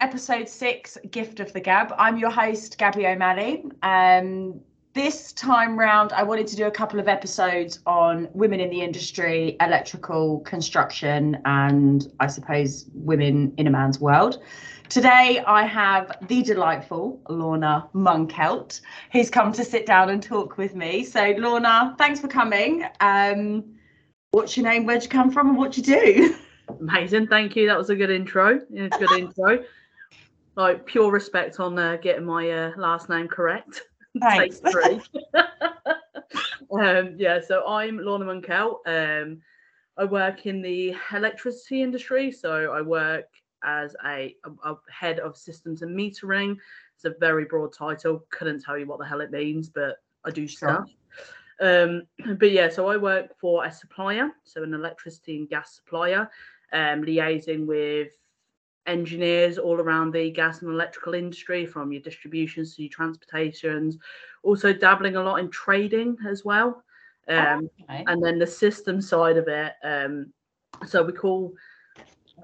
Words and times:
episode 0.00 0.48
six, 0.48 0.96
Gift 1.10 1.40
of 1.40 1.52
the 1.52 1.60
Gab. 1.60 1.92
I'm 1.98 2.16
your 2.16 2.30
host, 2.30 2.78
Gabby 2.78 3.06
O'Malley. 3.06 3.64
Um, 3.82 4.60
this 4.92 5.32
time 5.32 5.78
round, 5.78 6.12
I 6.12 6.22
wanted 6.22 6.46
to 6.48 6.56
do 6.56 6.66
a 6.66 6.70
couple 6.70 6.98
of 6.98 7.06
episodes 7.06 7.78
on 7.86 8.28
women 8.32 8.58
in 8.60 8.70
the 8.70 8.80
industry, 8.80 9.56
electrical 9.60 10.40
construction, 10.40 11.40
and 11.44 12.12
I 12.18 12.26
suppose 12.26 12.86
women 12.94 13.52
in 13.56 13.66
a 13.66 13.70
man's 13.70 14.00
world. 14.00 14.42
Today, 14.88 15.44
I 15.46 15.64
have 15.64 16.10
the 16.26 16.42
delightful 16.42 17.20
Lorna 17.28 17.88
Munkelt, 17.94 18.80
who's 19.12 19.30
come 19.30 19.52
to 19.52 19.64
sit 19.64 19.86
down 19.86 20.10
and 20.10 20.20
talk 20.20 20.58
with 20.58 20.74
me. 20.74 21.04
So, 21.04 21.34
Lorna, 21.38 21.94
thanks 21.96 22.18
for 22.18 22.26
coming. 22.26 22.84
Um, 22.98 23.64
what's 24.32 24.56
your 24.56 24.64
name? 24.64 24.86
Where'd 24.86 25.04
you 25.04 25.08
come 25.08 25.30
from? 25.30 25.50
And 25.50 25.56
what 25.56 25.72
do 25.72 25.80
you 25.80 25.86
do? 25.86 26.36
Amazing, 26.80 27.28
thank 27.28 27.54
you. 27.54 27.68
That 27.68 27.78
was 27.78 27.90
a 27.90 27.96
good 27.96 28.10
intro. 28.10 28.60
It's 28.72 28.96
a 28.96 28.98
good 28.98 29.12
intro. 29.18 29.64
Like 30.56 30.84
pure 30.84 31.10
respect 31.10 31.60
on 31.60 31.78
uh, 31.78 31.96
getting 31.96 32.24
my 32.24 32.50
uh, 32.50 32.72
last 32.76 33.08
name 33.08 33.28
correct. 33.28 33.82
Thanks. 34.20 34.60
Take 34.60 34.72
three. 34.72 35.00
um, 36.72 37.14
yeah, 37.16 37.40
so 37.40 37.66
I'm 37.66 37.98
Lorna 37.98 38.24
Munkelt. 38.24 38.80
Um, 38.86 39.40
I 39.96 40.04
work 40.04 40.46
in 40.46 40.62
the 40.62 40.96
electricity 41.12 41.82
industry. 41.82 42.32
So 42.32 42.72
I 42.72 42.80
work 42.80 43.26
as 43.62 43.94
a, 44.04 44.34
a, 44.44 44.70
a 44.72 44.76
head 44.90 45.20
of 45.20 45.36
systems 45.36 45.82
and 45.82 45.96
metering. 45.96 46.56
It's 46.94 47.04
a 47.04 47.14
very 47.20 47.44
broad 47.44 47.72
title. 47.72 48.24
Couldn't 48.30 48.62
tell 48.62 48.78
you 48.78 48.86
what 48.86 48.98
the 48.98 49.04
hell 49.04 49.20
it 49.20 49.30
means, 49.30 49.68
but 49.68 49.96
I 50.24 50.30
do 50.30 50.46
Sure. 50.46 50.86
stuff. 50.86 50.90
Um, 51.60 52.02
but 52.38 52.50
yeah, 52.50 52.68
so 52.68 52.88
I 52.88 52.96
work 52.96 53.38
for 53.38 53.64
a 53.64 53.72
supplier, 53.72 54.30
so 54.44 54.62
an 54.62 54.74
electricity 54.74 55.36
and 55.36 55.48
gas 55.48 55.76
supplier, 55.76 56.30
um, 56.72 57.02
liaising 57.02 57.66
with 57.66 58.08
engineers 58.90 59.58
all 59.58 59.80
around 59.80 60.12
the 60.12 60.30
gas 60.30 60.62
and 60.62 60.70
electrical 60.70 61.14
industry, 61.14 61.66
from 61.66 61.92
your 61.92 62.02
distributions 62.02 62.74
to 62.76 62.82
your 62.82 62.90
transportations. 62.90 63.98
Also 64.42 64.72
dabbling 64.72 65.16
a 65.16 65.22
lot 65.22 65.36
in 65.36 65.50
trading 65.50 66.16
as 66.28 66.44
well. 66.44 66.82
Um, 67.28 67.70
Okay. 67.82 68.04
and 68.06 68.22
then 68.24 68.38
the 68.38 68.46
system 68.46 69.00
side 69.00 69.36
of 69.36 69.46
it 69.46 69.74
um 69.84 70.32
so 70.86 71.02
we 71.02 71.12
call 71.12 71.52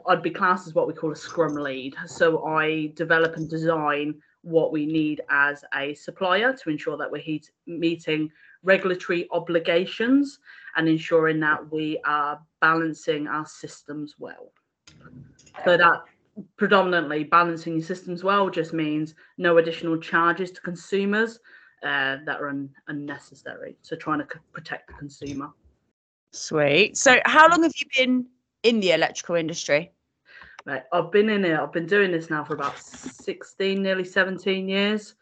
i'd 0.08 0.22
be 0.22 0.30
classed 0.30 0.66
as 0.66 0.74
what 0.74 0.86
we 0.86 0.92
call 0.92 1.10
a 1.12 1.16
scrum 1.16 1.54
lead 1.54 1.94
so 2.06 2.44
i 2.44 2.92
develop 2.94 3.36
and 3.36 3.48
design 3.48 4.14
what 4.42 4.70
we 4.70 4.86
need 4.86 5.22
as 5.30 5.64
a 5.74 5.94
supplier 5.94 6.52
to 6.52 6.70
ensure 6.70 6.96
that 6.96 7.10
we're 7.10 7.20
heat, 7.20 7.50
meeting 7.66 8.30
regulatory 8.62 9.26
obligations 9.32 10.38
and 10.76 10.88
ensuring 10.88 11.40
that 11.40 11.72
we 11.72 11.98
are 12.04 12.38
balancing 12.60 13.26
our 13.26 13.46
systems 13.46 14.14
well 14.18 14.52
so 15.64 15.76
that 15.76 16.02
predominantly 16.56 17.24
balancing 17.24 17.74
your 17.74 17.84
systems 17.84 18.22
well 18.22 18.50
just 18.50 18.72
means 18.72 19.14
no 19.38 19.58
additional 19.58 19.96
charges 19.98 20.50
to 20.50 20.60
consumers 20.60 21.40
uh, 21.82 22.16
that 22.24 22.40
are 22.40 22.48
un- 22.48 22.70
unnecessary 22.88 23.76
so 23.82 23.96
trying 23.96 24.18
to 24.18 24.26
c- 24.32 24.40
protect 24.52 24.86
the 24.88 24.92
consumer 24.94 25.50
Sweet. 26.32 26.98
So, 26.98 27.18
how 27.24 27.48
long 27.48 27.62
have 27.62 27.72
you 27.80 27.86
been 27.96 28.26
in 28.62 28.80
the 28.80 28.92
electrical 28.92 29.36
industry? 29.36 29.92
Right. 30.66 30.82
I've 30.92 31.10
been 31.10 31.30
in 31.30 31.44
it. 31.46 31.58
I've 31.58 31.72
been 31.72 31.86
doing 31.86 32.12
this 32.12 32.28
now 32.28 32.44
for 32.44 32.52
about 32.54 32.78
16, 32.78 33.82
nearly 33.82 34.04
17 34.04 34.68
years. 34.68 35.14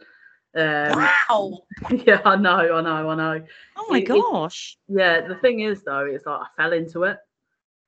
Um, 0.57 0.97
wow. 1.29 1.59
yeah, 1.91 2.20
I 2.25 2.35
know, 2.35 2.57
I 2.57 2.81
know, 2.81 3.11
I 3.11 3.15
know. 3.15 3.47
Oh 3.77 3.87
my 3.89 3.98
it- 3.98 4.03
it- 4.05 4.09
gosh. 4.09 4.77
Yeah, 4.89 5.20
the 5.20 5.37
thing 5.37 5.61
is, 5.61 5.85
though, 5.85 6.07
it's 6.07 6.27
like 6.27 6.41
I 6.41 6.47
fell 6.62 6.73
into 6.73 7.05
it. 7.05 7.19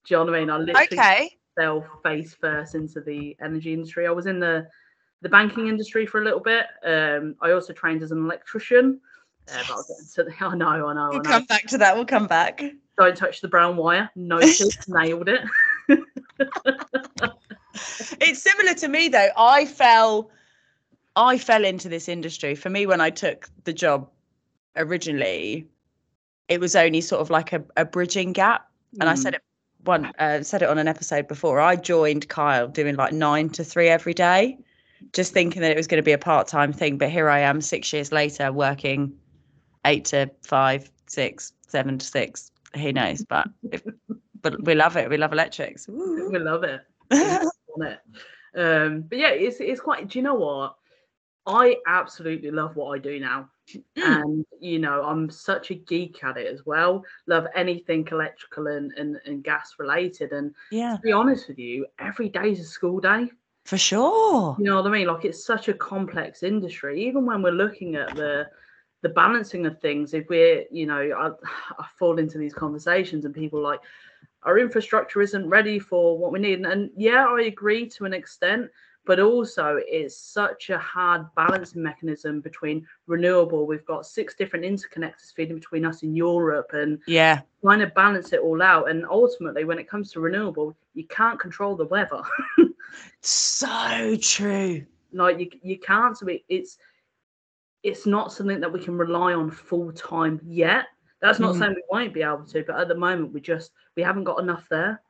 Do 0.05 0.15
you 0.15 0.19
know 0.19 0.25
what 0.31 0.37
I 0.37 0.41
mean? 0.41 0.51
I 0.51 0.57
literally 0.59 0.87
Okay. 0.93 1.31
Fell 1.57 1.85
face 2.03 2.35
first 2.35 2.75
into 2.75 3.01
the 3.01 3.37
energy 3.43 3.73
industry. 3.73 4.07
I 4.07 4.11
was 4.11 4.27
in 4.27 4.39
the 4.39 4.67
the 5.23 5.29
banking 5.31 5.69
industry 5.69 6.07
for 6.07 6.21
a 6.21 6.25
little 6.25 6.41
bit. 6.41 6.67
Um, 6.85 7.35
I 7.41 7.53
also 7.53 7.73
trained 7.73 8.03
as 8.03 8.13
an 8.13 8.19
electrician. 8.19 9.01
Uh, 9.51 9.63
but 9.67 9.75
I'll 9.75 9.85
get 9.85 9.99
into 9.99 10.25
the, 10.25 10.45
I 10.47 10.55
know, 10.55 10.67
I 10.69 10.93
know, 10.95 11.01
I 11.01 11.11
We'll 11.11 11.21
know. 11.21 11.23
come 11.23 11.45
back 11.47 11.67
to 11.69 11.79
that. 11.79 11.95
We'll 11.97 12.05
come 12.05 12.27
back. 12.27 12.63
Don't 12.99 13.17
touch 13.17 13.41
the 13.41 13.49
brown 13.49 13.77
wire. 13.77 14.11
Noted, 14.15 14.75
nailed 14.89 15.29
it. 15.29 15.41
It's 18.21 18.43
similar 18.43 18.75
to 18.75 18.89
me 18.89 19.09
though. 19.09 19.29
I 19.37 19.65
fell 19.67 20.31
I 21.15 21.39
fell 21.39 21.65
into 21.65 21.89
this 21.89 22.09
industry. 22.09 22.55
For 22.55 22.71
me, 22.71 22.87
when 22.87 23.01
I 23.01 23.11
took 23.11 23.49
the 23.65 23.73
job 23.73 24.09
originally, 24.77 25.67
it 26.49 26.61
was 26.61 26.75
only 26.77 27.01
sort 27.01 27.21
of 27.21 27.31
like 27.31 27.53
a, 27.53 27.63
a 27.77 27.85
bridging 27.85 28.33
gap. 28.33 28.69
And 29.01 29.09
I 29.11 29.15
Mm. 29.15 29.19
said 29.19 29.35
it 29.35 29.43
one 29.87 30.13
uh, 30.19 30.43
said 30.43 30.63
it 30.63 30.69
on 30.69 30.79
an 30.79 30.89
episode 30.89 31.29
before. 31.29 31.61
I 31.61 31.77
joined 31.77 32.29
Kyle 32.29 32.69
doing 32.69 32.97
like 32.97 33.13
nine 33.13 33.49
to 33.51 33.65
three 33.65 33.89
every 33.89 34.15
day, 34.15 34.59
just 35.13 35.33
thinking 35.33 35.63
that 35.63 35.71
it 35.71 35.77
was 35.77 35.87
going 35.87 35.99
to 35.99 36.05
be 36.05 36.13
a 36.13 36.19
part 36.19 36.49
time 36.49 36.73
thing. 36.73 36.99
But 36.99 37.11
here 37.11 37.29
I 37.29 37.41
am, 37.41 37.61
six 37.61 37.93
years 37.93 38.13
later, 38.13 38.53
working 38.53 39.13
eight 39.85 40.05
to 40.07 40.31
five, 40.43 40.91
six, 41.07 41.53
seven 41.69 41.99
to 41.99 42.07
six. 42.07 42.51
Who 42.75 42.93
knows? 42.93 43.25
But 43.25 43.49
if, 43.71 43.83
but 44.43 44.63
we 44.65 44.75
love 44.75 44.97
it. 44.97 45.09
We 45.09 45.17
love 45.17 45.33
electrics. 45.33 45.89
Woo. 45.89 46.31
we 46.31 46.39
love 46.39 46.65
it. 46.65 46.81
on 47.13 47.87
it. 47.87 48.01
Um, 48.55 49.03
but 49.03 49.19
yeah, 49.19 49.29
it's 49.29 49.61
it's 49.61 49.81
quite. 49.81 50.09
Do 50.09 50.19
you 50.19 50.23
know 50.23 50.35
what? 50.35 50.77
I 51.47 51.77
absolutely 51.87 52.51
love 52.51 52.77
what 52.77 52.95
I 52.95 52.99
do 52.99 53.21
now, 53.21 53.51
Mm. 53.75 53.83
and 53.97 54.47
you 54.61 54.79
know 54.79 55.03
I'm 55.03 55.29
such 55.29 55.73
a 55.73 55.75
geek 55.75 56.23
at 56.23 56.37
it 56.37 56.47
as 56.47 56.65
well. 56.65 57.05
Love 57.27 57.47
anything 57.55 58.07
electrical 58.11 58.69
and 58.69 58.93
and, 58.97 59.21
and 59.27 59.43
gas 59.43 59.75
related. 59.79 60.33
And 60.33 60.55
yeah, 60.71 60.95
to 60.97 61.03
be 61.03 61.13
honest 61.13 61.49
with 61.49 61.59
you, 61.59 61.87
every 61.99 62.29
day 62.29 62.53
is 62.53 62.61
a 62.61 62.65
school 62.65 63.01
day. 63.01 63.31
for 63.65 63.77
sure. 63.77 64.55
You 64.59 64.65
know 64.67 64.77
what 64.77 64.87
I 64.87 64.91
mean? 64.91 65.09
Like 65.09 65.25
it's 65.25 65.45
such 65.45 65.69
a 65.69 65.75
complex 65.75 66.45
industry. 66.45 67.05
Even 67.09 67.27
when 67.27 67.43
we're 67.43 67.51
looking 67.65 67.97
at 67.97 68.15
the 68.15 68.49
the 69.03 69.09
balancing 69.09 69.67
of 69.67 69.81
things, 69.81 70.15
if 70.15 70.29
we're, 70.29 70.65
you 70.71 70.87
know, 70.87 71.01
I, 71.01 71.31
I 71.83 71.87
fall 71.99 72.19
into 72.19 72.39
these 72.39 72.55
conversations 72.55 73.25
and 73.25 73.35
people 73.35 73.61
like 73.61 73.81
our 74.45 74.59
infrastructure 74.59 75.21
isn't 75.23 75.49
ready 75.49 75.79
for 75.81 76.17
what 76.17 76.31
we 76.33 76.39
need. 76.39 76.59
And, 76.61 76.67
and 76.67 76.91
yeah, 76.97 77.27
I 77.27 77.43
agree 77.43 77.89
to 77.91 78.05
an 78.05 78.15
extent, 78.15 78.71
but 79.07 79.21
also 79.21 79.79
it's 79.87 80.17
such 80.17 80.71
a 80.71 80.79
hard 80.79 81.27
balancing 81.37 81.83
mechanism 81.83 82.41
between 82.41 82.87
renewable. 83.07 83.67
We've 83.67 83.87
got 83.87 84.05
six 84.05 84.35
different 84.35 84.65
interconnectors 84.65 85.33
feeding 85.35 85.55
between 85.57 85.85
us 85.87 86.03
in 86.03 86.15
Europe 86.17 86.71
and 86.75 86.99
Yeah, 87.07 87.41
trying 87.63 87.79
to 87.79 87.87
balance 87.87 88.33
it 88.33 88.41
all 88.41 88.61
out. 88.61 88.91
And 88.91 89.07
ultimately, 89.09 89.65
when 89.65 89.79
it 89.79 89.89
comes 89.89 90.11
to 90.13 90.21
renewable, 90.21 90.77
you 90.95 91.05
can't 91.07 91.39
control 91.41 91.77
the 91.77 91.87
weather. 91.87 92.21
so 93.21 94.17
true. 94.21 94.85
like 95.13 95.39
you 95.39 95.51
you 95.63 95.79
can't 95.79 96.17
so 96.19 96.27
it, 96.27 96.43
it's 96.49 96.79
it's 97.83 98.07
not 98.07 98.33
something 98.33 98.61
that 98.61 98.73
we 98.73 98.83
can 98.83 98.97
rely 98.99 99.33
on 99.35 99.51
full 99.51 99.93
time 99.93 100.41
yet 100.45 100.87
that's 101.21 101.39
not 101.39 101.55
Mm. 101.55 101.59
saying 101.59 101.75
we 101.75 101.83
won't 101.91 102.15
be 102.15 102.23
able 102.23 102.45
to 102.45 102.65
but 102.65 102.79
at 102.81 102.89
the 102.89 102.95
moment 102.95 103.33
we 103.33 103.41
just 103.41 103.73
we 103.97 104.03
haven't 104.03 104.25
got 104.25 104.41
enough 104.41 104.67
there 104.69 105.01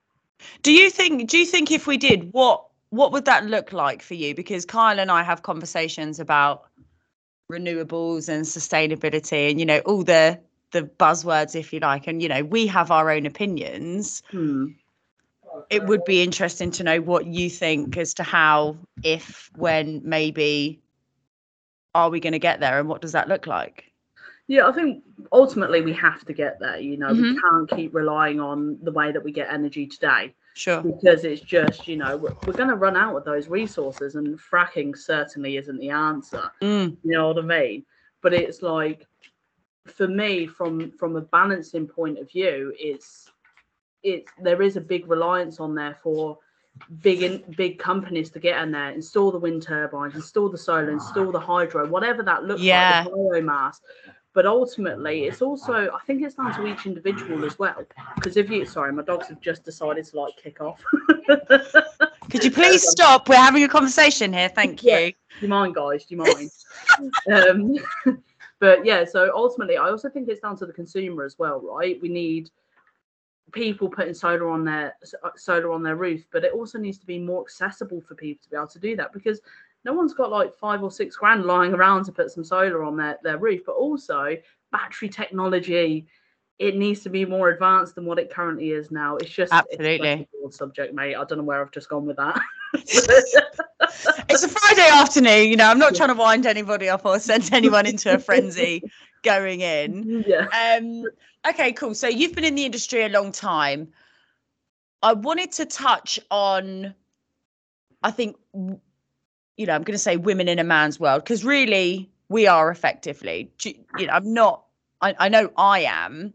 Do 0.62 0.72
you 0.72 0.90
think? 0.90 1.30
Do 1.30 1.38
you 1.38 1.46
think 1.46 1.70
if 1.70 1.86
we 1.86 1.96
did, 1.96 2.32
what 2.32 2.66
what 2.90 3.12
would 3.12 3.24
that 3.24 3.46
look 3.46 3.72
like 3.72 4.02
for 4.02 4.14
you? 4.14 4.34
Because 4.34 4.64
Kyle 4.64 4.98
and 5.00 5.10
I 5.10 5.22
have 5.22 5.42
conversations 5.42 6.20
about 6.20 6.64
renewables 7.50 8.28
and 8.28 8.44
sustainability, 8.44 9.50
and 9.50 9.60
you 9.60 9.66
know 9.66 9.78
all 9.80 10.02
the 10.02 10.38
the 10.72 10.82
buzzwords, 10.82 11.54
if 11.54 11.72
you 11.72 11.80
like, 11.80 12.06
and 12.06 12.22
you 12.22 12.28
know 12.28 12.42
we 12.42 12.66
have 12.66 12.90
our 12.90 13.10
own 13.10 13.26
opinions. 13.26 14.22
hmm. 14.30 14.68
It 15.70 15.86
would 15.86 16.04
be 16.04 16.22
interesting 16.22 16.70
to 16.72 16.84
know 16.84 17.00
what 17.00 17.26
you 17.26 17.48
think 17.48 17.96
as 17.96 18.14
to 18.14 18.22
how, 18.22 18.76
if, 19.02 19.50
when, 19.56 20.02
maybe, 20.04 20.80
are 21.94 22.10
we 22.10 22.20
going 22.20 22.34
to 22.34 22.38
get 22.38 22.60
there, 22.60 22.78
and 22.78 22.88
what 22.88 23.00
does 23.00 23.12
that 23.12 23.28
look 23.28 23.46
like? 23.46 23.84
yeah 24.48 24.68
i 24.68 24.72
think 24.72 25.02
ultimately 25.32 25.80
we 25.80 25.92
have 25.92 26.24
to 26.24 26.32
get 26.32 26.60
there 26.60 26.78
you 26.78 26.96
know 26.96 27.08
Mhm. 27.08 27.34
we 27.34 27.40
can't 27.40 27.70
keep 27.70 27.92
relying 27.92 28.38
on 28.38 28.78
the 28.80 28.92
way 28.92 29.10
that 29.10 29.24
we 29.24 29.32
get 29.32 29.52
energy 29.52 29.88
today 29.88 30.34
Sure. 30.56 30.80
because 30.80 31.24
it's 31.24 31.42
just 31.42 31.86
you 31.86 31.96
know 31.98 32.16
we're, 32.16 32.34
we're 32.46 32.54
going 32.54 32.70
to 32.70 32.76
run 32.76 32.96
out 32.96 33.14
of 33.14 33.24
those 33.26 33.46
resources 33.48 34.14
and 34.14 34.38
fracking 34.38 34.96
certainly 34.96 35.58
isn't 35.58 35.78
the 35.78 35.90
answer 35.90 36.50
Mm, 36.62 36.96
you 37.04 37.10
know 37.12 37.28
what 37.28 37.38
i 37.38 37.42
mean 37.42 37.84
but 38.22 38.32
it's 38.32 38.62
like 38.62 39.06
for 39.86 40.08
me 40.08 40.46
from 40.46 40.90
from 40.92 41.16
a 41.16 41.20
balancing 41.20 41.86
point 41.86 42.18
of 42.18 42.30
view 42.30 42.72
it's 42.78 43.30
it's 44.02 44.32
there 44.42 44.62
is 44.62 44.76
a 44.76 44.80
big 44.80 45.08
reliance 45.10 45.60
on 45.60 45.74
there 45.74 45.94
for 46.02 46.38
big 47.02 47.22
in, 47.22 47.44
big 47.56 47.78
companies 47.78 48.30
to 48.30 48.38
get 48.38 48.62
in 48.62 48.72
there 48.72 48.90
install 48.92 49.30
the 49.30 49.38
wind 49.38 49.62
turbines 49.62 50.14
install 50.14 50.48
the 50.48 50.56
solar 50.58 50.90
install 50.90 51.30
the 51.32 51.38
hydro 51.40 51.86
whatever 51.86 52.22
that 52.22 52.44
looks 52.44 52.62
Yeah. 52.62 53.04
like 53.04 53.12
the 53.12 53.18
biomass 53.18 53.76
but 54.36 54.44
ultimately 54.44 55.24
it's 55.24 55.40
also 55.40 55.90
i 55.90 55.98
think 56.06 56.22
it's 56.22 56.34
down 56.34 56.54
to 56.54 56.66
each 56.66 56.84
individual 56.84 57.44
as 57.44 57.58
well 57.58 57.82
because 58.14 58.36
if 58.36 58.50
you 58.50 58.64
sorry 58.66 58.92
my 58.92 59.02
dogs 59.02 59.28
have 59.28 59.40
just 59.40 59.64
decided 59.64 60.04
to 60.04 60.20
like 60.20 60.36
kick 60.36 60.60
off 60.60 60.80
Could 62.30 62.44
you 62.44 62.50
please 62.50 62.86
stop? 62.86 63.28
We're 63.28 63.36
having 63.36 63.62
a 63.64 63.68
conversation 63.68 64.32
here. 64.32 64.48
Thank 64.48 64.82
you. 64.82 64.90
Yeah. 64.90 65.06
Do 65.06 65.14
you 65.40 65.48
mind, 65.48 65.74
guys? 65.74 66.04
Do 66.04 66.16
you 66.16 66.22
mind? 66.22 66.50
um, 68.06 68.18
but 68.58 68.84
yeah, 68.84 69.04
so 69.04 69.30
ultimately, 69.34 69.76
I 69.76 69.88
also 69.90 70.08
think 70.08 70.28
it's 70.28 70.40
down 70.40 70.56
to 70.58 70.66
the 70.66 70.72
consumer 70.72 71.24
as 71.24 71.38
well, 71.38 71.60
right? 71.60 72.00
We 72.02 72.08
need 72.08 72.50
people 73.52 73.88
putting 73.88 74.14
solar 74.14 74.48
on 74.50 74.64
their 74.64 74.96
uh, 75.22 75.30
solar 75.36 75.72
on 75.72 75.82
their 75.82 75.96
roof, 75.96 76.26
but 76.32 76.44
it 76.44 76.52
also 76.52 76.78
needs 76.78 76.98
to 76.98 77.06
be 77.06 77.18
more 77.18 77.42
accessible 77.42 78.00
for 78.00 78.14
people 78.14 78.42
to 78.42 78.50
be 78.50 78.56
able 78.56 78.66
to 78.66 78.78
do 78.78 78.96
that 78.96 79.12
because 79.12 79.40
no 79.86 79.92
one's 79.92 80.12
got 80.12 80.30
like 80.30 80.54
five 80.54 80.82
or 80.82 80.90
six 80.90 81.16
grand 81.16 81.44
lying 81.44 81.72
around 81.72 82.04
to 82.04 82.12
put 82.12 82.30
some 82.30 82.44
solar 82.44 82.82
on 82.82 82.96
their, 82.96 83.18
their 83.22 83.38
roof, 83.38 83.62
but 83.64 83.76
also 83.76 84.36
battery 84.72 85.08
technology 85.08 86.06
it 86.58 86.76
needs 86.76 87.02
to 87.02 87.10
be 87.10 87.24
more 87.24 87.50
advanced 87.50 87.94
than 87.94 88.06
what 88.06 88.18
it 88.18 88.30
currently 88.30 88.70
is 88.70 88.90
now. 88.90 89.16
It's 89.16 89.30
just 89.30 89.52
absolutely 89.52 90.26
it's 90.42 90.56
subject, 90.56 90.94
mate. 90.94 91.14
I 91.14 91.24
don't 91.24 91.38
know 91.38 91.44
where 91.44 91.60
I've 91.60 91.70
just 91.70 91.88
gone 91.88 92.06
with 92.06 92.16
that. 92.16 92.40
it's 92.72 94.42
a 94.42 94.48
Friday 94.48 94.88
afternoon, 94.90 95.48
you 95.48 95.56
know. 95.56 95.68
I'm 95.68 95.78
not 95.78 95.94
trying 95.94 96.08
to 96.08 96.14
wind 96.14 96.46
anybody 96.46 96.88
up 96.88 97.04
or 97.04 97.18
send 97.18 97.50
anyone 97.52 97.84
into 97.84 98.14
a 98.14 98.18
frenzy 98.18 98.82
going 99.22 99.60
in. 99.60 100.24
Yeah. 100.26 100.46
Um, 100.46 101.04
okay, 101.46 101.72
cool. 101.72 101.94
So 101.94 102.08
you've 102.08 102.34
been 102.34 102.44
in 102.44 102.54
the 102.54 102.64
industry 102.64 103.02
a 103.02 103.10
long 103.10 103.32
time. 103.32 103.88
I 105.02 105.12
wanted 105.12 105.52
to 105.52 105.66
touch 105.66 106.18
on, 106.30 106.94
I 108.02 108.10
think, 108.10 108.36
you 109.56 109.66
know, 109.66 109.74
I'm 109.74 109.82
going 109.82 109.94
to 109.94 109.98
say 109.98 110.16
women 110.16 110.48
in 110.48 110.58
a 110.58 110.64
man's 110.64 111.00
world 111.00 111.24
because 111.24 111.44
really 111.44 112.10
we 112.28 112.46
are 112.46 112.70
effectively. 112.70 113.50
You 113.64 114.06
know, 114.06 114.12
I'm 114.12 114.32
not. 114.32 114.64
I, 115.00 115.14
I 115.18 115.28
know 115.28 115.50
I 115.56 115.80
am. 115.80 116.32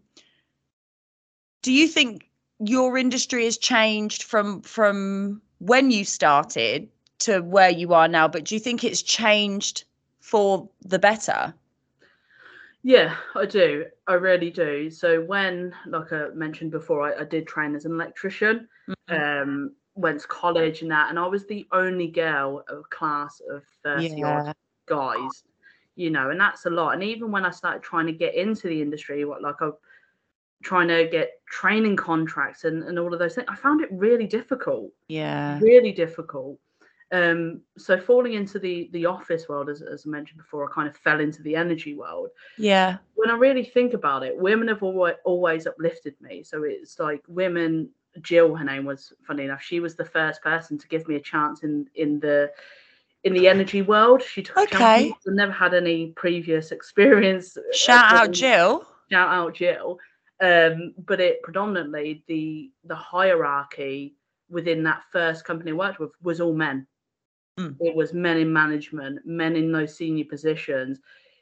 Do 1.61 1.71
you 1.71 1.87
think 1.87 2.29
your 2.59 2.97
industry 2.97 3.45
has 3.45 3.57
changed 3.57 4.23
from 4.23 4.61
from 4.61 5.41
when 5.59 5.91
you 5.91 6.05
started 6.05 6.89
to 7.19 7.41
where 7.41 7.69
you 7.69 7.93
are 7.93 8.07
now? 8.07 8.27
But 8.27 8.45
do 8.45 8.55
you 8.55 8.59
think 8.59 8.83
it's 8.83 9.01
changed 9.01 9.83
for 10.19 10.67
the 10.81 10.99
better? 10.99 11.53
Yeah, 12.83 13.15
I 13.35 13.45
do. 13.45 13.85
I 14.07 14.13
really 14.13 14.49
do. 14.49 14.89
So 14.89 15.21
when, 15.21 15.73
like 15.85 16.11
I 16.11 16.29
mentioned 16.29 16.71
before, 16.71 17.03
I, 17.03 17.21
I 17.21 17.25
did 17.25 17.45
train 17.45 17.75
as 17.75 17.85
an 17.85 17.91
electrician, 17.91 18.67
mm-hmm. 18.89 19.13
um, 19.13 19.71
went 19.95 20.21
to 20.21 20.27
college 20.27 20.81
and 20.81 20.91
that, 20.91 21.09
and 21.09 21.19
I 21.19 21.27
was 21.27 21.45
the 21.45 21.67
only 21.71 22.07
girl 22.07 22.63
of 22.67 22.89
class 22.89 23.41
of 23.49 23.63
30 23.83 24.07
yeah. 24.07 24.25
odd 24.47 24.55
guys, 24.87 25.43
you 25.95 26.09
know, 26.09 26.29
and 26.29 26.39
that's 26.39 26.65
a 26.65 26.69
lot. 26.69 26.93
And 26.93 27.03
even 27.03 27.31
when 27.31 27.45
I 27.45 27.51
started 27.51 27.83
trying 27.83 28.07
to 28.07 28.13
get 28.13 28.35
into 28.35 28.67
the 28.67 28.81
industry, 28.81 29.25
what 29.25 29.41
like 29.41 29.61
I 29.61 29.69
trying 30.63 30.87
to 30.87 31.07
get 31.09 31.41
training 31.47 31.95
contracts 31.95 32.63
and, 32.63 32.83
and 32.83 32.99
all 32.99 33.13
of 33.13 33.19
those 33.19 33.35
things, 33.35 33.47
I 33.49 33.55
found 33.55 33.81
it 33.81 33.89
really 33.91 34.27
difficult. 34.27 34.91
Yeah. 35.07 35.59
Really 35.59 35.91
difficult. 35.91 36.59
Um, 37.11 37.61
so 37.77 37.99
falling 37.99 38.33
into 38.33 38.57
the 38.57 38.89
the 38.93 39.05
office 39.05 39.49
world, 39.49 39.69
as, 39.69 39.81
as 39.81 40.05
I 40.07 40.09
mentioned 40.09 40.37
before, 40.37 40.69
I 40.69 40.73
kind 40.73 40.87
of 40.87 40.95
fell 40.95 41.19
into 41.19 41.43
the 41.43 41.57
energy 41.57 41.93
world. 41.93 42.29
Yeah. 42.57 42.97
When 43.15 43.29
I 43.29 43.35
really 43.35 43.65
think 43.65 43.93
about 43.93 44.23
it, 44.23 44.37
women 44.37 44.69
have 44.69 44.81
always, 44.81 45.15
always 45.25 45.67
uplifted 45.67 46.15
me. 46.21 46.43
So 46.43 46.63
it's 46.63 46.99
like 46.99 47.21
women. 47.27 47.89
Jill, 48.21 48.55
her 48.55 48.65
name 48.65 48.85
was 48.85 49.13
funny 49.25 49.45
enough. 49.45 49.61
She 49.61 49.79
was 49.79 49.95
the 49.95 50.05
first 50.05 50.41
person 50.41 50.77
to 50.77 50.87
give 50.87 51.07
me 51.07 51.15
a 51.15 51.21
chance 51.21 51.63
in 51.63 51.87
in 51.95 52.19
the 52.19 52.51
in 53.23 53.33
the 53.33 53.47
energy 53.47 53.81
world. 53.81 54.21
She 54.21 54.41
took 54.41 54.57
okay. 54.57 55.13
and 55.25 55.35
never 55.35 55.51
had 55.51 55.73
any 55.73 56.07
previous 56.07 56.71
experience. 56.71 57.57
Shout 57.73 58.13
out 58.13 58.31
Jill. 58.31 58.85
Shout 59.11 59.29
out 59.29 59.55
Jill. 59.55 59.97
Um, 60.41 60.95
but 61.05 61.19
it 61.19 61.41
predominantly 61.43 62.23
the 62.27 62.71
the 62.85 62.95
hierarchy 62.95 64.15
within 64.49 64.83
that 64.83 65.03
first 65.11 65.45
company 65.45 65.71
I 65.71 65.75
worked 65.75 65.99
with 65.99 66.11
was 66.21 66.41
all 66.41 66.53
men. 66.53 66.87
Mm. 67.59 67.77
It 67.79 67.95
was 67.95 68.13
men 68.13 68.37
in 68.37 68.51
management, 68.51 69.19
men 69.25 69.55
in 69.55 69.71
those 69.71 69.95
senior 69.95 70.25
positions, 70.25 70.99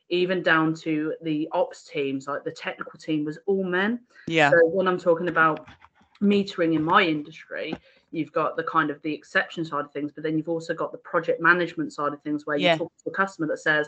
even 0.09 0.43
down 0.43 0.73
to 0.75 1.13
the 1.21 1.47
ops 1.51 1.85
teams, 1.85 2.27
like 2.27 2.43
the 2.43 2.51
technical 2.51 2.99
team 2.99 3.25
was 3.25 3.39
all 3.45 3.63
men. 3.63 4.01
Yeah. 4.27 4.51
So 4.51 4.57
when 4.65 4.87
I'm 4.87 4.99
talking 4.99 5.29
about 5.29 5.67
metering 6.21 6.75
in 6.75 6.83
my 6.83 7.03
industry, 7.03 7.75
you've 8.11 8.31
got 8.31 8.57
the 8.57 8.63
kind 8.63 8.89
of 8.89 9.01
the 9.01 9.13
exception 9.13 9.63
side 9.63 9.85
of 9.85 9.91
things, 9.91 10.11
but 10.11 10.23
then 10.23 10.37
you've 10.37 10.49
also 10.49 10.73
got 10.73 10.91
the 10.91 10.97
project 10.99 11.41
management 11.41 11.93
side 11.93 12.13
of 12.13 12.21
things 12.21 12.45
where 12.45 12.57
you 12.57 12.75
talk 12.75 12.91
to 13.03 13.09
a 13.09 13.13
customer 13.13 13.47
that 13.47 13.59
says, 13.59 13.87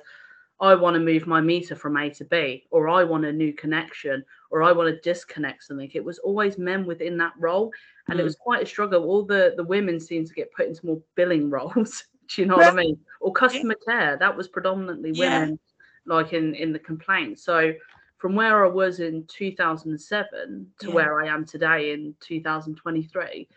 I 0.61 0.75
want 0.75 0.93
to 0.93 0.99
move 0.99 1.25
my 1.25 1.41
meter 1.41 1.75
from 1.75 1.97
A 1.97 2.11
to 2.11 2.25
B, 2.25 2.67
or 2.69 2.87
I 2.87 3.03
want 3.03 3.25
a 3.25 3.33
new 3.33 3.51
connection, 3.51 4.23
or 4.51 4.61
I 4.61 4.71
want 4.71 4.93
to 4.93 5.01
disconnect 5.01 5.63
something. 5.63 5.89
It 5.91 6.05
was 6.05 6.19
always 6.19 6.59
men 6.59 6.85
within 6.85 7.17
that 7.17 7.33
role, 7.39 7.71
and 8.07 8.17
mm. 8.17 8.21
it 8.21 8.23
was 8.23 8.35
quite 8.35 8.61
a 8.61 8.65
struggle. 8.67 9.03
All 9.05 9.23
the 9.25 9.55
the 9.57 9.63
women 9.63 9.99
seemed 9.99 10.27
to 10.27 10.35
get 10.35 10.53
put 10.53 10.67
into 10.67 10.85
more 10.85 11.01
billing 11.15 11.49
roles. 11.49 12.03
Do 12.29 12.41
you 12.43 12.47
know 12.47 12.57
what 12.57 12.67
I 12.67 12.75
mean? 12.75 12.97
Or 13.19 13.33
customer 13.33 13.75
care. 13.85 14.17
That 14.17 14.37
was 14.37 14.47
predominantly 14.47 15.13
women, 15.13 15.59
yeah. 16.05 16.13
like 16.15 16.33
in 16.33 16.53
in 16.53 16.71
the 16.71 16.79
complaint. 16.79 17.39
So 17.39 17.73
from 18.21 18.35
where 18.35 18.63
I 18.63 18.69
was 18.69 18.99
in 18.99 19.25
2007 19.27 20.67
to 20.79 20.87
yeah. 20.87 20.93
where 20.93 21.19
I 21.19 21.27
am 21.27 21.43
today 21.43 21.91
in 21.91 22.13
2023, 22.19 23.47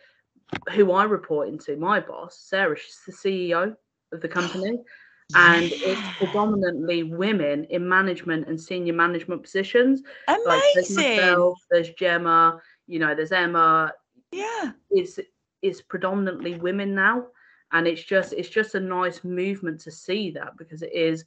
who 0.73 0.93
I 0.93 1.05
report 1.05 1.49
into, 1.49 1.77
my 1.77 2.01
boss, 2.01 2.39
Sarah, 2.39 2.75
she's 2.75 2.99
the 3.07 3.13
CEO 3.13 3.77
of 4.11 4.23
the 4.23 4.29
company. 4.29 4.79
and 5.35 5.65
it's 5.71 6.17
predominantly 6.17 7.03
women 7.03 7.65
in 7.65 7.87
management 7.87 8.49
and 8.49 8.59
senior 8.59 8.95
management 8.95 9.43
positions. 9.43 10.03
Amazing. 10.29 10.47
Like 10.47 10.63
there's 10.75 10.97
myself, 10.97 11.59
there's 11.71 11.91
Gemma, 11.91 12.59
you 12.87 12.99
know, 12.99 13.15
there's 13.15 13.33
Emma. 13.33 13.93
Yeah. 14.33 14.73
It's 14.91 15.19
it's 15.61 15.83
predominantly 15.83 16.55
women 16.55 16.95
now 16.95 17.27
and 17.73 17.87
it's 17.87 18.03
just 18.03 18.33
it's 18.33 18.49
just 18.49 18.75
a 18.75 18.81
nice 18.81 19.25
movement 19.25 19.81
to 19.81 19.91
see 19.91 20.31
that 20.31 20.57
because 20.59 20.83
it 20.83 20.93
is 20.93 21.25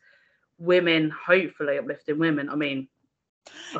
women 0.60 1.10
hopefully 1.10 1.80
uplifting 1.80 2.19
women 2.19 2.48
i 2.48 2.56
mean 2.56 2.88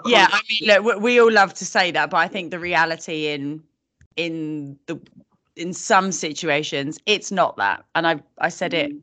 yeah 0.06 0.28
i 0.31 0.42
mean 0.50 0.84
look 0.84 1.02
we 1.02 1.19
all 1.19 1.31
love 1.31 1.54
to 1.54 1.66
say 1.66 1.92
that 1.92 2.10
but 2.10 2.18
i 2.18 2.28
think 2.28 2.52
the 2.52 2.60
reality 2.60 3.28
in 3.28 3.62
in 4.18 4.78
the 4.88 5.00
in 5.58 5.74
some 5.74 6.12
situations 6.12 7.00
it's 7.06 7.31
not 7.31 7.58
that. 7.58 7.84
And 7.96 8.08
i 8.08 8.19
i 8.40 8.50
said 8.50 8.74
it 8.74 8.92
mm. 8.92 9.02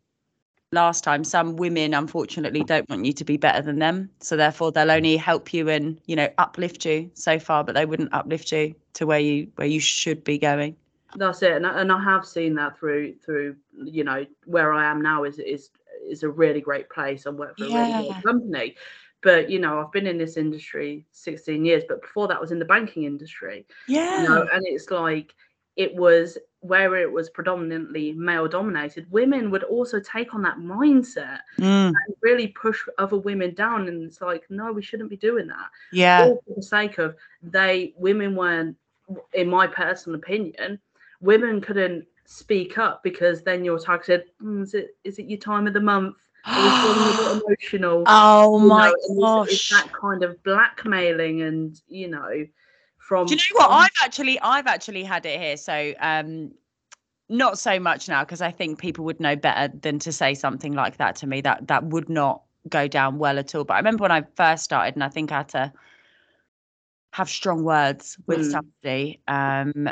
last 0.72 1.04
time 1.04 1.24
some 1.24 1.56
women 1.56 1.94
unfortunately 1.94 2.62
don't 2.64 2.88
want 2.88 3.04
you 3.04 3.12
to 3.12 3.24
be 3.24 3.36
better 3.36 3.62
than 3.62 3.78
them. 3.78 4.10
So 4.20 4.36
therefore 4.36 4.72
they'll 4.72 4.90
only 4.90 5.16
help 5.16 5.52
you 5.52 5.68
and 5.68 6.00
you 6.06 6.16
know 6.16 6.28
uplift 6.38 6.84
you 6.84 7.10
so 7.14 7.38
far 7.38 7.64
but 7.64 7.74
they 7.74 7.86
wouldn't 7.86 8.12
uplift 8.12 8.52
you 8.52 8.74
to 8.94 9.06
where 9.06 9.20
you 9.20 9.48
where 9.56 9.68
you 9.68 9.80
should 9.80 10.22
be 10.24 10.38
going. 10.38 10.76
That's 11.16 11.42
it. 11.42 11.52
And 11.52 11.66
I, 11.66 11.80
and 11.80 11.92
I 11.92 12.02
have 12.02 12.24
seen 12.24 12.54
that 12.54 12.78
through 12.78 13.14
through 13.24 13.56
you 13.84 14.04
know 14.04 14.26
where 14.46 14.72
i 14.72 14.84
am 14.84 15.00
now 15.00 15.24
is 15.24 15.38
is 15.38 15.70
is 16.06 16.22
a 16.22 16.28
really 16.28 16.60
great 16.60 16.88
place. 16.90 17.26
And 17.26 17.38
work 17.38 17.56
for 17.58 17.64
yeah. 17.64 17.88
a 17.88 17.96
really 17.96 18.08
great 18.10 18.24
company 18.24 18.76
but 19.24 19.50
you 19.50 19.58
know 19.58 19.80
i've 19.80 19.90
been 19.90 20.06
in 20.06 20.18
this 20.18 20.36
industry 20.36 21.04
16 21.10 21.64
years 21.64 21.82
but 21.88 22.00
before 22.00 22.28
that 22.28 22.40
was 22.40 22.52
in 22.52 22.60
the 22.60 22.64
banking 22.64 23.04
industry 23.04 23.66
yeah 23.88 24.22
you 24.22 24.28
know, 24.28 24.46
and 24.52 24.62
it's 24.66 24.90
like 24.90 25.34
it 25.76 25.92
was 25.96 26.38
where 26.60 26.96
it 26.96 27.10
was 27.10 27.28
predominantly 27.30 28.12
male 28.12 28.46
dominated 28.46 29.10
women 29.10 29.50
would 29.50 29.64
also 29.64 29.98
take 29.98 30.32
on 30.34 30.42
that 30.42 30.58
mindset 30.58 31.40
mm. 31.58 31.88
and 31.88 31.96
really 32.22 32.48
push 32.48 32.80
other 32.98 33.18
women 33.18 33.52
down 33.54 33.88
and 33.88 34.04
it's 34.04 34.20
like 34.20 34.44
no 34.50 34.72
we 34.72 34.82
shouldn't 34.82 35.10
be 35.10 35.16
doing 35.16 35.48
that 35.48 35.68
yeah 35.92 36.22
All 36.22 36.40
for 36.46 36.54
the 36.54 36.62
sake 36.62 36.98
of 36.98 37.16
they 37.42 37.92
women 37.96 38.36
weren't 38.36 38.76
in 39.32 39.48
my 39.48 39.66
personal 39.66 40.18
opinion 40.18 40.78
women 41.20 41.60
couldn't 41.60 42.06
speak 42.24 42.78
up 42.78 43.02
because 43.02 43.42
then 43.42 43.64
you're 43.64 43.78
targeted. 43.78 44.24
Mm, 44.42 44.62
is 44.62 44.74
it 44.74 44.96
is 45.04 45.18
it 45.18 45.26
your 45.26 45.38
time 45.38 45.66
of 45.66 45.72
the 45.72 45.80
month? 45.80 46.16
A 46.46 47.40
bit 47.40 47.42
emotional. 47.72 48.04
Oh 48.06 48.58
my 48.58 48.88
know, 49.08 49.20
gosh! 49.20 49.46
It's, 49.46 49.54
it's, 49.54 49.68
that 49.70 49.92
kind 49.92 50.22
of 50.22 50.42
blackmailing, 50.42 51.42
and 51.42 51.80
you 51.88 52.08
know, 52.08 52.46
from. 52.98 53.26
Do 53.26 53.34
you 53.34 53.40
know 53.54 53.66
what? 53.66 53.70
I've 53.70 53.90
actually 54.02 54.38
I've 54.40 54.66
actually 54.66 55.04
had 55.04 55.26
it 55.26 55.40
here. 55.40 55.56
So 55.56 55.94
um, 56.00 56.52
not 57.28 57.58
so 57.58 57.80
much 57.80 58.08
now 58.08 58.24
because 58.24 58.42
I 58.42 58.50
think 58.50 58.78
people 58.78 59.04
would 59.04 59.20
know 59.20 59.36
better 59.36 59.74
than 59.76 59.98
to 60.00 60.12
say 60.12 60.34
something 60.34 60.74
like 60.74 60.98
that 60.98 61.16
to 61.16 61.26
me. 61.26 61.40
That 61.40 61.66
that 61.68 61.84
would 61.84 62.08
not 62.08 62.42
go 62.68 62.88
down 62.88 63.18
well 63.18 63.38
at 63.38 63.54
all. 63.54 63.64
But 63.64 63.74
I 63.74 63.78
remember 63.78 64.02
when 64.02 64.12
I 64.12 64.24
first 64.36 64.64
started, 64.64 64.94
and 64.94 65.04
I 65.04 65.08
think 65.08 65.32
I 65.32 65.38
had 65.38 65.48
to 65.50 65.72
have 67.12 67.30
strong 67.30 67.62
words 67.62 68.18
with 68.26 68.40
mm. 68.40 68.50
somebody. 68.50 69.20
Um, 69.28 69.88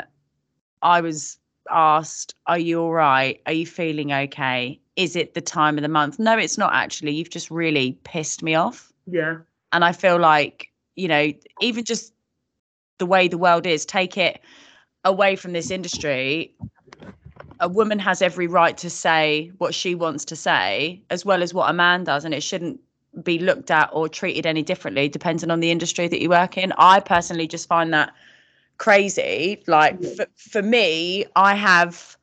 I 0.81 1.01
was 1.01 1.39
asked, 1.71 2.35
Are 2.45 2.59
you 2.59 2.81
all 2.81 2.91
right? 2.91 3.41
Are 3.45 3.53
you 3.53 3.65
feeling 3.65 4.11
okay? 4.11 4.79
Is 4.95 5.15
it 5.15 5.33
the 5.33 5.41
time 5.41 5.77
of 5.77 5.81
the 5.81 5.87
month? 5.89 6.19
No, 6.19 6.37
it's 6.37 6.57
not 6.57 6.73
actually. 6.73 7.13
You've 7.13 7.29
just 7.29 7.49
really 7.49 7.97
pissed 8.03 8.43
me 8.43 8.55
off. 8.55 8.91
Yeah. 9.07 9.37
And 9.71 9.83
I 9.83 9.91
feel 9.91 10.19
like, 10.19 10.71
you 10.95 11.07
know, 11.07 11.31
even 11.61 11.83
just 11.83 12.13
the 12.99 13.05
way 13.05 13.27
the 13.27 13.37
world 13.37 13.65
is, 13.65 13.85
take 13.85 14.17
it 14.17 14.39
away 15.03 15.35
from 15.35 15.53
this 15.53 15.71
industry. 15.71 16.53
A 17.59 17.67
woman 17.67 17.97
has 17.99 18.21
every 18.21 18.47
right 18.47 18.77
to 18.77 18.89
say 18.89 19.51
what 19.57 19.73
she 19.73 19.95
wants 19.95 20.25
to 20.25 20.35
say, 20.35 21.01
as 21.09 21.25
well 21.25 21.41
as 21.41 21.53
what 21.53 21.69
a 21.69 21.73
man 21.73 22.03
does. 22.03 22.23
And 22.23 22.33
it 22.33 22.43
shouldn't 22.43 22.79
be 23.23 23.39
looked 23.39 23.71
at 23.71 23.89
or 23.93 24.07
treated 24.07 24.45
any 24.45 24.61
differently, 24.61 25.09
depending 25.09 25.49
on 25.49 25.59
the 25.59 25.71
industry 25.71 26.07
that 26.07 26.21
you 26.21 26.29
work 26.29 26.57
in. 26.57 26.71
I 26.77 26.99
personally 26.99 27.47
just 27.47 27.67
find 27.67 27.93
that 27.93 28.13
crazy. 28.77 29.63
Like 29.67 30.03
for, 30.03 30.27
for 30.35 30.61
me, 30.61 31.25
I 31.35 31.55
have 31.55 32.17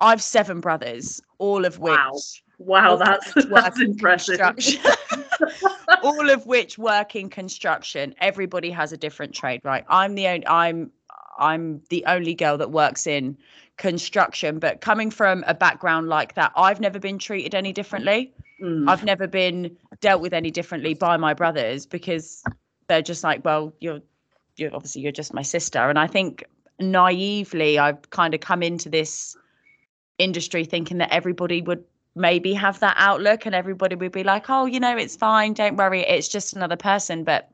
I've 0.00 0.22
seven 0.22 0.60
brothers, 0.60 1.20
all 1.38 1.64
of 1.64 1.78
which 1.78 1.92
wow, 1.92 2.20
wow 2.58 2.96
that's, 2.96 3.32
that's 3.46 3.80
impressive. 3.80 4.40
all 6.02 6.30
of 6.30 6.46
which 6.46 6.78
work 6.78 7.16
in 7.16 7.30
construction. 7.30 8.14
Everybody 8.20 8.70
has 8.70 8.92
a 8.92 8.96
different 8.96 9.34
trade, 9.34 9.60
right? 9.64 9.84
I'm 9.88 10.14
the 10.14 10.26
only 10.28 10.46
I'm 10.46 10.90
I'm 11.38 11.82
the 11.90 12.04
only 12.06 12.34
girl 12.34 12.56
that 12.58 12.70
works 12.70 13.06
in 13.06 13.36
construction, 13.76 14.58
but 14.58 14.80
coming 14.80 15.10
from 15.10 15.44
a 15.46 15.54
background 15.54 16.08
like 16.08 16.34
that, 16.34 16.52
I've 16.56 16.80
never 16.80 16.98
been 16.98 17.18
treated 17.18 17.54
any 17.54 17.72
differently. 17.72 18.32
Mm. 18.62 18.88
I've 18.88 19.04
never 19.04 19.26
been 19.26 19.76
dealt 20.00 20.22
with 20.22 20.32
any 20.32 20.50
differently 20.50 20.94
by 20.94 21.16
my 21.16 21.34
brothers 21.34 21.84
because 21.84 22.42
they're 22.88 23.02
just 23.02 23.22
like, 23.22 23.44
well, 23.44 23.72
you're 23.80 24.00
you're 24.56 24.74
obviously 24.74 25.02
you're 25.02 25.12
just 25.12 25.34
my 25.34 25.42
sister. 25.42 25.90
And 25.90 25.98
I 25.98 26.06
think 26.06 26.44
naively 26.80 27.78
I've 27.78 28.10
kind 28.10 28.34
of 28.34 28.40
come 28.40 28.62
into 28.62 28.88
this 28.88 29.36
industry 30.18 30.64
thinking 30.64 30.98
that 30.98 31.12
everybody 31.12 31.62
would 31.62 31.84
maybe 32.14 32.54
have 32.54 32.80
that 32.80 32.96
outlook 32.98 33.44
and 33.46 33.54
everybody 33.54 33.94
would 33.94 34.12
be 34.12 34.24
like, 34.24 34.48
oh, 34.48 34.64
you 34.64 34.80
know, 34.80 34.96
it's 34.96 35.16
fine, 35.16 35.52
don't 35.52 35.76
worry, 35.76 36.00
it's 36.00 36.28
just 36.28 36.56
another 36.56 36.76
person. 36.76 37.24
But 37.24 37.50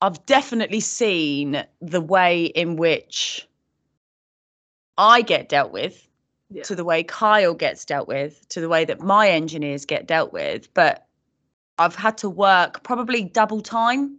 I've 0.00 0.24
definitely 0.26 0.80
seen 0.80 1.64
the 1.80 2.00
way 2.00 2.46
in 2.46 2.76
which 2.76 3.46
I 4.98 5.22
get 5.22 5.48
dealt 5.48 5.72
with 5.72 6.06
Yeah. 6.50 6.62
to 6.64 6.74
the 6.74 6.84
way 6.84 7.02
Kyle 7.02 7.54
gets 7.54 7.84
dealt 7.84 8.08
with, 8.08 8.48
to 8.50 8.60
the 8.60 8.68
way 8.68 8.84
that 8.84 9.00
my 9.00 9.28
engineers 9.28 9.84
get 9.84 10.06
dealt 10.06 10.32
with. 10.32 10.72
But 10.74 11.06
I've 11.78 11.96
had 11.96 12.16
to 12.18 12.30
work 12.30 12.82
probably 12.82 13.24
double 13.24 13.60
time 13.60 14.18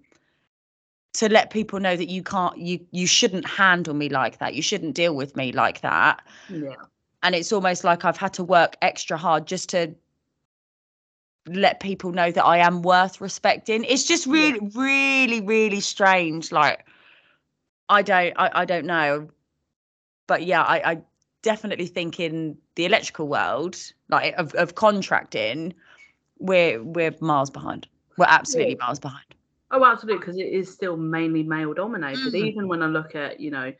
to 1.17 1.27
let 1.29 1.49
people 1.49 1.79
know 1.79 1.95
that 1.97 2.09
you 2.09 2.21
can't 2.21 2.57
you 2.59 2.79
you 2.91 3.07
shouldn't 3.07 3.47
handle 3.47 3.95
me 3.95 4.07
like 4.07 4.37
that. 4.37 4.53
You 4.53 4.61
shouldn't 4.61 4.93
deal 4.93 5.15
with 5.15 5.35
me 5.35 5.51
like 5.51 5.81
that. 5.81 6.23
Yeah. 6.47 6.75
And 7.23 7.33
it's 7.33 7.51
almost 7.51 7.83
like 7.83 8.05
I've 8.05 8.17
had 8.17 8.33
to 8.35 8.43
work 8.43 8.77
extra 8.83 9.17
hard 9.17 9.47
just 9.47 9.67
to 9.69 9.95
let 11.47 11.79
people 11.79 12.11
know 12.11 12.31
that 12.31 12.45
I 12.45 12.57
am 12.59 12.83
worth 12.83 13.19
respecting. 13.19 13.83
It's 13.83 14.03
just 14.03 14.27
Yeah. 14.27 14.33
really, 14.33 14.59
really, 14.75 15.41
really 15.41 15.79
strange. 15.79 16.51
Like 16.51 16.85
I 17.89 18.03
don't 18.03 18.33
I, 18.37 18.51
I 18.61 18.65
don't 18.65 18.85
know. 18.85 19.27
But 20.27 20.43
yeah, 20.43 20.61
I, 20.61 20.91
I 20.91 21.01
definitely 21.41 21.87
think 21.87 22.19
in 22.19 22.57
the 22.75 22.85
electrical 22.85 23.27
world, 23.27 23.75
like 24.09 24.35
of, 24.35 24.53
of 24.53 24.75
contracting, 24.75 25.73
we're 26.37 26.83
we're 26.83 27.15
miles 27.21 27.49
behind. 27.49 27.87
We're 28.17 28.25
absolutely 28.29 28.75
miles 28.75 28.99
behind. 28.99 29.33
Oh, 29.71 29.83
absolutely, 29.83 30.19
because 30.19 30.37
it 30.37 30.47
is 30.47 30.71
still 30.71 30.95
mainly 30.97 31.43
male 31.43 31.73
dominated. 31.73 32.33
Mhm. 32.33 32.45
Even 32.47 32.67
when 32.67 32.81
I 32.81 32.87
look 32.87 33.15
at, 33.15 33.39
you 33.39 33.51
know, 33.51 33.73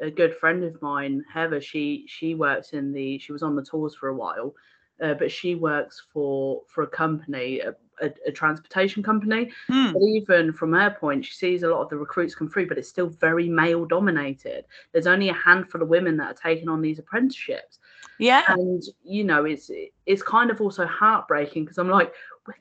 a 0.00 0.10
good 0.10 0.34
friend 0.36 0.64
of 0.64 0.80
mine, 0.82 1.24
Heather, 1.32 1.60
she 1.60 2.04
she 2.08 2.34
works 2.34 2.72
in 2.72 2.92
the 2.92 3.18
she 3.18 3.32
was 3.32 3.42
on 3.42 3.56
the 3.56 3.64
tours 3.64 3.94
for 3.94 4.08
a 4.08 4.14
while, 4.14 4.54
uh, 5.00 5.14
but 5.14 5.30
she 5.30 5.54
works 5.54 6.06
for 6.12 6.62
for 6.68 6.82
a 6.82 6.86
company, 6.86 7.60
a, 7.60 7.74
a, 8.00 8.10
a 8.26 8.32
transportation 8.32 9.02
company. 9.02 9.52
Hmm. 9.68 9.92
But 9.92 10.02
even 10.02 10.52
from 10.52 10.72
her 10.72 10.90
point, 10.90 11.24
she 11.24 11.34
sees 11.34 11.62
a 11.62 11.68
lot 11.68 11.82
of 11.82 11.90
the 11.90 11.96
recruits 11.98 12.34
come 12.34 12.48
through, 12.48 12.68
but 12.68 12.78
it's 12.78 12.88
still 12.88 13.08
very 13.08 13.48
male 13.48 13.84
dominated. 13.84 14.64
There's 14.92 15.06
only 15.06 15.28
a 15.28 15.34
handful 15.34 15.82
of 15.82 15.88
women 15.88 16.16
that 16.18 16.30
are 16.30 16.34
taking 16.34 16.68
on 16.68 16.80
these 16.82 16.98
apprenticeships 16.98 17.78
Yeah. 18.18 18.42
and 18.48 18.82
you 19.04 19.24
know 19.24 19.44
it's 19.44 19.70
it's 20.06 20.22
kind 20.22 20.50
of 20.50 20.60
also 20.60 20.86
heartbreaking 20.86 21.64
because 21.64 21.78
i'm 21.78 21.88
like 21.88 22.12
we're 22.46 22.54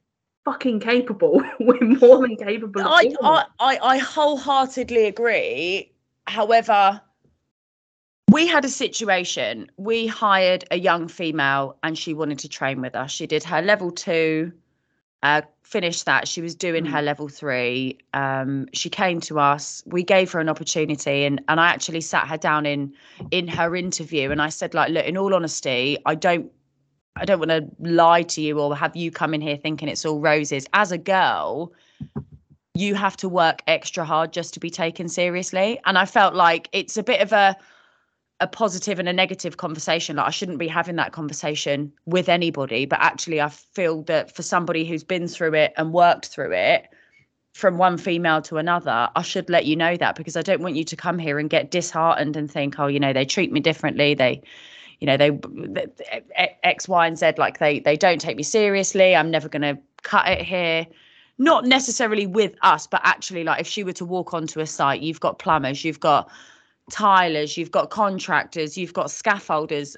fucking 0.45 0.79
capable 0.79 1.41
we're 1.59 1.81
more 1.81 2.21
than 2.21 2.35
capable 2.37 2.81
I, 2.85 3.13
I. 3.21 3.45
I, 3.59 3.79
I 3.81 3.97
wholeheartedly 3.97 5.05
agree. 5.05 5.91
However, 6.27 7.01
we 8.31 8.47
had 8.47 8.63
a 8.65 8.69
situation. 8.69 9.69
We 9.77 10.07
hired 10.07 10.65
a 10.71 10.77
young 10.77 11.07
female 11.07 11.77
and 11.83 11.97
she 11.97 12.13
wanted 12.13 12.39
to 12.39 12.49
train 12.49 12.81
with 12.81 12.95
us. 12.95 13.11
She 13.11 13.27
did 13.27 13.43
her 13.43 13.61
level 13.61 13.91
two, 13.91 14.51
uh, 15.23 15.41
finished 15.63 16.05
that. 16.05 16.27
She 16.27 16.41
was 16.41 16.53
doing 16.53 16.85
Mm. 16.85 16.91
her 16.91 17.01
level 17.01 17.27
three. 17.27 17.97
Um, 18.13 18.67
she 18.73 18.89
came 18.89 19.19
to 19.21 19.39
us. 19.39 19.83
We 19.85 20.03
gave 20.03 20.31
her 20.31 20.39
an 20.39 20.49
opportunity 20.49 21.25
and, 21.25 21.41
and 21.47 21.59
I 21.59 21.67
actually 21.67 22.01
sat 22.01 22.27
her 22.27 22.37
down 22.37 22.65
in 22.65 22.93
in 23.31 23.47
her 23.47 23.75
interview 23.75 24.31
and 24.31 24.41
I 24.41 24.49
said, 24.49 24.73
like, 24.73 24.91
look, 24.91 25.05
in 25.05 25.17
all 25.17 25.33
honesty, 25.33 25.97
I 26.05 26.15
don't 26.15 26.51
I 27.17 27.25
don't 27.25 27.39
want 27.39 27.51
to 27.51 27.67
lie 27.79 28.23
to 28.23 28.41
you 28.41 28.59
or 28.59 28.75
have 28.75 28.95
you 28.95 29.09
come 29.09 29.33
in 29.33 29.41
here 29.41 29.57
thinking 29.57 29.87
it's 29.87 30.05
all 30.05 30.19
roses. 30.19 30.67
As 30.73 30.91
a 30.91 30.97
girl, 30.97 31.71
you 32.73 32.93
have 32.93 33.15
to 33.17 33.29
work 33.29 33.61
extra 33.67 34.03
hard 34.03 34.33
just 34.33 34.53
to 34.53 34.59
be 34.59 34.69
taken 34.69 35.07
seriously. 35.07 35.79
And 35.85 35.97
I 35.97 36.05
felt 36.05 36.35
like 36.35 36.67
it's 36.73 36.97
a 36.97 37.03
bit 37.03 37.21
of 37.21 37.31
a 37.31 37.55
a 38.41 38.47
positive 38.47 38.99
and 38.99 39.07
a 39.07 39.13
negative 39.13 39.55
conversation. 39.55 40.17
Like 40.17 40.27
I 40.27 40.29
shouldn't 40.29 40.57
be 40.57 40.67
having 40.67 40.97
that 40.97 41.13
conversation 41.13 41.93
with 42.05 42.27
anybody, 42.27 42.85
but 42.85 42.99
actually 42.99 43.39
I 43.39 43.47
feel 43.47 44.01
that 44.03 44.35
for 44.35 44.43
somebody 44.43 44.83
who's 44.83 45.05
been 45.05 45.29
through 45.29 45.53
it 45.53 45.73
and 45.77 45.93
worked 45.93 46.27
through 46.27 46.51
it 46.51 46.89
from 47.53 47.77
one 47.77 47.97
female 47.97 48.41
to 48.41 48.57
another, 48.57 49.07
I 49.15 49.21
should 49.21 49.49
let 49.49 49.65
you 49.65 49.77
know 49.77 49.95
that 49.95 50.17
because 50.17 50.35
I 50.35 50.41
don't 50.41 50.61
want 50.61 50.75
you 50.75 50.83
to 50.83 50.97
come 50.97 51.17
here 51.17 51.39
and 51.39 51.49
get 51.49 51.71
disheartened 51.71 52.35
and 52.35 52.51
think, 52.51 52.77
oh, 52.77 52.87
you 52.87 52.99
know, 52.99 53.13
they 53.13 53.23
treat 53.23 53.53
me 53.53 53.61
differently. 53.61 54.13
They 54.13 54.41
you 54.99 55.07
know 55.07 55.17
they 55.17 55.37
x 56.63 56.87
y 56.87 57.07
and 57.07 57.17
z 57.17 57.31
like 57.37 57.59
they 57.59 57.79
they 57.79 57.95
don't 57.95 58.19
take 58.19 58.37
me 58.37 58.43
seriously. 58.43 59.15
I'm 59.15 59.31
never 59.31 59.49
going 59.49 59.61
to 59.61 59.77
cut 60.03 60.27
it 60.27 60.41
here. 60.41 60.87
Not 61.37 61.65
necessarily 61.65 62.27
with 62.27 62.53
us 62.61 62.87
but 62.87 63.01
actually 63.03 63.43
like 63.43 63.59
if 63.59 63.67
she 63.67 63.83
were 63.83 63.93
to 63.93 64.05
walk 64.05 64.33
onto 64.33 64.59
a 64.59 64.65
site 64.65 65.01
you've 65.01 65.19
got 65.19 65.39
plumbers 65.39 65.83
you've 65.83 65.99
got 65.99 66.29
tilers 66.89 67.57
you've 67.57 67.71
got 67.71 67.89
contractors 67.89 68.77
you've 68.77 68.93
got 68.93 69.07
scaffolders. 69.07 69.95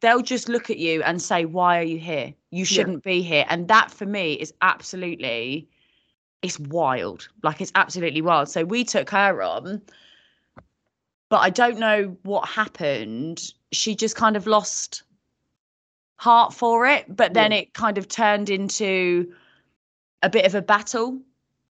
They'll 0.00 0.22
just 0.22 0.48
look 0.48 0.68
at 0.68 0.78
you 0.78 1.02
and 1.02 1.22
say 1.22 1.44
why 1.44 1.78
are 1.78 1.84
you 1.84 1.98
here? 1.98 2.34
You 2.50 2.64
shouldn't 2.64 3.04
be 3.04 3.22
here. 3.22 3.46
And 3.48 3.68
that 3.68 3.90
for 3.90 4.06
me 4.06 4.34
is 4.34 4.52
absolutely 4.62 5.68
it's 6.42 6.58
wild. 6.58 7.28
Like 7.42 7.60
it's 7.60 7.72
absolutely 7.74 8.20
wild. 8.20 8.48
So 8.48 8.64
we 8.64 8.84
took 8.84 9.08
her 9.10 9.42
on 9.42 9.80
but 11.34 11.40
i 11.40 11.50
don't 11.50 11.80
know 11.80 12.16
what 12.22 12.48
happened. 12.48 13.52
She 13.72 13.96
just 13.96 14.14
kind 14.14 14.36
of 14.36 14.46
lost 14.46 15.02
heart 16.14 16.54
for 16.54 16.86
it 16.86 17.04
but 17.08 17.34
then 17.34 17.50
Yeah. 17.50 17.58
it 17.58 17.74
kind 17.74 17.98
of 17.98 18.06
turned 18.06 18.50
into 18.50 19.32
a 20.22 20.30
bit 20.30 20.46
of 20.46 20.54
a 20.54 20.62
battle 20.62 21.18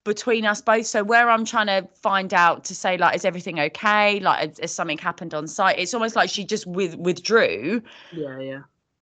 between 0.04 0.46
us 0.46 0.62
both. 0.62 0.86
So 0.86 1.04
where 1.04 1.28
i'm 1.28 1.44
trying 1.44 1.66
to 1.66 1.86
find 1.94 2.32
out 2.32 2.64
to 2.64 2.74
say 2.74 2.96
like 2.96 3.14
is 3.14 3.26
everything 3.26 3.60
okay? 3.60 4.18
Like 4.20 4.58
has, 4.58 4.72
something 4.72 4.96
happened 4.96 5.34
on 5.34 5.46
site? 5.46 5.78
It's 5.78 5.92
almost 5.92 6.16
like 6.16 6.30
she 6.30 6.42
just 6.46 6.66
with, 6.66 6.96
withdrew. 6.96 7.82
Yeah 8.12 8.38
yeah. 8.38 8.62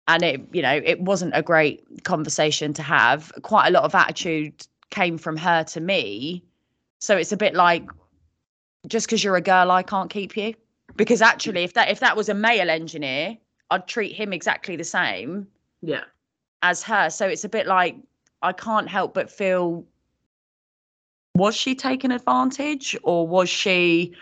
And 0.08 0.22
it 0.22 0.40
you 0.52 0.62
know 0.62 0.80
it 0.92 1.02
wasn't 1.02 1.32
a 1.34 1.42
great 1.42 2.02
conversation 2.04 2.72
to 2.72 2.82
have. 2.82 3.30
Quite 3.42 3.66
a 3.68 3.70
lot 3.70 3.84
of 3.84 3.94
attitude 3.94 4.54
came 4.88 5.18
from 5.18 5.36
her 5.36 5.64
to 5.64 5.80
me. 5.82 6.42
So 6.98 7.18
it's 7.18 7.32
a 7.32 7.36
bit 7.36 7.54
like 7.54 7.84
just 8.86 9.06
because 9.06 9.22
you're 9.22 9.36
a 9.36 9.40
girl 9.40 9.70
i 9.70 9.82
can't 9.82 10.10
keep 10.10 10.36
you. 10.36 10.54
Because 10.96 11.22
actually 11.22 11.62
if 11.62 11.74
that 11.74 11.88
if 11.90 12.00
that 12.00 12.16
was 12.16 12.28
a 12.28 12.34
male 12.34 12.68
engineer 12.70 13.36
i'd 13.70 13.86
treat 13.86 14.14
him 14.14 14.32
exactly 14.32 14.76
the 14.76 14.84
same 14.84 15.46
yeah. 15.82 16.04
as 16.62 16.82
her. 16.82 17.08
So 17.10 17.26
it's 17.26 17.44
a 17.44 17.48
bit 17.48 17.66
like 17.66 17.96
i 18.42 18.52
can't 18.52 18.88
help 18.88 19.14
but 19.14 19.30
feel 19.30 19.84
was 21.34 21.54
she 21.54 21.74
taken 21.74 22.10
advantage 22.10 22.96
or 23.02 23.26
was 23.26 23.48
she 23.48 24.12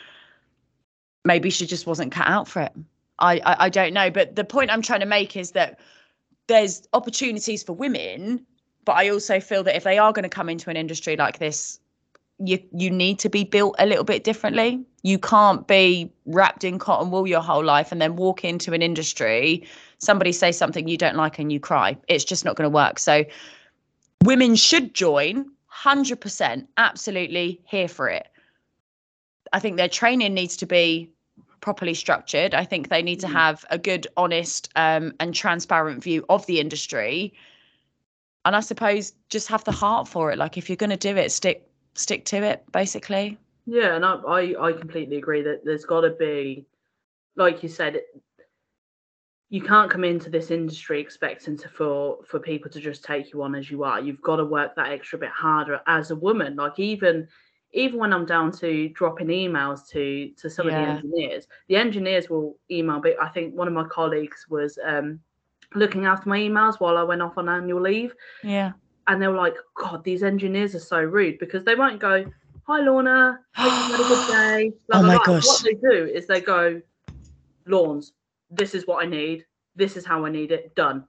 maybe 1.25 1.51
she 1.51 1.67
just 1.67 1.87
wasn't 1.87 2.13
cut 2.13 2.29
out 2.29 2.47
for 2.47 2.63
it? 2.63 2.73
I, 3.19 3.39
I 3.39 3.57
i 3.67 3.69
don't 3.69 3.95
know. 3.95 4.11
But 4.11 4.37
the 4.37 4.45
point 4.45 4.71
i'm 4.71 4.83
trying 4.83 5.01
to 5.01 5.07
make 5.07 5.37
is 5.37 5.53
that 5.53 5.81
there's 6.49 6.87
opportunities 6.93 7.63
for 7.63 7.73
women 7.75 8.45
but 8.85 8.93
i 8.93 9.09
also 9.09 9.39
feel 9.39 9.63
that 9.63 9.77
if 9.77 9.85
they 9.85 9.99
are 9.99 10.13
going 10.13 10.23
to 10.23 10.29
come 10.29 10.49
into 10.49 10.71
an 10.71 10.77
industry 10.77 11.15
like 11.17 11.39
this 11.39 11.79
you 12.39 12.59
you 12.73 12.91
need 12.91 13.19
to 13.21 13.29
be 13.29 13.45
built 13.45 13.75
a 13.79 13.87
little 13.87 14.05
bit 14.05 14.25
differently. 14.25 14.85
You 15.03 15.19
can't 15.19 15.67
be 15.67 16.13
wrapped 16.27 16.65
in 16.65 16.79
cotton 16.79 17.11
wool 17.11 17.27
your 17.27 17.41
whole 17.41 17.65
life 17.65 17.93
and 17.93 18.01
then 18.01 18.17
walk 18.17 18.45
into 18.45 18.73
an 18.73 18.83
industry 18.83 19.67
somebody 19.99 20.33
say 20.33 20.53
something 20.53 20.89
you 20.89 20.97
don't 20.97 21.17
like 21.17 21.39
and 21.39 21.53
you 21.53 21.61
cry. 21.61 21.97
It's 22.09 22.25
just 22.25 22.45
not 22.45 22.57
going 22.57 22.71
to 22.71 22.75
work. 22.75 22.99
So 22.99 23.25
women 24.25 24.57
should 24.57 24.95
join 24.95 25.51
100% 25.85 26.67
absolutely 26.77 27.61
here 27.65 27.89
for 27.89 28.09
it. 28.09 28.29
I 29.53 29.61
think 29.61 29.77
their 29.77 29.89
training 29.89 30.35
needs 30.35 30.57
to 30.59 30.67
be 30.67 31.11
properly 31.61 31.95
structured. 31.95 32.55
I 32.55 32.65
think 32.65 32.89
they 32.89 33.03
need 33.03 33.21
to 33.21 33.27
Mm. 33.27 33.33
have 33.33 33.65
a 33.71 33.79
good 33.79 34.07
honest 34.17 34.71
um, 34.77 35.13
and 35.19 35.35
transparent 35.35 36.03
view 36.03 36.25
of 36.29 36.47
the 36.47 36.61
industry. 36.61 37.35
And 38.45 38.55
i 38.55 38.61
suppose 38.61 39.13
just 39.29 39.49
have 39.49 39.65
the 39.65 39.73
heart 39.73 40.09
for 40.09 40.31
it. 40.31 40.39
Like 40.39 40.57
if 40.57 40.69
you're 40.69 40.77
going 40.77 40.91
to 40.91 40.97
do 40.97 41.17
it 41.17 41.33
stick 41.33 41.68
stick 41.99 42.25
to 42.27 42.37
it 42.37 42.65
basically. 42.73 43.39
Yeah 43.67 43.97
and 43.97 44.05
I, 44.05 44.15
I 44.15 44.69
i 44.69 44.73
completely 44.73 45.17
agree 45.17 45.43
that 45.43 45.65
there's 45.65 45.85
got 45.85 46.03
to 46.03 46.11
be 46.11 46.67
like 47.37 47.63
you 47.63 47.69
said 47.69 48.01
you 49.51 49.63
can't 49.63 49.91
come 49.91 50.05
into 50.05 50.29
this 50.29 50.51
industry 50.51 51.01
expecting 51.01 51.57
to 51.57 51.69
for 51.69 52.19
for 52.25 52.39
people 52.39 52.71
to 52.71 52.81
just 52.81 53.05
take 53.05 53.33
you 53.33 53.43
on 53.43 53.55
as 53.55 53.71
you 53.71 53.83
are. 53.83 54.01
You've 54.01 54.23
got 54.23 54.37
to 54.37 54.45
work 54.45 54.75
that 54.77 54.91
extra 54.91 55.19
bit 55.19 55.31
harder 55.31 55.81
as 55.87 56.11
a 56.11 56.17
woman. 56.17 56.57
Like 56.57 56.79
even 56.79 57.29
even 57.73 57.99
when 57.99 58.13
i'm 58.13 58.25
down 58.25 58.51
to 58.51 58.89
dropping 58.91 59.27
emails 59.29 59.87
to 59.89 60.31
to 60.37 60.49
some 60.49 60.67
of 60.67 60.75
the 60.75 60.81
engineers 60.81 61.47
the 61.69 61.77
engineers 61.77 62.31
will 62.31 62.57
email 62.71 62.99
but 63.01 63.15
i 63.21 63.29
think 63.29 63.55
one 63.55 63.69
of 63.69 63.75
my 63.75 63.85
colleagues 63.85 64.47
was 64.49 64.79
um 64.87 65.21
looking 65.75 66.07
after 66.07 66.29
my 66.29 66.39
emails 66.39 66.81
while 66.81 66.97
i 66.97 67.03
went 67.03 67.21
off 67.21 67.37
on 67.37 67.49
annual 67.49 67.81
leave. 67.81 68.15
Yeah 68.43 68.73
and 69.09 69.21
they 69.21 69.27
were 69.27 69.35
like, 69.37 69.57
God, 69.75 70.05
these 70.05 70.23
engineers 70.23 70.75
are 70.75 70.81
so 70.81 71.01
rude 71.01 71.39
because 71.39 71.65
they 71.65 71.75
won't 71.75 71.99
go, 71.99 72.25
Hi 72.67 72.81
Lorna, 72.81 73.41
hope 73.57 73.73
you 73.73 73.97
had 73.97 74.01
a 74.01 74.09
good 74.09 74.29
day. 74.31 74.73
blah, 74.89 74.99
Oh 74.99 75.03
blah, 75.03 75.09
my 75.09 75.17
blah." 75.17 75.25
gosh. 75.25 75.47
What 75.47 75.65
they 75.65 75.75
do 75.75 76.05
is 76.05 76.27
they 76.27 76.41
go, 76.41 76.81
Lawns, 77.67 78.13
this 78.51 78.75
is 78.75 78.87
what 78.87 79.03
I 79.05 79.09
need, 79.09 79.45
this 79.75 79.97
is 79.97 80.05
how 80.05 80.25
I 80.27 80.31
need 80.31 80.53
it, 80.53 80.75
done. 80.75 81.05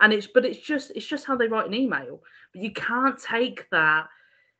And 0.00 0.12
it's 0.12 0.26
but 0.26 0.44
it's 0.44 0.58
just 0.58 0.92
it's 0.94 1.06
just 1.06 1.24
how 1.24 1.36
they 1.36 1.48
write 1.48 1.66
an 1.66 1.74
email. 1.74 2.20
But 2.52 2.62
you 2.62 2.72
can't 2.72 3.18
take 3.20 3.68
that 3.70 4.08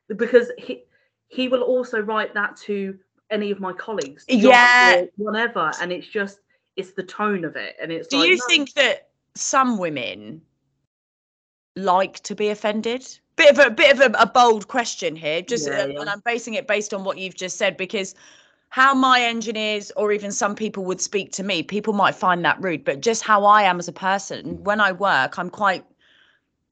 because 0.07 0.51
he 0.57 0.83
he 1.27 1.47
will 1.47 1.61
also 1.63 1.99
write 1.99 2.33
that 2.33 2.57
to 2.57 2.97
any 3.29 3.51
of 3.51 3.59
my 3.59 3.71
colleagues. 3.73 4.25
Yeah. 4.27 5.03
Whatever. 5.17 5.71
And 5.81 5.91
it's 5.91 6.07
just 6.07 6.39
it's 6.75 6.91
the 6.91 7.03
tone 7.03 7.43
of 7.45 7.55
it. 7.55 7.75
And 7.81 7.91
it's 7.91 8.07
Do 8.07 8.17
like, 8.17 8.29
you 8.29 8.35
no, 8.37 8.45
think 8.47 8.73
that 8.73 9.09
some 9.35 9.77
women 9.77 10.41
like 11.75 12.19
to 12.21 12.35
be 12.35 12.49
offended? 12.49 13.07
Bit 13.35 13.51
of 13.51 13.59
a 13.59 13.69
bit 13.69 13.93
of 13.97 14.01
a, 14.01 14.17
a 14.17 14.25
bold 14.25 14.67
question 14.67 15.15
here, 15.15 15.41
just 15.41 15.67
Yeah, 15.67 15.83
uh, 15.83 15.87
yeah. 15.87 16.01
and 16.01 16.09
I'm 16.09 16.21
basing 16.25 16.55
it 16.55 16.67
based 16.67 16.93
on 16.93 17.03
what 17.03 17.17
you've 17.17 17.35
just 17.35 17.57
said 17.57 17.77
because 17.77 18.15
how 18.69 18.93
my 18.93 19.21
engineers 19.21 19.91
or 19.95 20.11
even 20.11 20.31
some 20.31 20.55
people 20.55 20.85
would 20.85 21.01
speak 21.01 21.31
to 21.33 21.43
me, 21.43 21.63
people 21.63 21.93
might 21.93 22.15
find 22.15 22.45
that 22.45 22.61
rude, 22.61 22.83
but 22.83 23.01
just 23.01 23.23
how 23.23 23.45
I 23.45 23.63
am 23.63 23.79
as 23.79 23.87
a 23.87 23.93
person, 23.93 24.63
when 24.63 24.79
I 24.79 24.91
work, 24.91 25.39
I'm 25.39 25.49
quite 25.49 25.85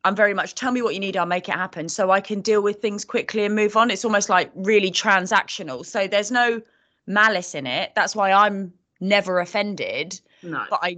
I'm 0.03 0.15
very 0.15 0.33
much 0.33 0.55
tell 0.55 0.71
me 0.71 0.81
what 0.81 0.93
you 0.93 0.99
need, 0.99 1.17
I'll 1.17 1.25
make 1.25 1.49
it 1.49 1.55
happen. 1.55 1.89
So 1.89 2.11
I 2.11 2.21
can 2.21 2.41
deal 2.41 2.61
with 2.61 2.81
things 2.81 3.03
quickly 3.03 3.43
and 3.45 3.55
move 3.55 3.75
on. 3.75 3.91
It's 3.91 4.05
almost 4.05 4.29
like 4.29 4.51
really 4.55 4.91
transactional. 4.91 5.85
So 5.85 6.07
there's 6.07 6.31
no 6.31 6.61
malice 7.07 7.55
in 7.55 7.65
it. 7.65 7.91
That's 7.95 8.15
why 8.15 8.31
I'm 8.31 8.73
never 8.99 9.39
offended 9.39 10.19
no. 10.43 10.65
but 10.69 10.79
I 10.81 10.97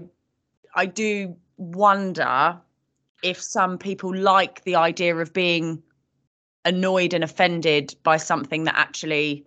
I 0.76 0.86
do 0.86 1.36
wonder 1.58 2.58
if 3.24 3.42
some 3.42 3.78
people 3.78 4.16
like 4.16 4.64
the 4.64 4.76
idea 4.76 5.16
of 5.16 5.34
being 5.34 5.82
annoyed 6.66 7.14
and 7.14 7.24
offended 7.24 7.96
by 8.04 8.18
something 8.18 8.66
that 8.66 8.76
actually 8.78 9.46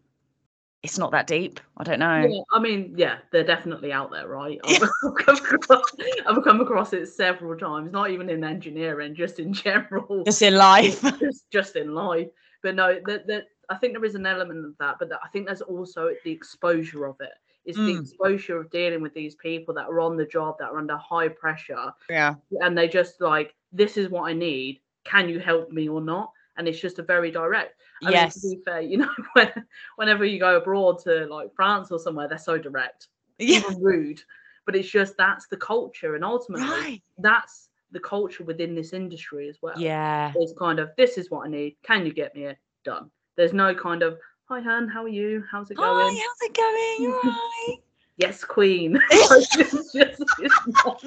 it's 0.82 0.98
not 0.98 1.12
that 1.12 1.28
deep. 1.28 1.60
I 1.76 1.84
don't 1.84 2.00
know. 2.00 2.26
Yeah, 2.26 2.42
I 2.52 2.58
mean, 2.58 2.94
yeah, 2.96 3.18
they're 3.30 3.44
definitely 3.44 3.92
out 3.92 4.10
there, 4.10 4.26
right? 4.26 4.58
I've, 4.64 4.80
come 5.18 5.36
across, 5.36 5.84
I've 6.26 6.42
come 6.42 6.60
across 6.60 6.92
it 6.92 7.06
several 7.06 7.56
times, 7.56 7.92
not 7.92 8.10
even 8.10 8.28
in 8.28 8.42
engineering, 8.42 9.14
just 9.14 9.38
in 9.38 9.52
general, 9.52 10.24
Just 10.24 10.42
in 10.42 10.56
life. 10.56 11.00
just, 11.20 11.50
just 11.52 11.76
in 11.76 11.94
life. 11.94 12.28
But 12.64 12.74
no, 12.74 12.98
that 13.06 13.26
that 13.28 13.44
I 13.68 13.76
think 13.76 13.94
there 13.94 14.04
is 14.04 14.16
an 14.16 14.26
element 14.26 14.64
of 14.66 14.76
that, 14.78 14.96
but 14.98 15.10
I 15.12 15.28
think 15.28 15.46
there's 15.46 15.62
also 15.62 16.10
the 16.24 16.30
exposure 16.32 17.06
of 17.06 17.16
it. 17.20 17.32
The 17.64 17.72
Mm. 17.74 18.00
exposure 18.00 18.58
of 18.58 18.70
dealing 18.70 19.02
with 19.02 19.14
these 19.14 19.34
people 19.36 19.72
that 19.74 19.86
are 19.88 20.00
on 20.00 20.16
the 20.16 20.26
job, 20.26 20.58
that 20.58 20.70
are 20.70 20.78
under 20.78 20.96
high 20.96 21.28
pressure, 21.28 21.92
yeah. 22.10 22.34
and 22.60 22.76
they 22.76 22.88
just 22.88 23.20
like, 23.20 23.54
this 23.72 23.96
is 23.96 24.08
what 24.08 24.28
I 24.28 24.32
need. 24.32 24.80
Can 25.04 25.28
you 25.28 25.38
help 25.38 25.70
me 25.70 25.88
or 25.88 26.00
not? 26.00 26.32
And 26.56 26.66
it's 26.68 26.80
just 26.80 26.98
a 26.98 27.02
very 27.02 27.30
direct. 27.30 27.80
I 28.04 28.10
yes. 28.10 28.42
mean, 28.44 28.52
to 28.54 28.58
be 28.58 28.64
fair, 28.64 28.80
you 28.80 28.96
know, 28.98 29.10
when, 29.34 29.50
whenever 29.96 30.24
you 30.24 30.38
go 30.40 30.56
abroad 30.56 30.98
to 31.04 31.26
like 31.26 31.54
France 31.54 31.90
or 31.92 31.98
somewhere, 31.98 32.28
they're 32.28 32.38
so 32.38 32.58
direct, 32.58 33.08
yeah. 33.38 33.58
even 33.58 33.80
rude. 33.82 34.20
But 34.66 34.76
it's 34.76 34.88
just 34.90 35.16
that's 35.16 35.46
the 35.48 35.56
culture, 35.56 36.14
and 36.14 36.24
ultimately, 36.24 36.66
Right. 36.68 37.02
that's 37.18 37.68
the 37.92 38.00
culture 38.00 38.42
within 38.44 38.74
this 38.74 38.92
industry 38.92 39.48
as 39.48 39.58
well. 39.62 39.74
Yeah. 39.78 40.32
it's 40.36 40.52
kind 40.58 40.78
of 40.78 40.90
this 40.96 41.16
is 41.18 41.30
what 41.30 41.46
I 41.46 41.50
need. 41.50 41.76
Can 41.82 42.06
you 42.06 42.12
get 42.12 42.34
me 42.34 42.44
it 42.46 42.58
done? 42.84 43.10
There's 43.36 43.52
no 43.52 43.74
kind 43.74 44.02
of 44.02 44.18
hi, 44.48 44.60
hun, 44.60 44.88
how 44.88 45.04
are 45.04 45.08
you? 45.08 45.44
How's 45.50 45.70
it 45.70 45.76
going? 45.76 45.88
Hi, 45.88 46.24
how's 46.26 46.50
it 46.50 46.56
going? 46.56 47.02
You 47.02 47.10
right? 47.10 47.76
Yes, 48.18 48.44
queen. 48.44 48.98
it's 49.10 49.38
just, 49.92 50.22
it's 50.38 50.54
not, 50.66 51.02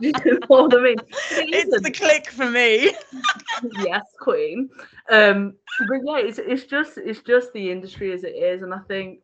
you 0.00 0.12
know 0.12 0.38
what 0.48 0.74
I 0.74 0.82
mean? 0.82 0.96
But 1.30 1.44
it's 1.52 1.80
the 1.80 1.90
click 1.90 2.28
for 2.30 2.50
me. 2.50 2.90
yes, 3.78 4.02
queen. 4.18 4.68
Um, 5.10 5.54
but 5.78 5.98
yeah, 6.04 6.18
it's 6.18 6.38
it's 6.38 6.64
just 6.64 6.98
it's 6.98 7.20
just 7.20 7.52
the 7.52 7.70
industry 7.70 8.12
as 8.12 8.24
it 8.24 8.34
is, 8.34 8.62
and 8.62 8.74
I 8.74 8.80
think 8.88 9.20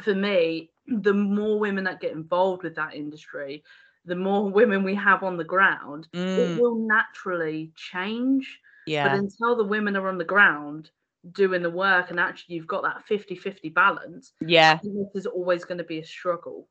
for 0.00 0.14
me, 0.14 0.70
the 0.88 1.12
more 1.12 1.58
women 1.60 1.84
that 1.84 2.00
get 2.00 2.12
involved 2.12 2.62
with 2.62 2.74
that 2.76 2.94
industry, 2.94 3.62
the 4.06 4.16
more 4.16 4.48
women 4.48 4.82
we 4.82 4.94
have 4.94 5.22
on 5.22 5.36
the 5.36 5.44
ground, 5.44 6.08
it 6.36 6.56
Mm, 6.56 6.58
will 6.58 6.76
naturally 6.76 7.70
change. 7.76 8.60
Yeah. 8.86 9.04
But 9.04 9.18
until 9.18 9.56
the 9.56 9.64
women 9.64 9.94
are 9.96 10.08
on 10.08 10.18
the 10.18 10.24
ground 10.24 10.90
doing 11.30 11.62
the 11.62 11.70
work 11.70 12.10
and 12.10 12.18
actually 12.18 12.56
you've 12.56 12.66
got 12.66 12.82
that 12.82 13.04
50-50 13.08 13.72
balance, 13.72 14.32
Yeah. 14.40 14.80
This 14.82 15.14
is 15.14 15.26
always 15.26 15.64
going 15.64 15.78
to 15.78 15.84
be 15.84 16.00
a 16.00 16.04
struggle. 16.04 16.68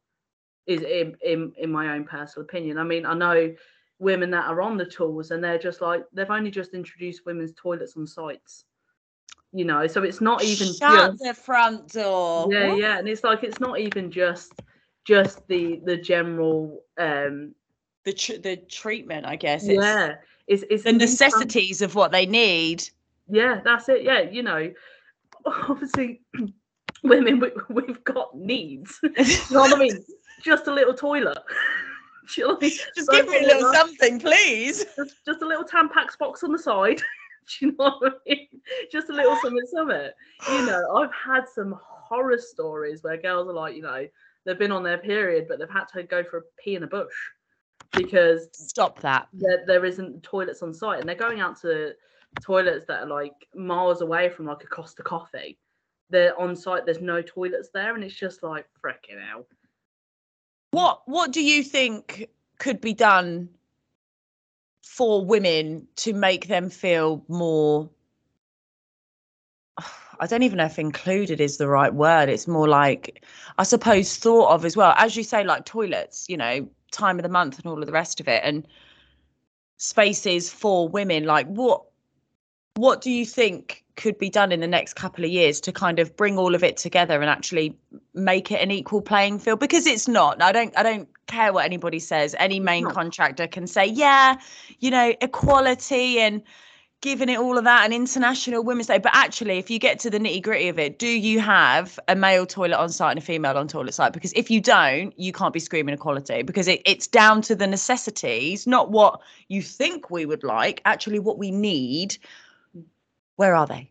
Is 0.68 0.82
in, 0.84 1.18
in 1.26 1.52
in 1.58 1.72
my 1.72 1.96
own 1.96 2.04
personal 2.04 2.46
opinion. 2.46 2.78
I 2.78 2.84
mean, 2.84 3.04
I 3.04 3.16
know 3.16 3.52
women 3.98 4.30
that 4.32 4.46
are 4.46 4.62
on 4.62 4.78
the 4.78 4.86
tools 4.86 5.32
and 5.32 5.44
they're 5.44 5.58
just 5.58 5.82
like 5.82 6.04
they've 6.14 6.30
only 6.30 6.52
just 6.52 6.76
introduced 6.76 7.26
women's 7.26 7.54
toilets 7.54 7.98
on 7.98 8.06
sites. 8.06 8.66
You 9.54 9.66
know, 9.66 9.88
so 9.88 10.04
it's 10.04 10.22
not 10.22 10.44
even 10.44 10.68
Shut 10.74 11.12
just 11.12 11.24
the 11.24 11.34
front 11.34 11.92
door. 11.94 12.48
yeah, 12.54 12.76
yeah, 12.76 13.00
and 13.00 13.08
it's 13.08 13.24
like 13.24 13.44
it's 13.44 13.60
not 13.60 13.80
even 13.80 14.12
just 14.12 14.54
just 15.04 15.48
the 15.48 15.82
the 15.84 15.98
general 15.98 16.84
um 17.00 17.56
The 18.06 18.14
tr- 18.14 18.42
the 18.42 18.58
treatment, 18.58 19.26
I 19.26 19.36
guess. 19.36 19.68
It's 19.68 19.84
yeah, 19.84 20.16
it's 20.46 20.64
it's 20.70 20.84
the 20.84 20.94
necessities 20.94 21.82
of 21.82 21.96
what 21.96 22.12
they 22.12 22.28
need. 22.28 22.88
Yeah, 23.32 23.62
that's 23.64 23.90
it. 23.90 24.04
Yeah, 24.04 24.22
you 24.22 24.44
know, 24.44 24.72
obviously 25.46 26.22
women 27.04 27.40
we, 27.40 27.52
we've 27.70 28.04
got 28.04 28.38
needs. 28.38 29.00
you 29.04 29.12
know 29.52 29.62
what 29.62 29.76
I 29.76 29.80
mean? 29.80 30.04
Just 30.44 30.68
a 30.68 30.74
little 30.74 30.94
toilet. 30.94 31.38
You 32.38 32.48
know 32.48 32.56
I 32.56 32.60
mean? 32.62 32.72
Just 32.96 33.10
Don't 33.10 33.26
give 33.26 33.30
me 33.30 33.40
a 33.40 33.48
little 33.48 33.70
enough- 33.70 33.76
something, 33.76 34.20
please. 34.20 34.86
just, 34.96 35.16
just 35.26 35.42
a 35.42 35.46
little 35.46 35.66
Tampax 35.66 36.18
box 36.18 36.44
on 36.44 36.52
the 36.54 36.60
side. 36.60 36.98
Do 37.60 37.66
you 37.66 37.76
know 37.78 37.96
what 38.00 38.14
I 38.14 38.30
mean? 38.30 38.48
Just 38.92 39.10
a 39.10 39.14
little 39.14 39.36
something, 39.42 39.66
something. 39.66 40.10
You 40.50 40.66
know, 40.68 40.96
I've 40.96 41.12
had 41.14 41.50
some 41.54 41.78
horror 41.84 42.38
stories 42.38 43.04
where 43.04 43.18
girls 43.18 43.50
are 43.50 43.54
like, 43.54 43.76
you 43.76 43.82
know, 43.82 44.06
they've 44.46 44.58
been 44.60 44.72
on 44.72 44.84
their 44.84 45.00
period, 45.00 45.48
but 45.50 45.60
they've 45.60 45.70
had 45.70 45.86
to 45.94 46.04
go 46.04 46.24
for 46.24 46.38
a 46.38 46.42
pee 46.64 46.76
in 46.76 46.84
a 46.84 46.88
bush 46.88 47.12
because 47.92 48.48
Stop 48.54 49.00
that. 49.02 49.28
there, 49.34 49.64
there 49.66 49.84
isn't 49.84 50.22
toilets 50.24 50.62
on 50.62 50.74
site, 50.74 51.00
and 51.00 51.10
they're 51.10 51.16
going 51.16 51.42
out 51.42 51.60
to 51.62 51.94
toilets 52.42 52.86
that 52.88 53.04
are 53.04 53.08
like 53.08 53.48
miles 53.56 54.02
away 54.02 54.30
from 54.30 54.46
like 54.46 54.64
a 54.64 54.68
Costa 54.68 55.04
Coffee. 55.04 55.58
They're 56.10 56.40
on 56.40 56.56
site. 56.56 56.86
There's 56.86 57.02
no 57.02 57.22
toilets 57.22 57.70
there, 57.74 57.96
and 57.96 58.04
it's 58.04 58.16
just 58.16 58.44
like 58.44 58.66
freaking 58.84 59.22
out. 59.34 59.48
What 60.72 61.02
what 61.06 61.32
do 61.32 61.44
you 61.44 61.64
think 61.64 62.28
could 62.58 62.80
be 62.80 62.94
done 62.94 63.50
for 64.84 65.24
women 65.24 65.88
to 65.96 66.14
make 66.14 66.48
them 66.48 66.70
feel 66.70 67.24
more 67.28 67.90
I 70.22 70.28
don't 70.28 70.44
even 70.44 70.58
know 70.58 70.66
if 70.66 70.78
included 70.78 71.42
is 71.42 71.58
the 71.58 71.68
right 71.68 71.92
word. 71.92 72.30
It's 72.30 72.48
more 72.48 72.68
like 72.68 73.26
I 73.58 73.64
suppose 73.64 74.18
thought 74.18 74.52
of 74.52 74.66
as 74.66 74.78
well. 74.78 74.94
As 74.96 75.16
you 75.16 75.24
say, 75.24 75.44
like 75.44 75.66
toilets, 75.66 76.30
you 76.30 76.38
know, 76.38 76.70
time 76.92 77.18
of 77.18 77.24
the 77.24 77.30
month 77.30 77.58
and 77.58 77.66
all 77.66 77.80
of 77.80 77.88
the 77.88 77.92
rest 77.92 78.20
of 78.20 78.28
it 78.28 78.42
and 78.44 78.68
spaces 79.78 80.54
for 80.54 80.88
women. 80.88 81.26
Like 81.26 81.48
what 81.48 81.84
what 82.76 83.02
do 83.02 83.12
you 83.12 83.26
think 83.26 83.84
could 83.98 84.18
be 84.18 84.30
done 84.30 84.52
in 84.52 84.62
the 84.62 84.68
next 84.68 84.94
couple 84.94 85.26
of 85.26 85.30
years 85.30 85.60
to 85.62 85.72
kind 85.72 86.00
of 86.00 86.16
bring 86.16 86.38
all 86.38 86.56
of 86.56 86.64
it 86.64 86.78
together 86.78 87.20
and 87.20 87.30
actually 87.30 87.76
make 88.14 88.52
it 88.52 88.62
an 88.62 88.72
equal 88.72 89.02
playing 89.02 89.40
field? 89.40 89.60
Because 89.60 89.86
it's 89.86 90.08
not. 90.08 90.42
I 90.42 90.52
don't 90.52 90.76
i 90.78 90.84
don't 90.84 91.10
care 91.28 91.54
what 91.54 91.66
anybody 91.66 92.00
says. 92.00 92.36
Any 92.40 92.60
main 92.60 92.86
not. 92.86 92.94
contractor 92.94 93.48
can 93.48 93.68
say 93.68 93.86
yeah 93.86 94.40
you 94.80 94.90
know 94.90 95.14
equality 95.22 96.20
and 96.20 96.42
giving 97.02 97.30
it 97.30 97.40
all 97.40 97.58
of 97.58 97.64
that 97.64 97.84
and 97.84 97.94
international 97.94 98.64
women's 98.64 98.88
day. 98.88 99.00
But 99.00 99.12
actually 99.16 99.58
if 99.58 99.70
you 99.70 99.78
get 99.78 100.00
to 100.00 100.10
the 100.10 100.20
nitty 100.20 100.42
gritty 100.42 100.70
of 100.70 100.80
it 100.80 100.98
do 100.98 101.08
you 101.08 101.42
have 101.42 102.00
a 102.08 102.16
male 102.16 102.46
toilet 102.46 102.78
on 102.78 102.90
site 102.90 103.12
and 103.12 103.20
a 103.20 103.22
female 103.22 103.58
on 103.58 103.68
toilet 103.68 103.94
site? 103.94 104.14
Because 104.14 104.32
if 104.34 104.50
you 104.50 104.62
don't 104.62 105.14
you 105.20 105.34
can't 105.34 105.54
be 105.54 105.60
screaming 105.60 105.94
equality 105.94 106.42
because 106.42 106.70
it, 106.70 106.82
it's 106.86 107.08
down 107.08 107.42
to 107.42 107.54
the 107.54 107.68
necessities 107.68 108.66
not 108.66 108.92
what 108.92 109.20
you 109.50 109.62
think 109.62 110.10
we 110.10 110.26
would 110.26 110.44
like 110.44 110.82
actually 110.86 111.20
what 111.20 111.38
we 111.38 111.52
need 111.52 112.18
where 113.42 113.56
are 113.56 113.66
they 113.66 113.90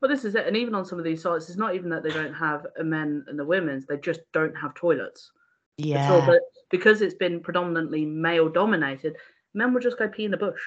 Well, 0.00 0.10
this 0.10 0.24
is 0.24 0.34
it. 0.34 0.46
And 0.46 0.56
even 0.56 0.74
on 0.74 0.84
some 0.84 0.98
of 0.98 1.04
these 1.04 1.22
sites, 1.22 1.48
it's 1.48 1.58
not 1.58 1.74
even 1.74 1.88
that 1.90 2.02
they 2.02 2.10
don't 2.10 2.34
have 2.34 2.66
a 2.78 2.84
men 2.84 3.24
and 3.28 3.40
a 3.40 3.44
women's; 3.44 3.86
they 3.86 3.96
just 3.96 4.20
don't 4.32 4.54
have 4.62 4.74
toilets. 4.74 5.30
yeah 5.78 6.20
But 6.26 6.40
because 6.70 7.00
it's 7.02 7.14
been 7.14 7.40
predominantly 7.40 8.04
male 8.04 8.48
dominated, 8.48 9.16
men 9.54 9.72
will 9.72 9.80
just 9.80 9.98
go 9.98 10.08
pee 10.08 10.24
in 10.24 10.30
the 10.30 10.36
bush. 10.36 10.60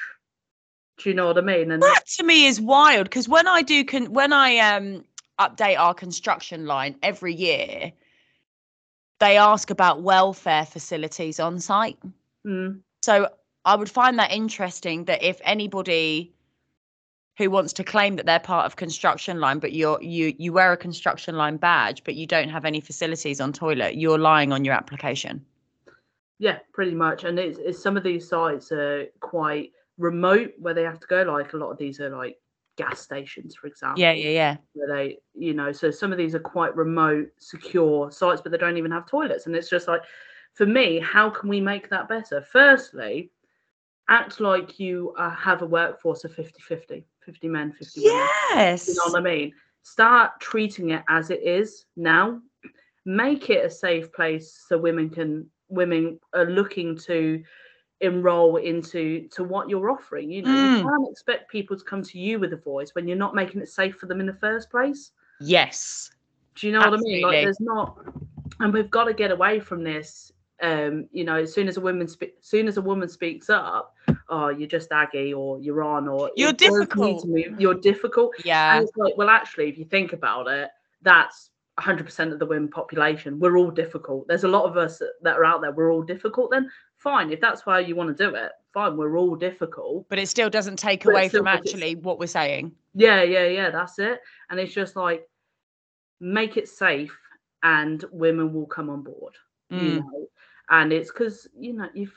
Do 0.97 1.09
you 1.09 1.15
know 1.15 1.27
what 1.27 1.37
I 1.37 1.41
mean? 1.41 1.71
And 1.71 1.83
that 1.83 2.03
to 2.17 2.23
me 2.23 2.45
is 2.47 2.61
wild 2.61 3.05
because 3.05 3.27
when 3.27 3.47
I 3.47 3.61
do 3.61 3.83
con- 3.83 4.13
when 4.13 4.31
I 4.33 4.57
um 4.57 5.03
update 5.39 5.77
our 5.77 5.93
Constructionline 5.93 6.95
every 7.03 7.33
year, 7.33 7.91
they 9.19 9.37
ask 9.37 9.69
about 9.69 10.01
welfare 10.01 10.65
facilities 10.65 11.39
on 11.39 11.59
site. 11.59 11.99
Mm, 12.47 12.81
So 13.01 13.29
I 13.65 13.75
would 13.75 13.89
find 13.89 14.17
that 14.19 14.31
interesting 14.31 15.05
that 15.05 15.21
if 15.23 15.41
anybody 15.43 16.34
who 17.37 17.49
wants 17.49 17.73
to 17.73 17.83
claim 17.83 18.15
that 18.15 18.25
they're 18.25 18.39
part 18.39 18.65
of 18.65 18.75
Constructionline, 18.77 19.59
but 19.59 19.73
you're 19.73 20.01
you 20.01 20.33
you 20.37 20.53
wear 20.53 20.71
a 20.71 20.77
Constructionline 20.77 21.59
badge, 21.59 22.03
but 22.03 22.15
you 22.15 22.25
don't 22.25 22.49
have 22.49 22.65
any 22.65 22.79
facilities 22.81 23.41
on 23.41 23.53
toilet, 23.53 23.95
you're 23.95 24.17
lying 24.19 24.51
on 24.53 24.63
your 24.65 24.73
application. 24.73 25.45
yeah, 26.39 26.59
pretty 26.73 26.95
much. 26.95 27.23
And 27.23 27.39
it's, 27.39 27.59
it's 27.59 27.81
some 27.81 27.97
of 27.97 28.03
these 28.03 28.27
sites 28.27 28.71
are 28.71 29.05
quite 29.19 29.71
remote 29.97 30.53
where 30.59 30.73
they 30.73 30.83
have 30.83 30.99
to 30.99 31.07
go. 31.07 31.23
Like 31.23 31.53
a 31.53 31.57
lot 31.57 31.71
of 31.71 31.77
these 31.77 31.99
are 31.99 32.09
like 32.09 32.37
gas 32.77 32.99
stations, 32.99 33.55
for 33.55 33.67
example. 33.67 34.01
Yeah, 34.01 34.11
yeah, 34.11 34.29
yeah. 34.29 34.57
Where 34.73 34.87
they, 34.87 35.17
you 35.33 35.53
know, 35.53 35.71
so 35.71 35.91
some 35.91 36.11
of 36.11 36.17
these 36.17 36.35
are 36.35 36.39
quite 36.39 36.75
remote, 36.75 37.29
secure 37.37 38.11
sites, 38.11 38.41
but 38.41 38.51
they 38.51 38.57
don't 38.57 38.77
even 38.77 38.91
have 38.91 39.07
toilets. 39.07 39.45
And 39.45 39.55
it's 39.55 39.69
just 39.69 39.87
like, 39.87 40.01
for 40.53 40.65
me, 40.65 40.99
how 40.99 41.29
can 41.29 41.49
we 41.49 41.61
make 41.61 41.89
that 41.89 42.07
better? 42.07 42.41
Firstly, 42.41 43.31
act 44.09 44.39
like 44.39 44.79
you 44.79 45.13
uh, 45.17 45.29
have 45.31 45.61
a 45.61 45.65
workforce 45.65 46.23
of 46.23 46.33
50 46.33 46.61
50, 46.61 47.05
50 47.25 47.47
men, 47.47 47.71
50 47.71 48.01
women. 48.01 48.27
Yes. 48.53 48.87
You 48.87 48.95
know 48.95 49.11
what 49.11 49.19
I 49.19 49.21
mean? 49.21 49.53
Start 49.83 50.39
treating 50.39 50.91
it 50.91 51.03
as 51.09 51.29
it 51.29 51.41
is 51.43 51.85
now. 51.95 52.39
Make 53.05 53.49
it 53.49 53.65
a 53.65 53.69
safe 53.69 54.11
place 54.13 54.65
so 54.67 54.77
women 54.77 55.09
can 55.09 55.47
women 55.69 56.19
are 56.33 56.45
looking 56.45 56.95
to 56.95 57.43
enroll 58.01 58.57
into 58.57 59.27
to 59.29 59.43
what 59.43 59.69
you're 59.69 59.89
offering. 59.89 60.29
You 60.31 60.43
know, 60.43 60.49
Mm. 60.49 60.77
you 60.79 60.83
can't 60.83 61.09
expect 61.09 61.49
people 61.49 61.77
to 61.77 61.83
come 61.83 62.03
to 62.03 62.19
you 62.19 62.39
with 62.39 62.53
a 62.53 62.57
voice 62.57 62.93
when 62.93 63.07
you're 63.07 63.17
not 63.17 63.33
making 63.35 63.61
it 63.61 63.69
safe 63.69 63.95
for 63.95 64.05
them 64.05 64.19
in 64.19 64.25
the 64.25 64.33
first 64.33 64.69
place. 64.69 65.11
Yes. 65.39 66.11
Do 66.55 66.67
you 66.67 66.73
know 66.73 66.79
what 66.79 66.93
I 66.93 66.97
mean? 66.97 67.23
Like 67.23 67.43
there's 67.43 67.59
not 67.59 67.97
and 68.59 68.73
we've 68.73 68.91
got 68.91 69.05
to 69.05 69.13
get 69.13 69.31
away 69.31 69.59
from 69.59 69.83
this. 69.83 70.31
Um, 70.61 71.07
you 71.11 71.23
know, 71.23 71.35
as 71.35 71.53
soon 71.53 71.67
as 71.67 71.77
a 71.77 71.81
woman 71.81 72.07
spe- 72.07 72.37
soon 72.41 72.67
as 72.67 72.77
a 72.77 72.81
woman 72.81 73.09
speaks 73.09 73.49
up, 73.49 73.94
oh, 74.29 74.49
you're 74.49 74.67
just 74.67 74.91
aggy 74.91 75.33
or 75.33 75.59
you're 75.59 75.83
on 75.83 76.07
or 76.07 76.31
You're 76.35 76.49
it 76.49 76.57
does 76.57 76.71
need 76.95 77.19
to 77.19 77.27
difficult. 77.27 77.59
You're 77.59 77.73
difficult. 77.75 78.33
Yeah. 78.43 78.75
And 78.75 78.83
it's 78.87 78.97
like, 78.97 79.15
well, 79.17 79.29
actually, 79.29 79.69
if 79.69 79.77
you 79.77 79.85
think 79.85 80.13
about 80.13 80.47
it, 80.47 80.69
that's 81.01 81.51
100% 81.79 82.31
of 82.31 82.39
the 82.39 82.45
women 82.45 82.69
population. 82.69 83.39
We're 83.39 83.57
all 83.57 83.69
difficult. 83.69 84.27
There's 84.27 84.45
a 84.45 84.47
lot 84.47 84.65
of 84.65 84.77
us 84.77 85.01
that 85.21 85.35
are 85.35 85.45
out 85.45 85.61
there. 85.61 85.71
We're 85.71 85.91
all 85.91 86.03
difficult. 86.03 86.51
Then 86.51 86.69
fine, 86.97 87.31
if 87.31 87.41
that's 87.41 87.65
why 87.65 87.79
you 87.79 87.95
want 87.95 88.15
to 88.15 88.23
do 88.29 88.33
it, 88.35 88.51
fine. 88.73 88.97
We're 88.97 89.17
all 89.17 89.35
difficult. 89.35 90.07
But 90.09 90.19
it 90.19 90.27
still 90.29 90.49
doesn't 90.49 90.77
take 90.77 91.03
But 91.03 91.11
away 91.11 91.29
from 91.29 91.47
actually 91.47 91.95
what 91.95 92.17
we're 92.17 92.27
saying. 92.27 92.71
Yeah, 92.93 93.23
yeah, 93.23 93.47
yeah. 93.47 93.69
That's 93.69 93.99
it. 93.99 94.21
And 94.49 94.59
it's 94.59 94.73
just 94.73 94.95
like 94.95 95.27
make 96.21 96.55
it 96.55 96.69
safe, 96.69 97.17
and 97.61 98.03
women 98.11 98.53
will 98.53 98.67
come 98.67 98.89
on 98.89 99.01
board. 99.03 99.35
You 99.69 99.77
Mm. 99.77 99.95
know, 99.97 100.27
and 100.69 100.93
it's 100.93 101.11
because 101.11 101.47
you 101.57 101.73
know 101.73 101.89
you've. 101.93 102.15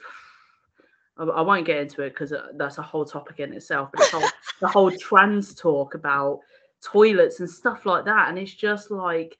I 1.18 1.24
I 1.24 1.40
won't 1.42 1.66
get 1.66 1.78
into 1.78 2.02
it 2.02 2.10
because 2.10 2.32
uh, 2.32 2.48
that's 2.56 2.78
a 2.78 2.82
whole 2.82 3.04
topic 3.04 3.40
in 3.40 3.52
itself. 3.52 3.90
But 3.92 4.02
it's 4.02 4.10
whole, 4.10 4.30
the 4.60 4.68
whole 4.68 4.90
trans 4.90 5.54
talk 5.54 5.94
about 5.94 6.40
toilets 6.82 7.40
and 7.40 7.50
stuff 7.50 7.86
like 7.86 8.04
that, 8.04 8.28
and 8.28 8.38
it's 8.38 8.54
just 8.54 8.90
like 8.90 9.36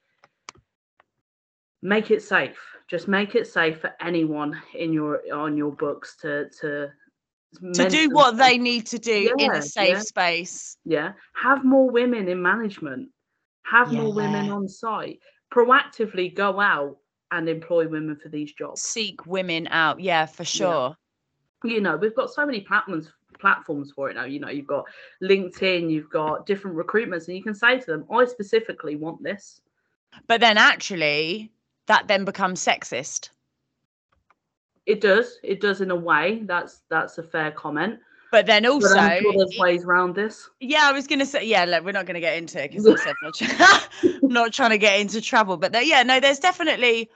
make 1.81 2.11
it 2.11 2.21
safe. 2.21 2.59
Just 2.89 3.07
make 3.07 3.35
it 3.35 3.47
safe 3.47 3.79
for 3.79 3.93
anyone 4.01 4.59
in 4.73 4.91
your 4.93 5.21
on 5.33 5.55
your 5.57 5.71
books 5.71 6.15
to 6.21 6.49
to 6.61 6.89
To 7.73 7.89
do 7.89 8.09
what 8.11 8.37
they 8.37 8.57
need 8.57 8.85
to 8.87 8.99
do 8.99 9.33
in 9.37 9.51
a 9.51 9.61
safe 9.61 9.89
yeah. 9.89 9.99
space. 10.01 10.77
yeah 10.85 11.13
have 11.33 11.65
more 11.65 11.89
women 11.89 12.27
in 12.27 12.39
management 12.39 13.09
have 13.63 13.91
more 13.91 14.13
women 14.13 14.51
on 14.51 14.67
site 14.67 15.19
proactively 15.51 16.33
go 16.33 16.59
out 16.59 16.97
and 17.31 17.49
employ 17.49 17.87
women 17.87 18.15
for 18.15 18.29
these 18.29 18.53
jobs 18.53 18.81
Seek 18.83 19.25
women 19.25 19.67
out. 19.71 19.99
Yeah, 19.99 20.25
for 20.27 20.45
sure. 20.45 20.95
You 21.63 21.81
know 21.81 21.97
we've 21.97 22.15
got 22.15 22.31
so 22.31 22.45
many 22.45 22.61
platforms 22.61 23.11
platforms 23.39 23.91
for 23.91 24.09
it 24.09 24.15
now. 24.15 24.25
You 24.25 24.39
know 24.39 24.49
you've 24.49 24.67
got 24.67 24.85
linkedin 25.23 25.89
you've 25.89 26.09
got 26.09 26.45
different 26.45 26.75
recruitments 26.77 27.27
and 27.27 27.37
you 27.37 27.43
can 27.43 27.55
say 27.55 27.79
to 27.79 27.85
them 27.85 28.05
i 28.11 28.25
specifically 28.25 28.95
want 28.95 29.23
this. 29.23 29.61
But 30.27 30.41
then 30.41 30.57
actually, 30.57 31.51
that 31.87 32.07
then 32.07 32.25
becomes 32.25 32.63
sexist. 32.65 33.29
it 34.85 35.01
does. 35.01 35.37
It 35.43 35.61
does 35.61 35.81
in 35.81 35.91
a 35.91 35.95
way. 35.95 36.41
That's 36.45 36.81
that's 36.89 37.17
a 37.19 37.23
fair 37.23 37.51
comment. 37.51 37.99
But 38.31 38.45
then 38.45 38.63
but 38.63 38.71
also, 38.71 38.97
i'm 38.97 39.21
sure 39.21 39.33
there's 39.33 39.57
ways 39.59 39.83
around 39.83 40.15
this. 40.15 40.49
Yeah, 40.59 40.87
I 40.89 40.91
was 40.91 41.07
gonna 41.07 41.25
say, 41.25 41.45
yeah, 41.45 41.65
look, 41.65 41.83
we're 41.83 41.91
not 41.91 42.05
gonna 42.05 42.19
get 42.19 42.37
into 42.37 42.63
it 42.63 42.71
because 42.71 42.87
I 42.87 42.95
said 42.95 43.15
not, 43.23 43.89
not 44.21 44.53
trying 44.53 44.71
to 44.71 44.77
get 44.77 44.99
into 44.99 45.21
trouble. 45.21 45.57
But 45.57 45.71
there, 45.71 45.81
yeah, 45.81 46.03
no, 46.03 46.19
there's 46.19 46.39
definitely, 46.39 47.09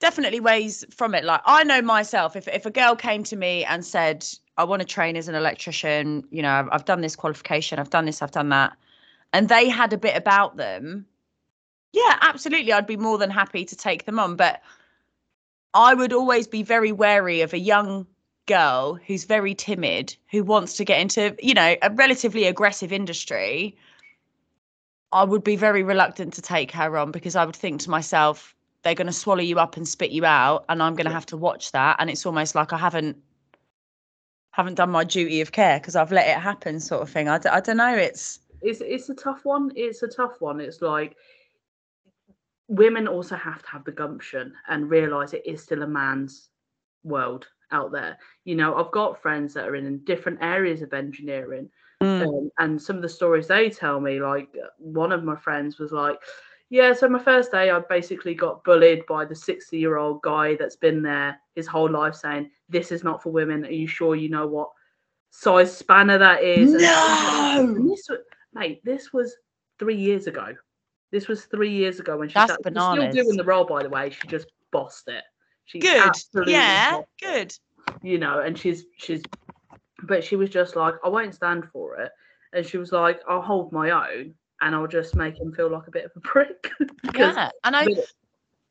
definitely 0.00 0.40
ways 0.40 0.84
from 0.90 1.14
it. 1.14 1.24
Like 1.24 1.40
I 1.46 1.64
know 1.64 1.82
myself, 1.82 2.36
if 2.36 2.48
if 2.48 2.66
a 2.66 2.70
girl 2.70 2.96
came 2.96 3.22
to 3.24 3.36
me 3.36 3.64
and 3.64 3.84
said, 3.84 4.26
I 4.56 4.64
want 4.64 4.80
to 4.80 4.86
train 4.86 5.16
as 5.16 5.28
an 5.28 5.34
electrician, 5.34 6.24
you 6.30 6.42
know, 6.42 6.52
I've, 6.52 6.68
I've 6.72 6.84
done 6.84 7.00
this 7.00 7.16
qualification, 7.16 7.78
I've 7.78 7.90
done 7.90 8.04
this, 8.06 8.22
I've 8.22 8.30
done 8.30 8.48
that, 8.50 8.76
and 9.32 9.48
they 9.48 9.68
had 9.68 9.92
a 9.92 9.98
bit 9.98 10.16
about 10.16 10.56
them, 10.56 11.06
yeah, 11.92 12.18
absolutely, 12.22 12.72
I'd 12.72 12.86
be 12.86 12.96
more 12.96 13.18
than 13.18 13.30
happy 13.30 13.64
to 13.64 13.76
take 13.76 14.04
them 14.04 14.18
on. 14.18 14.36
But 14.36 14.62
I 15.74 15.94
would 15.94 16.12
always 16.12 16.46
be 16.46 16.62
very 16.62 16.92
wary 16.92 17.40
of 17.40 17.52
a 17.52 17.58
young 17.58 18.06
girl 18.46 18.94
who's 19.06 19.24
very 19.24 19.54
timid 19.54 20.16
who 20.30 20.42
wants 20.44 20.76
to 20.76 20.84
get 20.84 21.00
into 21.00 21.36
you 21.42 21.52
know 21.52 21.76
a 21.82 21.90
relatively 21.90 22.44
aggressive 22.44 22.92
industry 22.92 23.76
i 25.12 25.24
would 25.24 25.42
be 25.42 25.56
very 25.56 25.82
reluctant 25.82 26.32
to 26.32 26.40
take 26.40 26.70
her 26.70 26.96
on 26.96 27.10
because 27.10 27.34
i 27.34 27.44
would 27.44 27.56
think 27.56 27.80
to 27.80 27.90
myself 27.90 28.54
they're 28.86 28.94
going 28.94 29.06
to 29.06 29.12
swallow 29.12 29.40
you 29.42 29.58
up 29.58 29.76
and 29.76 29.86
spit 29.88 30.10
you 30.12 30.24
out 30.24 30.64
and 30.68 30.80
i'm 30.82 30.94
going 30.94 31.06
to 31.06 31.12
have 31.12 31.26
to 31.26 31.36
watch 31.36 31.72
that 31.72 31.96
and 31.98 32.08
it's 32.08 32.24
almost 32.24 32.54
like 32.54 32.72
i 32.72 32.78
haven't 32.78 33.16
haven't 34.52 34.74
done 34.74 34.90
my 34.90 35.02
duty 35.04 35.40
of 35.40 35.50
care 35.52 35.78
because 35.80 35.96
i've 35.96 36.12
let 36.12 36.28
it 36.28 36.40
happen 36.40 36.78
sort 36.80 37.02
of 37.02 37.10
thing 37.10 37.28
I, 37.28 37.38
d- 37.38 37.48
I 37.48 37.60
don't 37.60 37.76
know 37.76 37.94
it's 37.94 38.38
it's 38.62 38.80
it's 38.80 39.08
a 39.10 39.14
tough 39.14 39.44
one. 39.44 39.70
It's 39.76 40.02
a 40.02 40.08
tough 40.08 40.40
one. 40.40 40.60
It's 40.60 40.80
like 40.80 41.16
women 42.68 43.06
also 43.06 43.36
have 43.36 43.62
to 43.62 43.68
have 43.68 43.84
the 43.84 43.92
gumption 43.92 44.54
and 44.68 44.90
realize 44.90 45.32
it 45.32 45.46
is 45.46 45.62
still 45.62 45.82
a 45.82 45.86
man's 45.86 46.48
world 47.04 47.46
out 47.70 47.92
there. 47.92 48.18
You 48.44 48.54
know, 48.56 48.74
I've 48.76 48.90
got 48.92 49.20
friends 49.20 49.54
that 49.54 49.68
are 49.68 49.76
in 49.76 49.98
different 50.04 50.38
areas 50.40 50.82
of 50.82 50.92
engineering, 50.92 51.70
Mm. 52.02 52.26
um, 52.26 52.50
and 52.58 52.80
some 52.80 52.96
of 52.96 53.02
the 53.02 53.08
stories 53.08 53.46
they 53.46 53.70
tell 53.70 54.00
me, 54.00 54.20
like 54.20 54.48
one 54.78 55.12
of 55.12 55.24
my 55.24 55.36
friends 55.36 55.78
was 55.78 55.92
like, 55.92 56.18
"Yeah, 56.70 56.92
so 56.92 57.08
my 57.08 57.18
first 57.18 57.52
day, 57.52 57.70
I 57.70 57.80
basically 57.88 58.34
got 58.34 58.64
bullied 58.64 59.06
by 59.06 59.24
the 59.24 59.34
sixty-year-old 59.34 60.22
guy 60.22 60.56
that's 60.56 60.76
been 60.76 61.02
there 61.02 61.40
his 61.54 61.66
whole 61.66 61.90
life, 61.90 62.14
saying 62.14 62.50
this 62.68 62.90
is 62.90 63.04
not 63.04 63.22
for 63.22 63.30
women. 63.30 63.64
Are 63.64 63.70
you 63.70 63.86
sure 63.86 64.16
you 64.16 64.28
know 64.28 64.46
what 64.46 64.70
size 65.30 65.76
spanner 65.76 66.18
that 66.18 66.42
is?" 66.42 66.72
And 66.72 66.80
things 66.80 66.82
like 66.82 66.90
that. 66.90 67.54
No! 67.56 67.74
And 67.76 67.90
this 67.90 68.08
was, 68.08 68.18
mate, 68.52 68.84
this 68.84 69.12
was 69.12 69.36
three 69.78 69.96
years 69.96 70.26
ago. 70.26 70.54
This 71.12 71.28
was 71.28 71.44
three 71.44 71.70
years 71.70 72.00
ago 72.00 72.16
when 72.16 72.28
she 72.28 72.34
That's 72.34 72.52
started. 72.52 72.74
She's 72.74 73.12
still 73.12 73.24
doing 73.24 73.36
the 73.36 73.44
role, 73.44 73.64
by 73.64 73.82
the 73.82 73.88
way. 73.88 74.10
She 74.10 74.26
just 74.26 74.48
bossed 74.72 75.08
it. 75.08 75.22
She 75.66 75.78
good 75.78 75.94
yeah 76.46 76.96
bossed 76.96 77.06
it, 77.06 77.06
good 77.20 77.54
You 78.02 78.18
know, 78.18 78.40
and 78.40 78.58
she's 78.58 78.86
she's, 78.96 79.22
but 80.02 80.24
she 80.24 80.36
was 80.36 80.50
just 80.50 80.76
like, 80.76 80.94
I 81.04 81.08
won't 81.08 81.34
stand 81.34 81.68
for 81.72 81.96
it. 81.96 82.10
And 82.52 82.66
she 82.66 82.78
was 82.78 82.92
like, 82.92 83.20
I'll 83.28 83.42
hold 83.42 83.72
my 83.72 83.90
own, 83.90 84.34
and 84.60 84.74
I'll 84.74 84.86
just 84.86 85.14
make 85.14 85.38
him 85.38 85.52
feel 85.52 85.70
like 85.70 85.86
a 85.86 85.90
bit 85.90 86.04
of 86.04 86.12
a 86.16 86.20
prick. 86.20 86.70
yeah 87.14 87.50
and 87.64 87.76
i 87.76 87.86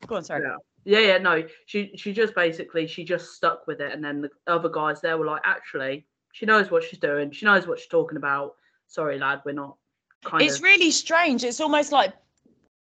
go 0.08 0.16
on 0.16 0.24
sorry 0.24 0.44
Yeah. 0.44 1.00
yeah, 1.00 1.08
yeah, 1.08 1.18
no, 1.18 1.44
she 1.66 1.92
she 1.96 2.14
just 2.14 2.36
basically 2.36 2.86
she 2.88 3.04
just 3.04 3.34
stuck 3.34 3.66
with 3.68 3.82
it, 3.82 3.92
and 3.92 4.04
then 4.04 4.22
the 4.22 4.30
other 4.48 4.70
guys 4.70 5.02
there 5.02 5.18
were 5.18 5.26
like, 5.26 5.42
actually, 5.44 6.06
she 6.34 6.46
knows 6.46 6.70
what 6.70 6.84
she's 6.84 7.00
doing. 7.00 7.32
She 7.32 7.46
knows 7.46 7.66
what 7.68 7.80
she's 7.80 7.88
talking 7.88 8.18
about. 8.18 8.56
Sorry, 8.88 9.18
lad, 9.18 9.42
we're 9.46 9.54
not. 9.54 9.78
Kind 10.24 10.44
it's 10.44 10.58
of, 10.58 10.64
really 10.64 10.90
strange 10.90 11.44
it's 11.44 11.62
almost 11.62 11.92
like 11.92 12.12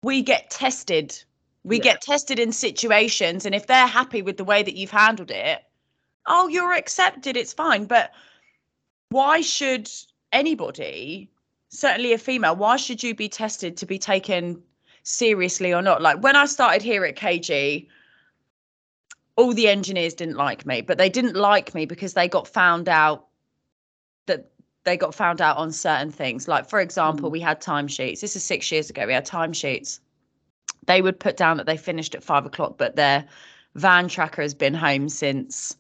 we 0.04 0.22
get 0.22 0.48
tested 0.48 1.16
we 1.64 1.76
Yeah. 1.78 1.82
get 1.82 2.00
tested 2.00 2.38
in 2.38 2.52
situations 2.52 3.46
and 3.46 3.52
if 3.54 3.66
they're 3.66 3.86
happy 3.88 4.22
with 4.22 4.36
the 4.36 4.44
way 4.44 4.62
that 4.62 4.76
you've 4.76 4.92
handled 4.92 5.32
it 5.32 5.60
oh 6.28 6.46
you're 6.46 6.72
accepted 6.72 7.36
it's 7.36 7.52
fine 7.52 7.86
but 7.86 8.12
why 9.08 9.40
should 9.40 9.90
anybody 10.30 11.31
certainly 11.72 12.12
a 12.12 12.18
female 12.18 12.54
why 12.54 12.76
should 12.76 13.02
you 13.02 13.14
be 13.14 13.28
tested 13.28 13.76
to 13.76 13.86
be 13.86 13.98
taken 13.98 14.62
seriously 15.04 15.72
or 15.72 15.80
not 15.82 16.02
like 16.02 16.22
when 16.22 16.36
i 16.36 16.44
started 16.44 16.82
here 16.82 17.04
at 17.04 17.16
kg 17.16 17.88
all 19.36 19.54
the 19.54 19.66
engineers 19.68 20.12
didn't 20.14 20.36
like 20.36 20.66
me 20.66 20.82
but 20.82 20.98
they 20.98 21.08
didn't 21.08 21.34
like 21.34 21.74
me 21.74 21.86
because 21.86 22.12
they 22.14 22.28
got 22.28 22.46
found 22.46 22.88
out 22.88 23.26
that 24.26 24.50
they 24.84 24.96
got 24.96 25.14
found 25.14 25.40
out 25.40 25.56
on 25.58 25.70
certain 25.70 26.10
things. 26.10 26.48
Like, 26.48 26.68
for 26.68 26.80
example, 26.80 27.28
Mm. 27.28 27.32
we 27.32 27.40
had 27.40 27.60
timesheets. 27.62 28.20
This 28.20 28.34
is 28.34 28.42
six 28.42 28.70
years 28.72 28.90
ago. 28.90 29.06
We 29.06 29.12
had 29.12 29.24
timesheets. 29.24 30.00
They 30.86 31.00
would 31.02 31.20
put 31.20 31.36
down 31.36 31.56
that 31.58 31.66
they 31.66 31.76
finished 31.76 32.16
at 32.16 32.24
five 32.24 32.44
o'clock, 32.46 32.78
but 32.78 32.96
their 32.96 33.24
van 33.76 34.08
tracker 34.08 34.42
has 34.42 34.54
been 34.54 34.74
home 34.74 35.08
since 35.08 35.76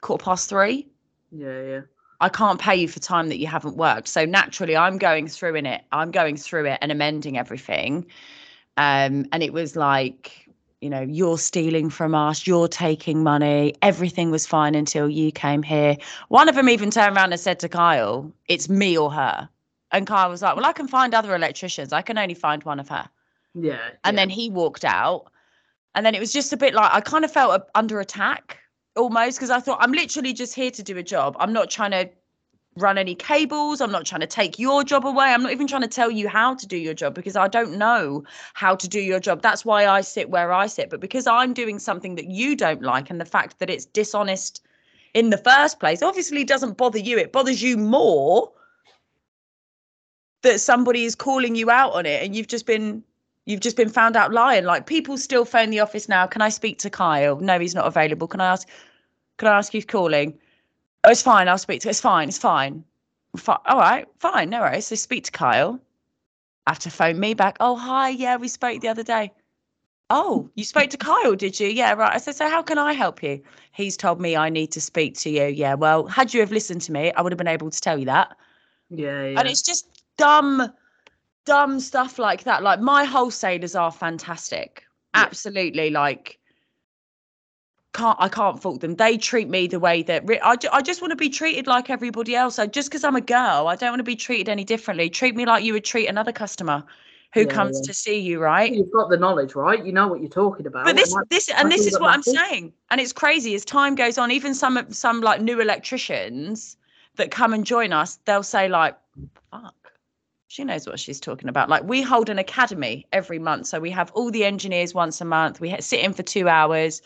quarter 0.00 0.24
past 0.24 0.48
three. 0.48 0.88
yeah, 1.30 1.62
yeah. 1.62 1.80
I 2.20 2.28
can't 2.28 2.60
pay 2.60 2.76
you 2.76 2.88
for 2.88 3.00
time 3.00 3.28
that 3.28 3.38
you 3.38 3.46
haven't 3.46 3.76
worked. 3.76 4.08
So 4.08 4.24
naturally, 4.24 4.76
I'm 4.76 4.98
going 4.98 5.28
through 5.28 5.54
in 5.54 5.66
it. 5.66 5.82
I'm 5.92 6.10
going 6.10 6.36
through 6.36 6.66
it 6.66 6.78
and 6.82 6.92
amending 6.92 7.38
everything. 7.38 8.06
Um, 8.76 9.26
and 9.32 9.42
it 9.42 9.52
was 9.52 9.76
like, 9.76 10.48
you 10.80 10.90
know, 10.90 11.00
you're 11.00 11.38
stealing 11.38 11.90
from 11.90 12.14
us, 12.14 12.46
you're 12.46 12.68
taking 12.68 13.22
money. 13.22 13.74
Everything 13.82 14.30
was 14.30 14.46
fine 14.46 14.74
until 14.74 15.08
you 15.08 15.32
came 15.32 15.62
here. 15.62 15.96
One 16.28 16.48
of 16.48 16.54
them 16.54 16.68
even 16.68 16.90
turned 16.90 17.16
around 17.16 17.32
and 17.32 17.40
said 17.40 17.58
to 17.60 17.68
Kyle, 17.68 18.32
"It's 18.48 18.68
me 18.68 18.96
or 18.96 19.12
her." 19.12 19.48
And 19.92 20.06
Kyle 20.06 20.30
was 20.30 20.40
like, 20.40 20.56
"Well, 20.56 20.64
I 20.64 20.72
can 20.72 20.88
find 20.88 21.14
other 21.14 21.34
electricians. 21.34 21.92
I 21.92 22.00
can 22.00 22.16
only 22.16 22.34
find 22.34 22.62
one 22.62 22.80
of 22.80 22.88
her." 22.88 23.08
Yeah. 23.54 23.78
and 24.04 24.14
yeah. 24.14 24.20
then 24.20 24.30
he 24.30 24.48
walked 24.48 24.84
out 24.84 25.30
and 25.94 26.06
then 26.06 26.14
it 26.14 26.20
was 26.20 26.32
just 26.32 26.52
a 26.52 26.56
bit 26.56 26.72
like 26.74 26.90
i 26.92 27.00
kind 27.00 27.24
of 27.24 27.32
felt 27.32 27.68
under 27.74 27.98
attack 27.98 28.58
almost 28.96 29.38
because 29.38 29.50
i 29.50 29.60
thought 29.60 29.78
i'm 29.80 29.92
literally 29.92 30.32
just 30.32 30.54
here 30.54 30.70
to 30.70 30.82
do 30.82 30.96
a 30.98 31.02
job 31.02 31.36
i'm 31.38 31.52
not 31.52 31.70
trying 31.70 31.90
to 31.90 32.08
run 32.76 32.98
any 32.98 33.14
cables. 33.14 33.80
I'm 33.80 33.90
not 33.90 34.06
trying 34.06 34.20
to 34.20 34.26
take 34.26 34.58
your 34.58 34.84
job 34.84 35.06
away. 35.06 35.26
I'm 35.26 35.42
not 35.42 35.52
even 35.52 35.66
trying 35.66 35.82
to 35.82 35.88
tell 35.88 36.10
you 36.10 36.28
how 36.28 36.54
to 36.54 36.66
do 36.66 36.76
your 36.76 36.94
job 36.94 37.14
because 37.14 37.36
I 37.36 37.48
don't 37.48 37.76
know 37.76 38.24
how 38.54 38.74
to 38.76 38.88
do 38.88 39.00
your 39.00 39.20
job. 39.20 39.42
That's 39.42 39.64
why 39.64 39.86
I 39.86 40.00
sit 40.00 40.30
where 40.30 40.52
I 40.52 40.66
sit. 40.66 40.90
But 40.90 41.00
because 41.00 41.26
I'm 41.26 41.52
doing 41.52 41.78
something 41.78 42.14
that 42.14 42.26
you 42.26 42.56
don't 42.56 42.82
like 42.82 43.10
and 43.10 43.20
the 43.20 43.24
fact 43.24 43.58
that 43.58 43.70
it's 43.70 43.84
dishonest 43.84 44.62
in 45.14 45.30
the 45.30 45.38
first 45.38 45.80
place 45.80 46.02
obviously 46.02 46.44
doesn't 46.44 46.76
bother 46.76 46.98
you, 46.98 47.18
it 47.18 47.32
bothers 47.32 47.62
you 47.62 47.76
more 47.76 48.52
that 50.42 50.60
somebody 50.60 51.04
is 51.04 51.14
calling 51.14 51.54
you 51.54 51.70
out 51.70 51.92
on 51.92 52.06
it 52.06 52.22
and 52.22 52.34
you've 52.34 52.46
just 52.46 52.66
been 52.66 53.02
you've 53.46 53.60
just 53.60 53.76
been 53.76 53.88
found 53.88 54.16
out 54.16 54.32
lying. 54.32 54.64
Like 54.64 54.86
people 54.86 55.16
still 55.18 55.44
phone 55.44 55.70
the 55.70 55.80
office 55.80 56.08
now. 56.08 56.26
Can 56.26 56.42
i 56.42 56.48
speak 56.48 56.78
to 56.78 56.90
kyle? 56.90 57.36
No 57.40 57.58
he's 57.58 57.74
not 57.74 57.86
available. 57.86 58.28
Can 58.28 58.40
i 58.40 58.52
ask 58.52 58.68
can 59.38 59.48
i 59.48 59.58
ask 59.58 59.72
who's 59.72 59.84
calling? 59.84 60.38
Oh 61.04 61.10
it's 61.10 61.22
fine. 61.22 61.48
I'll 61.48 61.58
speak 61.58 61.80
to 61.82 61.90
it's 61.90 62.00
fine. 62.00 62.28
It's 62.28 62.38
fine. 62.38 62.84
Fi- 63.36 63.60
all 63.66 63.78
right. 63.78 64.06
Fine. 64.18 64.50
No 64.50 64.60
worries. 64.60 64.86
So 64.86 64.94
speak 64.96 65.24
to 65.24 65.32
kyle. 65.32 65.80
Have 66.66 66.78
to 66.80 66.90
phone 66.90 67.18
me 67.18 67.34
back. 67.34 67.56
Oh 67.60 67.76
hi. 67.76 68.10
Yeah 68.10 68.36
we 68.36 68.48
spoke 68.48 68.80
the 68.80 68.88
other 68.88 69.02
day. 69.02 69.32
Oh 70.10 70.50
you 70.54 70.64
spoke 70.64 70.90
to 70.90 70.96
kyle 70.96 71.34
did 71.34 71.58
you? 71.58 71.68
Yeah 71.68 71.94
right. 71.94 72.14
I 72.14 72.18
said 72.18 72.36
so 72.36 72.48
how 72.48 72.62
can 72.62 72.78
i 72.78 72.92
help 72.92 73.22
you? 73.22 73.42
He's 73.72 73.96
told 73.96 74.20
me 74.20 74.36
i 74.36 74.48
need 74.48 74.72
to 74.72 74.80
speak 74.80 75.16
to 75.18 75.30
you. 75.30 75.46
Yeah 75.46 75.74
well 75.74 76.06
had 76.06 76.34
you 76.34 76.40
have 76.40 76.52
listened 76.52 76.82
to 76.82 76.92
me 76.92 77.12
i 77.12 77.22
would 77.22 77.32
have 77.32 77.38
been 77.38 77.48
able 77.48 77.70
to 77.70 77.80
tell 77.80 77.98
you 77.98 78.06
that. 78.06 78.36
Yeah, 78.90 79.24
yeah. 79.24 79.38
and 79.38 79.48
it's 79.48 79.62
just 79.62 79.88
dumb 80.16 80.72
dumb 81.46 81.80
stuff 81.80 82.18
like 82.18 82.44
that. 82.44 82.62
Like 82.62 82.80
my 82.80 83.04
wholesalers 83.04 83.74
are 83.74 83.90
fantastic. 83.92 84.84
Yeah. 85.14 85.24
absolutely 85.24 85.90
like 85.90 86.38
can't 87.92 88.16
i 88.20 88.28
can't 88.28 88.62
fault 88.62 88.80
them. 88.80 88.94
They 88.94 89.16
treat 89.18 89.48
me 89.48 89.66
the 89.66 89.80
way 89.80 90.04
that 90.04 90.22
re- 90.28 90.38
I, 90.40 90.54
ju- 90.54 90.68
I 90.72 90.80
just 90.82 91.00
want 91.02 91.10
to 91.10 91.16
be 91.16 91.28
treated 91.28 91.66
like 91.66 91.90
everybody 91.90 92.36
else. 92.36 92.54
So 92.54 92.66
just 92.66 92.88
because 92.88 93.02
i'm 93.02 93.16
a 93.16 93.20
girl 93.20 93.66
i 93.66 93.74
don't 93.74 93.90
want 93.90 93.98
to 93.98 94.04
be 94.04 94.14
treated 94.14 94.48
any 94.48 94.62
differently. 94.62 95.10
Treat 95.10 95.34
me 95.34 95.44
like 95.46 95.64
you 95.64 95.72
would 95.72 95.84
treat 95.84 96.06
another 96.06 96.30
customer 96.30 96.84
who 97.34 97.40
Yeah, 97.40 97.46
comes 97.46 97.78
yeah. 97.82 97.88
to 97.88 97.94
see 97.94 98.18
you 98.20 98.38
right? 98.40 98.72
You've 98.72 98.92
got 98.92 99.08
the 99.10 99.16
knowledge, 99.16 99.54
right? 99.56 99.84
You 99.84 99.92
know 99.92 100.06
what 100.06 100.20
you're 100.20 100.28
talking 100.30 100.66
about. 100.66 100.84
but 100.84 100.94
this 100.94 101.12
and 101.14 101.24
this 101.30 101.48
and 101.48 101.70
this 101.72 101.86
is 101.86 101.98
what 101.98 102.12
i'm 102.14 102.22
saying. 102.22 102.72
And 102.90 103.00
it's 103.00 103.12
crazy 103.12 103.54
as 103.56 103.64
time 103.64 103.96
goes 103.96 104.16
on 104.18 104.30
even 104.30 104.54
some 104.54 104.76
of- 104.76 104.94
some 104.94 105.20
like 105.20 105.40
new 105.40 105.60
electricians 105.60 106.76
that 107.16 107.32
come 107.32 107.52
and 107.52 107.66
join 107.66 107.92
us 107.92 108.20
they'll 108.26 108.44
say 108.44 108.68
like 108.68 108.96
fuck 109.50 109.74
she 110.50 110.64
knows 110.64 110.84
what 110.84 110.98
she's 110.98 111.20
talking 111.20 111.48
about. 111.48 111.68
Like 111.68 111.84
we 111.84 112.02
hold 112.02 112.28
an 112.28 112.38
academy 112.40 113.06
every 113.12 113.38
month 113.38 113.68
so 113.68 113.78
we 113.78 113.90
have 113.92 114.10
all 114.14 114.32
the 114.32 114.44
engineers 114.44 114.92
once 114.92 115.20
a 115.20 115.24
month. 115.24 115.60
We 115.60 115.76
sit 115.80 116.00
in 116.00 116.12
for 116.12 116.24
two 116.24 116.48
hours 116.48 117.02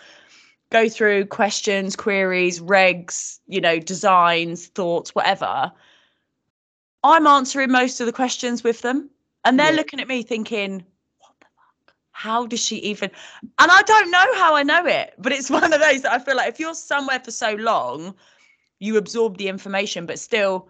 go 0.73 0.89
through 0.89 1.27
questions 1.27 1.95
queries 1.95 2.59
regs 2.59 3.39
you 3.47 3.61
know 3.61 3.79
designs 3.79 4.69
thoughts 4.69 5.15
whatever. 5.15 5.71
I'm 7.03 7.27
answering 7.27 7.71
most 7.71 8.01
of 8.01 8.07
the 8.07 8.13
questions 8.15 8.65
with 8.65 8.81
them 8.81 9.11
and 9.45 9.61
they're 9.61 9.73
Yeah. 9.73 9.77
looking 9.77 10.01
at 10.01 10.09
me 10.09 10.23
thinking 10.23 10.83
what 11.19 11.35
the 11.41 11.47
fuck? 11.55 11.95
How 12.13 12.47
does 12.47 12.61
she 12.65 12.77
even 12.77 13.11
and 13.59 13.71
i 13.71 13.83
don't 13.83 14.11
know 14.11 14.35
how 14.37 14.55
i 14.57 14.63
know 14.63 14.87
it 14.87 15.13
but 15.19 15.33
it's 15.33 15.51
one 15.59 15.71
of 15.71 15.81
those 15.81 16.01
that 16.01 16.13
i 16.13 16.19
feel 16.19 16.35
like 16.37 16.49
if 16.49 16.59
you're 16.59 16.75
somewhere 16.75 17.21
for 17.23 17.31
so 17.31 17.53
long 17.57 18.15
you 18.79 18.97
absorb 18.97 19.37
the 19.37 19.49
information 19.49 20.07
but 20.07 20.19
still 20.19 20.67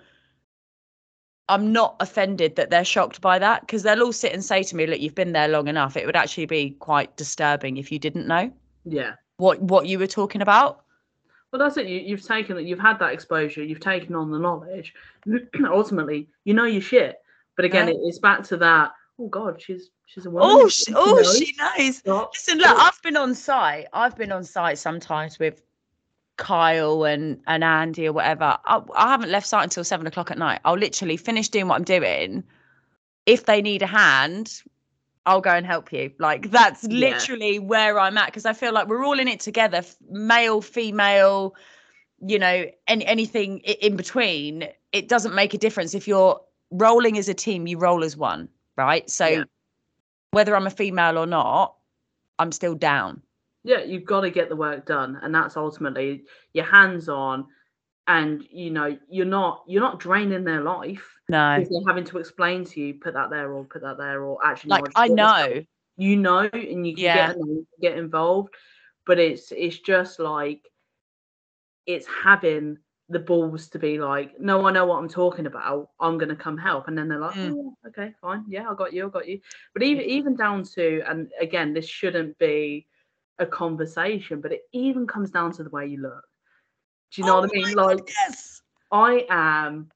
i'm 1.49 1.73
not 1.73 1.97
offended 2.01 2.57
that 2.57 2.71
they're 2.71 2.85
shocked 2.85 3.21
by 3.21 3.39
that 3.39 3.61
because 3.63 3.83
they'll 3.83 4.03
all 4.03 4.13
sit 4.13 4.33
and 4.33 4.45
say 4.45 4.63
to 4.63 4.77
me 4.77 4.87
look 4.87 5.01
you've 5.01 5.15
been 5.15 5.33
there 5.33 5.49
long 5.49 5.69
enough 5.69 5.97
it 5.97 6.07
would 6.07 6.17
actually 6.17 6.47
be 6.47 6.71
quite 6.81 7.15
disturbing 7.17 7.77
if 7.77 7.91
you 7.93 7.99
didn't 7.99 8.27
know 8.27 8.51
Yeah. 8.85 9.15
what 9.37 9.61
what 9.63 9.87
you 9.87 9.99
were 9.99 10.07
talking 10.07 10.41
about 10.43 10.81
Well, 11.53 11.61
that's 11.61 11.77
it. 11.77 11.87
You, 11.87 12.01
you've 12.01 12.27
taken 12.27 12.57
that. 12.57 12.65
You've 12.65 12.81
had 12.81 12.99
that 12.99 13.13
exposure. 13.13 13.63
You've 13.63 13.79
taken 13.79 14.17
on 14.17 14.33
the 14.33 14.41
knowledge. 14.41 14.93
Ultimately, 15.65 16.27
you 16.43 16.53
know 16.53 16.65
your 16.65 16.83
shit. 16.83 17.15
But 17.55 17.65
again, 17.65 17.87
Yeah. 17.87 17.95
it's 18.09 18.19
back 18.19 18.43
to 18.51 18.57
that. 18.57 18.91
Oh 19.21 19.29
God, 19.29 19.63
she's 19.63 19.91
she's 20.07 20.27
a 20.27 20.31
woman. 20.31 20.49
oh 20.51 20.69
she, 20.69 20.93
oh 20.93 21.15
knows. 21.15 21.39
she 21.39 21.55
knows 21.57 21.97
Stop. 21.99 22.33
Listen, 22.35 22.59
look, 22.59 22.77
I've 22.77 23.01
been 23.03 23.17
on 23.17 23.37
site. 23.37 23.87
I've 23.93 24.17
been 24.17 24.33
on 24.33 24.43
site 24.43 24.79
sometimes 24.79 25.39
with 25.39 25.63
Kyle 26.37 27.05
and 27.05 27.41
and 27.47 27.63
Andy 27.63 28.07
or 28.07 28.13
whatever. 28.13 28.59
I, 28.65 28.81
I 28.95 29.11
haven't 29.11 29.31
left 29.31 29.47
site 29.47 29.65
until 29.65 29.85
seven 29.85 30.07
o'clock 30.07 30.31
at 30.31 30.39
night. 30.39 30.61
I'll 30.65 30.77
literally 30.79 31.17
finish 31.17 31.49
doing 31.49 31.69
what 31.69 31.77
I'm 31.77 31.85
doing. 31.85 32.45
If 33.27 33.47
they 33.47 33.63
need 33.63 33.83
a 33.83 33.87
hand, 33.87 34.63
I'll 35.27 35.41
go 35.41 35.51
and 35.51 35.65
help 35.65 35.93
you. 35.93 36.13
Like 36.19 36.51
that's 36.51 36.85
Yeah. 36.85 37.09
literally 37.09 37.59
where 37.59 37.99
I'm 37.99 38.19
at 38.19 38.27
because 38.27 38.47
I 38.47 38.53
feel 38.53 38.73
like 38.73 38.89
we're 38.89 39.05
all 39.05 39.19
in 39.19 39.29
it 39.29 39.41
together, 39.41 39.83
male, 40.11 40.61
female, 40.61 41.55
you 42.21 42.39
know, 42.39 42.67
any 42.87 43.07
anything 43.07 43.59
in 43.61 43.97
between. 43.97 44.69
It 44.93 45.09
doesn't 45.09 45.35
make 45.35 45.55
a 45.55 45.59
difference 45.59 45.95
if 45.95 46.07
you're 46.07 46.41
rolling 46.71 47.19
as 47.19 47.29
a 47.29 47.35
team. 47.35 47.67
You 47.67 47.79
roll 47.79 48.05
as 48.05 48.17
one, 48.17 48.49
right? 48.77 49.09
So 49.09 49.27
Yeah. 49.27 49.45
whether 50.33 50.57
I'm 50.57 50.67
a 50.67 50.71
female 50.71 51.19
or 51.19 51.27
not, 51.27 51.77
I'm 52.39 52.53
still 52.53 52.75
down. 52.75 53.23
Yeah, 53.65 53.83
you've 53.83 54.05
got 54.05 54.21
to 54.23 54.31
get 54.31 54.49
the 54.49 54.57
work 54.57 54.87
done, 54.87 55.19
and 55.23 55.35
that's 55.35 55.57
ultimately 55.57 56.25
your 56.53 56.67
hands 56.67 57.09
on, 57.09 57.47
and 58.07 58.45
you 58.51 58.71
know 58.71 58.97
you're 59.09 59.27
not 59.27 59.65
you're 59.67 59.83
not 59.83 60.01
draining 60.01 60.45
their 60.45 60.63
life. 60.63 61.19
No. 61.29 61.69
They're 61.71 61.81
having 61.87 62.05
to 62.07 62.19
explain 62.19 62.65
to 62.67 62.81
you, 62.81 62.95
put 62.95 63.15
that 63.15 63.31
there 63.31 63.53
or 63.53 63.65
put 63.65 63.83
that 63.83 63.99
there, 63.99 64.23
or 64.23 64.39
actually, 64.45 64.71
Like 64.71 64.85
I 64.95 65.07
just 65.07 65.07
get 65.07 65.21
this 65.21 65.35
done. 65.35 65.51
know. 65.51 65.65
you 65.97 66.17
know, 66.17 66.49
and 66.53 66.87
you 66.87 66.97
Yeah. 66.97 67.33
get 67.33 67.37
get 67.81 67.99
involved, 67.99 68.55
but 69.07 69.19
it's 69.19 69.53
it's 69.53 69.79
just 69.79 70.19
like 70.21 70.63
it's 71.87 72.07
having 72.07 72.79
the 73.09 73.19
balls 73.19 73.69
to 73.71 73.79
be 73.79 73.99
like, 73.99 74.39
no, 74.41 74.67
I 74.67 74.73
know 74.73 74.87
what 74.87 74.99
I'm 74.99 75.09
talking 75.09 75.47
about. 75.47 75.91
I'm 76.01 76.19
gonna 76.19 76.37
come 76.37 76.57
help, 76.59 76.89
and 76.89 76.97
then 76.97 77.09
they're 77.09 77.19
like, 77.21 77.37
Mm. 77.37 77.53
oh, 77.53 77.77
okay, 77.89 78.15
fine, 78.21 78.45
yeah, 78.49 78.69
I 78.69 78.75
got 78.75 78.93
you, 78.93 79.07
I 79.07 79.11
got 79.11 79.29
you. 79.29 79.41
But 79.75 79.83
even 79.83 80.05
even 80.05 80.37
down 80.37 80.63
to, 80.75 81.03
and 81.07 81.31
again, 81.41 81.75
this 81.75 81.87
shouldn't 81.89 82.39
be 82.39 82.87
a 83.39 83.47
conversation, 83.47 84.41
but 84.41 84.53
it 84.53 84.63
even 84.73 85.07
comes 85.07 85.31
down 85.31 85.53
to 85.53 85.65
the 85.65 85.71
way 85.71 85.87
you 85.87 86.01
look. 86.01 86.25
Do 87.13 87.21
you 87.21 87.27
know 87.27 87.35
Oh 87.35 87.41
what 87.41 87.45
I 87.45 87.55
oh 87.55 87.59
mean? 87.59 87.75
my 87.77 87.85
God, 87.85 88.01
Like 88.01 88.17
yes. 88.19 88.63
I 88.91 89.27
am, 89.31 89.91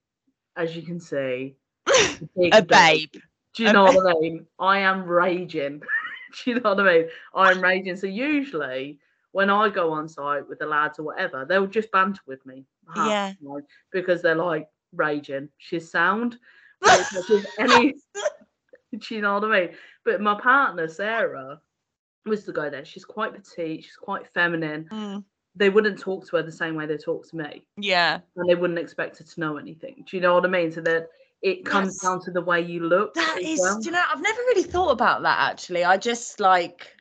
as 0.56 0.76
you 0.76 0.82
can 0.82 1.00
see, 1.00 1.56
a 2.52 2.62
babe. 2.62 2.62
babe. 2.62 3.10
Do 3.54 3.64
you 3.64 3.70
A 3.70 3.72
know 3.72 3.90
what 3.92 4.06
I 4.16 4.20
mean? 4.20 4.46
I 4.58 4.78
am 4.80 5.04
raging. 5.06 5.80
Do 6.44 6.50
you 6.50 6.60
know 6.60 6.74
what 6.74 6.80
I 6.80 6.92
mean? 6.98 7.08
I'm 7.34 7.62
raging. 7.62 7.96
So 7.96 8.06
usually 8.06 8.98
when 9.32 9.50
I 9.50 9.68
go 9.68 9.92
on 9.92 10.08
site 10.08 10.48
with 10.48 10.58
the 10.58 10.66
lads 10.66 10.98
or 10.98 11.04
whatever, 11.04 11.44
they'll 11.44 11.66
just 11.66 11.90
banter 11.92 12.22
with 12.26 12.44
me. 12.46 12.64
Yeah. 12.94 13.32
time, 13.40 13.64
Because 13.92 14.22
they're 14.22 14.34
like 14.34 14.68
raging. 14.92 15.48
She's 15.58 15.90
sound. 15.90 16.38
But 16.84 17.00
it's 17.00 17.12
not 17.12 17.28
with 17.28 17.46
any 17.58 17.94
do 18.98 19.14
you 19.14 19.20
know 19.20 19.34
what 19.34 19.44
I 19.44 19.60
mean? 19.60 19.76
But 20.04 20.20
my 20.20 20.40
partner, 20.40 20.88
Sarah, 20.88 21.60
was 22.28 22.44
the 22.44 22.52
guy 22.52 22.68
there. 22.68 22.84
She's 22.84 23.04
quite 23.04 23.32
petite, 23.34 23.84
she's 23.84 23.96
quite 23.96 24.26
feminine. 24.32 24.86
Mm, 24.90 25.24
They 25.56 25.70
wouldn't 25.70 25.98
talk 25.98 26.28
to 26.28 26.36
her 26.36 26.42
the 26.42 26.52
same 26.52 26.74
way 26.76 26.86
they 26.86 26.96
talk 26.96 27.28
to 27.30 27.36
me. 27.36 27.64
yeah. 27.76 28.20
And 28.36 28.48
they 28.48 28.54
wouldn't 28.54 28.78
expect 28.78 29.18
her 29.18 29.24
to 29.24 29.40
know 29.40 29.56
anything. 29.56 30.04
Do 30.08 30.16
you 30.16 30.20
know 30.22 30.34
what 30.34 30.44
I 30.44 30.48
mean? 30.48 30.70
So 30.70 30.80
that 30.82 31.08
it 31.42 31.64
comes 31.64 31.98
That's- 31.98 32.02
down 32.02 32.20
to 32.24 32.30
the 32.30 32.42
way 32.42 32.60
you 32.60 32.80
look. 32.80 33.14
That 33.14 33.38
is, 33.40 33.60
well. 33.60 33.80
you 33.82 33.90
know, 33.90 34.02
I've 34.12 34.20
never 34.22 34.40
really 34.48 34.62
thought 34.64 34.90
about 34.90 35.22
that 35.22 35.50
actually. 35.50 35.84
I 35.84 35.96
just 35.96 36.40
like, 36.40 36.96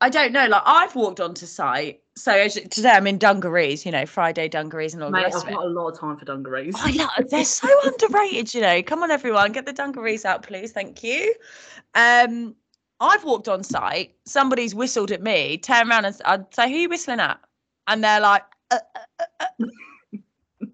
I 0.00 0.08
don't 0.10 0.32
know. 0.32 0.46
Like 0.46 0.62
I've 0.66 0.94
walked 0.94 1.20
onto 1.20 1.46
site. 1.46 2.00
So 2.16 2.30
as, 2.32 2.54
today 2.54 2.90
I'm 2.90 3.08
in 3.08 3.18
dungarees, 3.18 3.84
you 3.84 3.90
know, 3.90 4.06
Friday 4.06 4.46
dungarees 4.48 4.94
and 4.94 5.02
all 5.02 5.10
the 5.10 5.16
rest 5.18 5.36
I've 5.36 5.42
of 5.42 5.48
it. 5.48 5.54
got 5.54 5.64
a 5.64 5.68
lot 5.68 5.88
of 5.88 5.98
time 5.98 6.16
for 6.16 6.24
dungarees. 6.24 6.74
I 6.78 6.92
love, 6.92 7.28
they're 7.28 7.44
so 7.44 7.68
underrated, 7.84 8.54
you 8.54 8.60
know. 8.60 8.82
Come 8.84 9.02
on, 9.02 9.10
everyone, 9.10 9.50
get 9.50 9.66
the 9.66 9.72
dungarees 9.72 10.24
out, 10.24 10.44
please. 10.44 10.70
Thank 10.70 11.02
you. 11.02 11.34
Um, 11.96 12.54
I've 13.04 13.24
walked 13.24 13.48
on 13.48 13.62
site. 13.62 14.14
Somebody's 14.24 14.74
whistled 14.74 15.10
at 15.12 15.22
me. 15.22 15.58
Turn 15.58 15.90
around 15.90 16.04
and 16.06 16.20
I'd 16.24 16.54
say, 16.54 16.70
"Who 16.70 16.78
you 16.78 16.88
whistling 16.88 17.20
at?" 17.20 17.38
And 17.86 18.02
they're 18.02 18.20
like, 18.20 18.44
uh, 18.70 18.78
uh, 18.96 19.24
uh, 19.40 19.44
uh." 19.60 19.66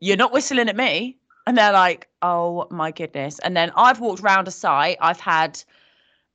"You're 0.01 0.17
not 0.17 0.33
whistling 0.33 0.69
at 0.69 0.77
me." 0.77 1.19
And 1.47 1.59
they're 1.59 1.73
like, 1.73 2.09
"Oh 2.23 2.67
my 2.71 2.93
goodness!" 2.93 3.39
And 3.41 3.57
then 3.57 3.73
I've 3.77 4.01
walked 4.01 4.23
round 4.23 4.49
a 4.49 4.53
site. 4.53 4.99
I've 5.01 5.21
had 5.21 5.63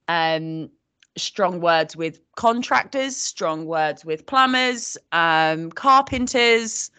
um 0.08 0.70
strong 1.18 1.62
words 1.62 1.96
with 1.96 2.20
contractors, 2.36 3.16
strong 3.16 3.66
words 3.66 4.04
with 4.04 4.26
plumbers, 4.26 4.98
um, 5.12 5.72
carpenters, 5.72 6.92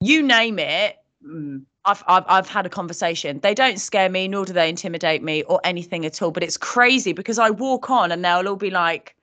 you 0.00 0.22
name 0.22 0.58
it. 0.58 0.96
Mm, 1.26 1.64
I've, 1.86 2.02
I've 2.08 2.24
I've 2.28 2.48
had 2.48 2.66
a 2.66 2.68
conversation. 2.68 3.40
They 3.40 3.54
don't 3.54 3.78
scare 3.80 4.08
me, 4.08 4.28
nor 4.28 4.44
do 4.44 4.52
they 4.52 4.68
intimidate 4.68 5.22
me 5.22 5.42
or 5.44 5.60
anything 5.64 6.04
at 6.04 6.20
all. 6.22 6.30
But 6.30 6.42
it's 6.42 6.56
crazy 6.56 7.12
because 7.12 7.38
I 7.38 7.50
walk 7.50 7.90
on 7.90 8.12
and 8.12 8.24
they'll 8.24 8.48
all 8.48 8.56
be 8.56 8.70
like, 8.70 9.14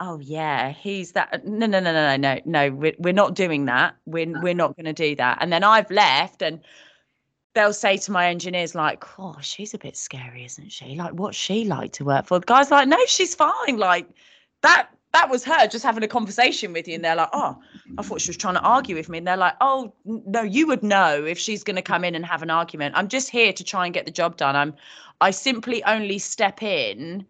"Oh 0.00 0.18
yeah, 0.20 0.70
he's 0.72 1.12
that." 1.12 1.30
Uh, 1.34 1.38
no, 1.44 1.66
no, 1.66 1.80
no, 1.80 1.92
no, 1.92 2.16
no, 2.16 2.36
no, 2.36 2.40
no. 2.46 2.70
We're 2.74 2.94
we're 2.98 3.12
not 3.12 3.34
doing 3.34 3.66
that. 3.66 3.96
We're 4.06 4.32
we're 4.42 4.54
not 4.54 4.76
going 4.76 4.86
to 4.86 4.92
do 4.92 5.16
that. 5.16 5.38
And 5.40 5.52
then 5.52 5.64
I've 5.64 5.90
left, 5.90 6.42
and 6.42 6.60
they'll 7.54 7.72
say 7.74 7.96
to 7.98 8.12
my 8.12 8.28
engineers 8.28 8.74
like, 8.74 9.04
"Oh, 9.18 9.36
she's 9.40 9.74
a 9.74 9.78
bit 9.78 9.96
scary, 9.96 10.44
isn't 10.44 10.70
she? 10.72 10.94
Like, 10.96 11.14
what's 11.14 11.36
she 11.38 11.64
like 11.64 11.92
to 11.94 12.04
work 12.04 12.26
for?" 12.26 12.38
The 12.40 12.46
guy's 12.46 12.70
like, 12.70 12.88
"No, 12.88 12.98
she's 13.06 13.34
fine. 13.34 13.78
Like 13.78 14.08
that." 14.62 14.90
That 15.14 15.30
was 15.30 15.44
her 15.44 15.66
just 15.68 15.84
having 15.84 16.02
a 16.02 16.08
conversation 16.08 16.72
with 16.72 16.88
you 16.88 16.96
and 16.96 17.04
they're 17.04 17.14
like 17.14 17.30
oh 17.32 17.56
i 17.98 18.02
thought 18.02 18.20
she 18.20 18.28
was 18.28 18.36
trying 18.36 18.54
to 18.54 18.60
argue 18.60 18.96
with 18.96 19.08
me. 19.08 19.18
And 19.18 19.26
they're 19.26 19.36
like 19.36 19.54
oh 19.60 19.94
no 20.04 20.42
you 20.42 20.66
would 20.66 20.82
know 20.82 21.24
if 21.24 21.38
she's 21.38 21.64
going 21.64 21.76
to 21.76 21.82
come 21.82 22.04
in 22.04 22.14
and 22.14 22.26
have 22.26 22.42
an 22.42 22.50
argument. 22.50 22.94
I'm 22.96 23.08
just 23.08 23.30
here 23.30 23.52
to 23.52 23.64
try 23.64 23.86
and 23.86 23.94
get 23.94 24.04
the 24.04 24.10
job 24.10 24.36
done. 24.36 24.56
I'm 24.56 24.74
i 25.20 25.30
simply 25.30 25.82
only 25.84 26.18
step 26.18 26.62
in 26.62 27.24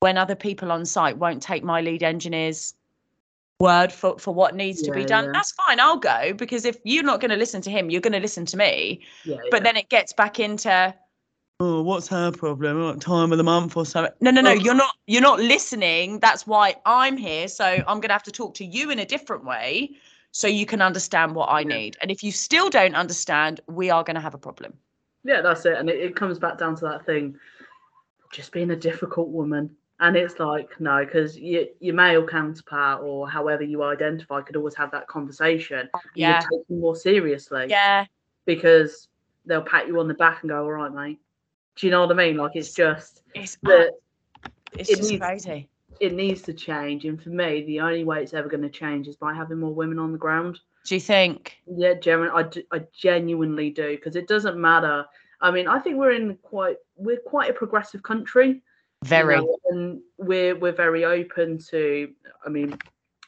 when 0.00 0.18
other 0.18 0.36
people 0.36 0.70
on 0.70 0.84
site 0.84 1.16
won't 1.16 1.42
take 1.42 1.64
my 1.64 1.80
lead 1.80 2.02
engineer's 2.02 2.74
word 3.58 3.90
for, 3.90 4.18
for 4.18 4.32
what 4.32 4.54
needs 4.54 4.82
to 4.82 4.92
be 4.92 5.04
done. 5.04 5.24
Yeah. 5.24 5.32
that's 5.32 5.52
fine 5.52 5.80
i'll 5.80 5.96
go 5.96 6.32
because 6.34 6.64
if 6.64 6.78
you're 6.84 7.02
not 7.02 7.20
going 7.20 7.30
to 7.30 7.36
listen 7.36 7.60
to 7.62 7.70
him 7.70 7.90
you're 7.90 8.02
going 8.02 8.12
to 8.12 8.20
listen 8.20 8.44
to 8.46 8.56
me. 8.56 9.00
Yeah, 9.24 9.36
but 9.50 9.60
yeah. 9.60 9.64
then 9.64 9.76
it 9.78 9.88
gets 9.88 10.12
back 10.12 10.38
into 10.38 10.94
oh 11.60 11.82
what's 11.82 12.06
her 12.08 12.30
problem 12.30 12.82
what 12.82 13.00
time 13.00 13.32
of 13.32 13.38
the 13.38 13.44
month 13.44 13.76
or 13.76 13.84
something 13.84 14.12
no 14.20 14.30
no 14.30 14.40
no 14.40 14.50
Oh. 14.50 14.54
you're 14.54 14.74
not 14.74 14.94
you're 15.06 15.22
not 15.22 15.40
listening 15.40 16.18
that's 16.20 16.46
why 16.46 16.74
i'm 16.86 17.16
here 17.16 17.48
so 17.48 17.64
i'm 17.64 17.96
going 18.00 18.08
to 18.08 18.12
have 18.12 18.22
to 18.24 18.32
talk 18.32 18.54
to 18.54 18.64
you 18.64 18.90
in 18.90 18.98
a 19.00 19.04
different 19.04 19.44
way 19.44 19.90
so 20.30 20.46
you 20.46 20.66
can 20.66 20.80
understand 20.80 21.34
what 21.34 21.48
i 21.50 21.64
need 21.64 21.96
and 22.00 22.10
if 22.10 22.22
you 22.22 22.30
still 22.30 22.70
don't 22.70 22.94
understand 22.94 23.60
we 23.66 23.90
are 23.90 24.04
going 24.04 24.14
to 24.14 24.20
have 24.20 24.34
a 24.34 24.38
problem 24.38 24.72
yeah, 25.24 25.42
that's 25.42 25.66
it. 25.66 25.76
And 25.76 25.90
it, 25.90 25.98
it 25.98 26.16
comes 26.16 26.38
back 26.38 26.58
down 26.58 26.74
to 26.76 26.84
that 26.86 27.04
thing, 27.04 27.36
just 28.32 28.52
being 28.52 28.70
a 28.70 28.76
difficult 28.76 29.28
woman. 29.28 29.68
And 30.00 30.16
it's 30.16 30.38
like, 30.38 30.80
no, 30.80 31.04
because 31.04 31.36
your, 31.36 31.64
your 31.80 31.94
male 31.94 32.26
counterpart 32.26 33.02
or 33.02 33.28
however 33.28 33.64
you 33.64 33.82
identify 33.82 34.40
could 34.42 34.56
always 34.56 34.76
have 34.76 34.90
that 34.92 35.08
conversation. 35.08 35.90
you 36.14 36.22
yeah 36.22 36.38
take 36.40 36.66
them 36.68 36.80
more 36.80 36.94
seriously 36.96 37.66
yeah 37.68 38.06
because 38.46 39.08
they'll 39.44 39.60
pat 39.60 39.88
you 39.88 39.98
on 39.98 40.08
the 40.08 40.14
back 40.14 40.42
and 40.42 40.50
go, 40.50 40.62
all 40.62 40.70
right, 40.70 40.92
mate. 40.94 41.18
Do 41.78 41.86
you 41.86 41.90
know 41.92 42.00
what 42.06 42.10
I 42.10 42.14
mean? 42.14 42.36
Like, 42.36 42.52
it's 42.56 42.74
just 42.74 43.22
it's 43.34 43.56
it's 43.62 44.90
it 44.90 44.96
just 44.96 45.10
needs- 45.10 45.22
crazy 45.22 45.68
it 46.00 46.14
needs 46.14 46.42
to 46.42 46.52
change. 46.52 47.04
And 47.04 47.20
for 47.20 47.30
me, 47.30 47.64
the 47.64 47.80
only 47.80 48.04
way 48.04 48.22
it's 48.22 48.34
ever 48.34 48.48
going 48.48 48.62
to 48.62 48.68
change 48.68 49.08
is 49.08 49.16
by 49.16 49.34
having 49.34 49.58
more 49.58 49.74
women 49.74 49.98
on 49.98 50.12
the 50.12 50.18
ground. 50.18 50.60
do 50.84 50.94
you 50.94 51.00
think 51.00 51.56
Yeah, 51.66 51.94
genu- 51.94 52.30
I 52.30 52.48
genuinely 52.92 53.70
do 53.70 53.96
because 53.96 54.14
it 54.16 54.28
doesn't 54.28 54.56
matter. 54.58 55.04
I 55.40 55.50
mean, 55.50 55.68
I 55.68 55.78
think 55.78 55.96
we're 55.96 56.12
in 56.12 56.36
quite 56.36 56.76
we're 56.96 57.18
quite 57.18 57.50
a 57.50 57.54
progressive 57.54 58.02
country. 58.02 58.48
you 58.48 58.60
very 59.04 59.36
know, 59.36 59.56
and 59.70 60.00
we're 60.18 60.56
we're 60.56 60.72
very 60.72 61.04
open 61.04 61.58
to. 61.70 62.12
I 62.44 62.48
mean, 62.48 62.76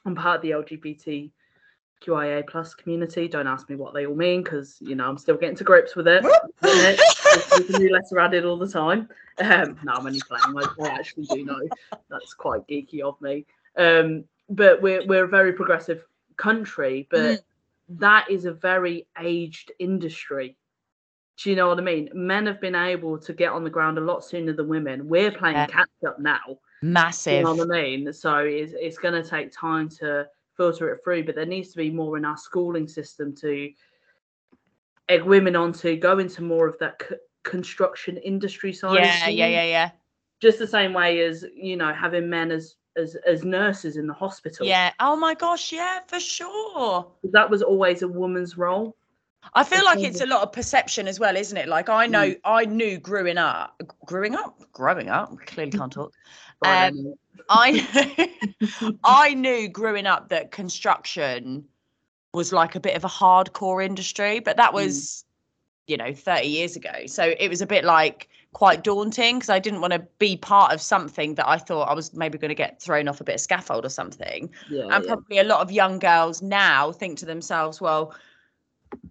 I'm 0.05 0.15
part 0.15 0.37
of 0.37 0.43
the 0.43 0.55
LGBTQIA 2.07 2.47
plus 2.49 2.75
community. 2.75 3.29
Don't 3.29 3.47
ask 3.47 3.69
me 3.69 3.77
what 3.77 3.95
they 3.95 4.07
all 4.07 4.15
mean 4.15 4.43
because 4.43 4.79
you 4.81 4.95
know 4.95 5.09
I'm 5.09 5.19
still 5.19 5.37
getting 5.37 5.57
to 5.57 5.65
grips 5.65 5.97
with 5.97 6.09
it. 6.09 6.25
There's 6.63 7.71
a 7.71 7.79
new 7.79 7.93
letter 7.93 8.19
added 8.19 8.45
all 8.45 8.57
the 8.57 8.69
time. 8.69 9.09
Um, 9.39 9.79
no, 9.85 9.95
I'm 9.95 10.07
only 10.07 10.21
playing. 10.21 10.55
I, 10.57 10.85
I 10.85 10.89
actually 10.89 11.25
do 11.25 11.45
know. 11.45 11.61
That's 12.09 12.35
quite 12.35 12.67
geeky 12.67 13.01
of 13.01 13.21
me. 13.21 13.47
Um, 13.77 14.25
but 14.49 14.83
we're 14.83 15.07
we're 15.07 15.25
a 15.25 15.29
very 15.29 15.53
progressive 15.53 16.05
country, 16.37 17.07
but 17.11 17.21
Mm. 17.21 17.43
that 18.01 18.31
is 18.31 18.45
a 18.45 18.53
very 18.53 19.07
aged 19.21 19.73
industry. 19.79 20.57
Do 21.43 21.51
you 21.51 21.57
know 21.57 21.69
what 21.69 21.79
I 21.79 21.83
mean? 21.83 22.11
Men 22.13 22.47
have 22.47 22.61
been 22.61 22.75
able 22.75 23.19
to 23.19 23.33
get 23.33 23.53
on 23.53 23.65
the 23.65 23.71
ground 23.71 23.97
a 23.97 24.01
lot 24.03 24.25
sooner 24.25 24.53
than 24.53 24.69
women. 24.69 25.09
We're 25.09 25.31
playing 25.33 25.57
Yeah. 25.57 25.67
catch 25.67 25.89
up 26.07 26.19
now. 26.19 26.59
Do 27.25 27.31
you 27.37 27.43
know 27.45 27.55
what 27.55 27.77
I 27.77 27.83
mean? 27.83 28.13
So 28.13 28.37
it's 28.39 28.73
it's 28.77 28.99
going 28.99 29.23
to 29.23 29.29
take 29.29 29.53
time 29.53 29.89
to 30.01 30.27
filter 30.61 30.91
it 30.93 31.01
through, 31.03 31.25
but 31.25 31.35
there 31.35 31.47
needs 31.47 31.71
to 31.71 31.79
be 31.79 31.89
more 31.91 32.19
in 32.19 32.25
our 32.27 32.37
schooling 32.37 32.87
system 32.87 33.35
to 33.37 33.71
egg 35.09 35.23
women 35.23 35.57
on 35.57 35.73
to 35.73 35.97
go 35.97 36.19
into 36.19 36.43
more 36.43 36.69
of 36.69 36.77
that 36.81 37.03
c- 37.09 37.17
construction 37.45 38.19
industry 38.19 38.73
side. 38.73 38.97
yeah 38.97 39.27
yeah 39.29 39.47
yeah 39.47 39.65
yeah 39.65 39.91
just 40.43 40.59
the 40.59 40.67
same 40.67 40.93
way 40.93 41.21
as 41.21 41.45
you 41.55 41.77
know 41.77 41.93
having 41.95 42.29
men 42.29 42.51
as 42.51 42.75
as 42.97 43.17
as 43.27 43.43
nurses 43.43 43.97
in 43.97 44.07
the 44.07 44.13
hospital 44.13 44.67
yeah 44.67 44.93
oh 45.01 45.17
my 45.17 45.35
gosh 45.35 45.73
yeah 45.73 46.01
for 46.07 46.21
sure 46.21 47.11
that 47.33 47.49
was 47.49 47.63
always 47.63 48.03
a 48.03 48.09
woman's 48.09 48.59
role 48.59 48.95
I 49.55 49.65
feel 49.65 49.83
like 49.87 50.01
it's 50.01 50.21
a 50.21 50.27
lot 50.27 50.43
of 50.43 50.53
perception 50.53 51.09
as 51.09 51.19
well, 51.19 51.35
isn't 51.35 51.57
it? 51.57 51.67
Like 51.67 51.89
I 51.89 52.07
know, 52.07 52.27
Mm. 52.29 52.41
I 52.45 52.67
knew 52.67 52.99
growing 52.99 53.39
up, 53.39 53.81
growing 54.05 54.35
up, 54.35 54.61
growing 54.71 55.09
up. 55.09 55.35
Clearly 55.47 55.73
can't 55.73 55.91
talk. 55.91 56.13
Um. 56.67 57.15
I 57.49 58.31
I 59.05 59.35
knew 59.35 59.69
growing 59.69 60.07
up 60.07 60.29
that 60.29 60.51
construction 60.51 61.65
was 62.33 62.53
like 62.53 62.75
a 62.75 62.81
bit 62.81 62.97
of 62.97 63.05
a 63.05 63.09
hardcore 63.09 63.85
industry, 63.85 64.41
but 64.41 64.57
that 64.57 64.71
Mm. 64.71 64.75
was, 64.75 65.25
you 65.87 65.97
know, 65.97 66.15
30 66.15 66.47
years 66.47 66.77
ago. 66.77 67.07
So 67.07 67.35
it 67.39 67.49
was 67.49 67.61
a 67.61 67.67
bit 67.67 67.85
like 67.85 68.29
quite 68.53 68.83
daunting 68.83 69.37
because 69.37 69.51
I 69.51 69.59
didn't 69.59 69.81
want 69.81 69.93
to 69.93 70.01
be 70.19 70.37
part 70.37 70.73
of 70.73 70.81
something 70.81 71.35
that 71.37 71.49
I 71.49 71.57
thought 71.57 71.89
I 71.89 71.95
was 71.95 72.13
maybe 72.15 72.39
going 72.39 72.49
to 72.49 72.55
get 72.55 72.83
thrown 72.83 73.07
off 73.09 73.21
a 73.21 73.25
bit 73.25 73.37
of 73.37 73.41
scaffold 73.41 73.85
or 73.85 73.89
something 73.89 74.51
yeah, 74.69 74.85
and 74.91 75.05
yeah. 75.05 75.15
probably 75.15 75.39
a 75.39 75.45
lot 75.45 75.61
of 75.61 75.71
young 75.71 76.01
girls 76.01 76.43
now 76.43 76.91
think 76.91 77.19
to 77.19 77.27
themselves 77.27 77.81
well 77.81 78.13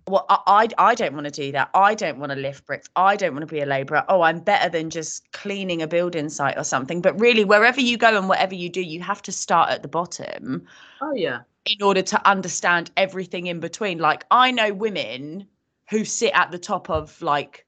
well 0.09 0.25
i 0.29 0.39
i, 0.47 0.89
I 0.89 0.95
don't 0.95 1.13
want 1.13 1.25
to 1.25 1.31
do 1.31 1.51
that. 1.51 1.69
I 1.73 1.95
don't 1.95 2.19
want 2.19 2.31
to 2.31 2.37
lift 2.37 2.65
bricks. 2.65 2.89
I 2.95 3.15
don't 3.15 3.33
want 3.33 3.47
to 3.47 3.53
be 3.53 3.61
a 3.61 3.65
laborer 3.65 4.03
oh 4.09 4.21
i'm 4.21 4.39
better 4.39 4.69
than 4.69 4.89
just 4.89 5.31
cleaning 5.31 5.81
a 5.81 5.87
building 5.87 6.29
site 6.29 6.57
or 6.57 6.63
something. 6.63 7.01
But 7.01 7.19
really 7.19 7.45
wherever 7.45 7.79
you 7.79 7.97
go 7.97 8.17
and 8.17 8.27
whatever 8.27 8.55
you 8.55 8.69
do 8.69 8.81
you 8.81 9.01
have 9.01 9.21
to 9.23 9.31
start 9.31 9.69
at 9.69 9.81
the 9.81 9.87
bottom 9.87 10.65
oh 11.01 11.13
yeah. 11.13 11.41
in 11.65 11.83
order 11.83 12.01
to 12.01 12.27
understand 12.27 12.91
everything 12.97 13.47
in 13.47 13.59
between. 13.59 13.99
Like 13.99 14.25
i 14.31 14.51
know 14.51 14.73
women 14.73 15.47
who 15.89 16.05
sit 16.05 16.31
at 16.33 16.51
the 16.51 16.59
top 16.59 16.89
of 16.89 17.21
like 17.21 17.65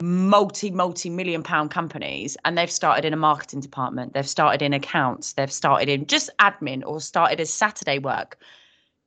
multi 0.00 0.70
multi 0.70 1.10
million 1.10 1.42
pound 1.42 1.70
companies 1.70 2.36
and 2.44 2.56
they've 2.56 2.70
started 2.70 3.04
in 3.04 3.12
a 3.12 3.16
marketing 3.16 3.60
department 3.60 4.14
they've 4.14 4.28
started 4.28 4.62
in 4.62 4.72
accounts 4.72 5.34
they've 5.34 5.52
started 5.52 5.88
in 5.88 6.06
just 6.06 6.30
admin 6.38 6.82
or 6.86 6.98
started 6.98 7.38
as 7.38 7.52
saturday 7.52 7.98
work 7.98 8.38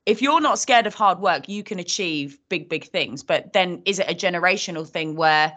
if 0.05 0.21
you're 0.21 0.41
not 0.41 0.59
scared 0.59 0.87
of 0.87 0.93
hard 0.93 1.19
work 1.19 1.49
you 1.49 1.63
can 1.63 1.79
achieve 1.79 2.37
big 2.49 2.69
big 2.69 2.85
things. 2.85 3.23
But 3.23 3.53
then 3.53 3.81
is 3.85 3.99
it 3.99 4.09
a 4.09 4.15
generational 4.15 4.87
thing 4.87 5.15
where 5.15 5.53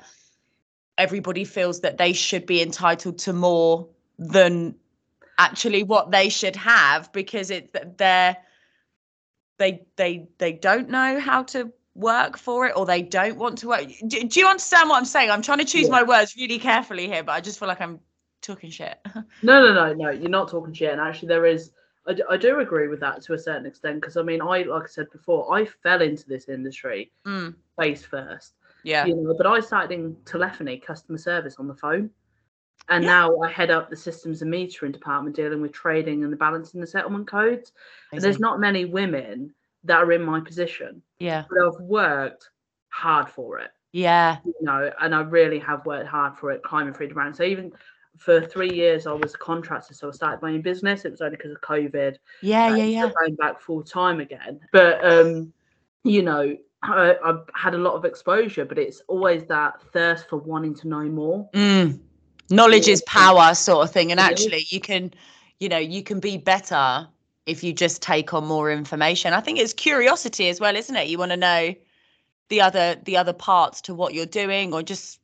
everybody 0.96 1.44
feels 1.44 1.80
that 1.80 1.98
they 1.98 2.12
should 2.12 2.46
be 2.46 2.60
entitled 2.62 3.18
to 3.18 3.32
more 3.32 3.88
than 4.18 4.74
actually 5.38 5.82
what 5.84 6.10
they 6.10 6.28
should 6.28 6.56
have 6.56 7.12
because 7.12 7.50
it 7.50 7.96
they're 7.98 8.36
they 9.58 9.86
they 9.96 10.28
they 10.38 10.52
don't 10.52 10.88
know 10.88 11.20
how 11.20 11.42
to 11.42 11.72
work 11.94 12.36
for 12.38 12.66
it 12.66 12.72
or 12.76 12.86
they 12.86 13.02
don't 13.02 13.36
want 13.36 13.58
to 13.58 13.68
work? 13.68 13.84
Do, 14.06 14.22
do 14.24 14.40
you 14.40 14.46
understand 14.46 14.88
what 14.88 14.96
i'm 14.98 15.04
saying? 15.04 15.30
I'm 15.30 15.42
trying 15.42 15.58
to 15.58 15.64
choose 15.64 15.86
Yeah. 15.86 15.92
my 15.92 16.02
words 16.04 16.34
really 16.36 16.58
carefully 16.58 17.06
here 17.08 17.22
but 17.24 17.32
i 17.32 17.40
just 17.40 17.58
feel 17.58 17.68
like 17.68 17.80
i'm 17.80 18.00
talking 18.40 18.70
shit. 18.70 18.96
No 19.42 19.60
no 19.64 19.72
no 19.74 19.92
no 19.94 20.10
you're 20.10 20.30
not 20.30 20.48
talking 20.48 20.72
shit. 20.72 20.92
And 20.92 21.00
actually 21.00 21.28
there 21.28 21.44
is 21.46 21.70
I, 22.08 22.14
d- 22.14 22.22
I 22.30 22.36
do 22.38 22.60
agree 22.60 22.88
with 22.88 23.00
that 23.00 23.20
to 23.22 23.34
a 23.34 23.38
certain 23.38 23.66
extent 23.66 24.00
because 24.00 24.16
i 24.16 24.22
mean 24.22 24.40
i 24.42 24.62
like 24.62 24.84
i 24.84 24.86
said 24.86 25.10
before 25.12 25.54
i 25.54 25.64
fell 25.64 26.00
into 26.02 26.26
this 26.26 26.48
industry 26.48 27.12
Mm, 27.26 27.54
face 27.78 28.02
first. 28.02 28.54
Yeah. 28.84 29.04
You 29.06 29.14
know 29.16 29.34
but 29.36 29.46
i 29.46 29.60
started 29.60 29.92
in 29.94 30.16
telephony 30.24 30.78
customer 30.78 31.18
service 31.18 31.56
on 31.58 31.68
the 31.68 31.74
phone. 31.74 32.10
And 32.88 33.04
Yeah. 33.04 33.10
now 33.10 33.38
i 33.42 33.50
head 33.50 33.70
up 33.70 33.90
the 33.90 33.96
systems 33.96 34.40
and 34.42 34.52
metering 34.52 34.92
department 34.92 35.36
dealing 35.36 35.60
with 35.60 35.72
trading 35.72 36.24
and 36.24 36.32
the 36.32 36.36
balancing 36.36 36.80
the 36.80 36.86
settlement 36.86 37.26
codes. 37.28 37.72
And 38.12 38.22
there's 38.22 38.40
not 38.40 38.58
many 38.60 38.84
women 38.86 39.52
that 39.84 39.98
are 39.98 40.12
in 40.12 40.22
my 40.22 40.40
position. 40.40 41.02
Yeah. 41.18 41.44
But 41.50 41.58
i've 41.66 41.80
worked 41.80 42.50
hard 42.88 43.28
for 43.28 43.58
it. 43.58 43.70
Yeah. 43.92 44.38
You 44.44 44.54
know 44.62 44.90
and 45.00 45.14
i 45.14 45.20
really 45.20 45.58
have 45.58 45.84
worked 45.84 46.08
hard 46.08 46.36
for 46.38 46.52
it 46.52 46.62
climbing 46.62 46.94
through 46.94 47.08
the 47.08 47.14
ranks. 47.14 47.36
So 47.38 47.44
even 47.44 47.72
for 48.18 48.40
three 48.40 48.72
years 48.72 49.06
i 49.06 49.12
was 49.12 49.34
a 49.34 49.38
contractor 49.38 49.94
so 49.94 50.08
i 50.08 50.10
started 50.10 50.42
my 50.42 50.52
own 50.52 50.60
business 50.60 51.04
it 51.04 51.10
was 51.10 51.20
only 51.20 51.36
because 51.36 51.52
of 51.52 51.60
covid 51.60 52.16
yeah 52.42 52.66
uh, 52.66 52.74
yeah 52.74 52.84
yeah 52.84 53.10
going 53.20 53.34
back 53.36 53.60
full 53.60 53.82
time 53.82 54.20
again 54.20 54.60
but 54.72 55.04
um 55.04 55.52
you 56.04 56.22
know 56.22 56.56
I, 56.82 57.16
i've 57.24 57.40
had 57.54 57.74
a 57.74 57.78
lot 57.78 57.94
of 57.94 58.04
exposure 58.04 58.64
but 58.64 58.78
it's 58.78 59.02
always 59.08 59.44
that 59.46 59.82
thirst 59.92 60.28
for 60.28 60.36
wanting 60.36 60.74
to 60.76 60.88
know 60.88 61.04
more 61.04 61.48
Mm. 61.54 62.00
Knowledge 62.50 62.88
is 62.88 63.02
power, 63.02 63.54
sort 63.54 63.86
of 63.86 63.92
thing. 63.92 64.10
And 64.10 64.18
actually, 64.18 64.66
you 64.68 64.80
can, 64.80 65.12
you 65.60 65.68
know, 65.68 65.78
you 65.78 66.02
can 66.02 66.18
be 66.18 66.38
better 66.38 67.06
if 67.46 67.62
you 67.62 67.72
just 67.72 68.00
take 68.00 68.32
on 68.32 68.46
more 68.46 68.70
information. 68.70 69.34
I 69.34 69.40
think 69.40 69.58
it's 69.58 69.74
curiosity 69.74 70.48
as 70.48 70.60
well, 70.60 70.74
isn't 70.74 70.96
it? 70.96 71.08
You 71.08 71.18
want 71.18 71.32
to 71.32 71.36
know 71.36 71.74
the 72.48 72.60
other 72.62 72.96
the 73.04 73.18
other 73.18 73.34
parts 73.34 73.82
to 73.82 73.94
what 73.94 74.14
you're 74.14 74.26
doing, 74.26 74.72
or 74.72 74.82
just 74.82 75.20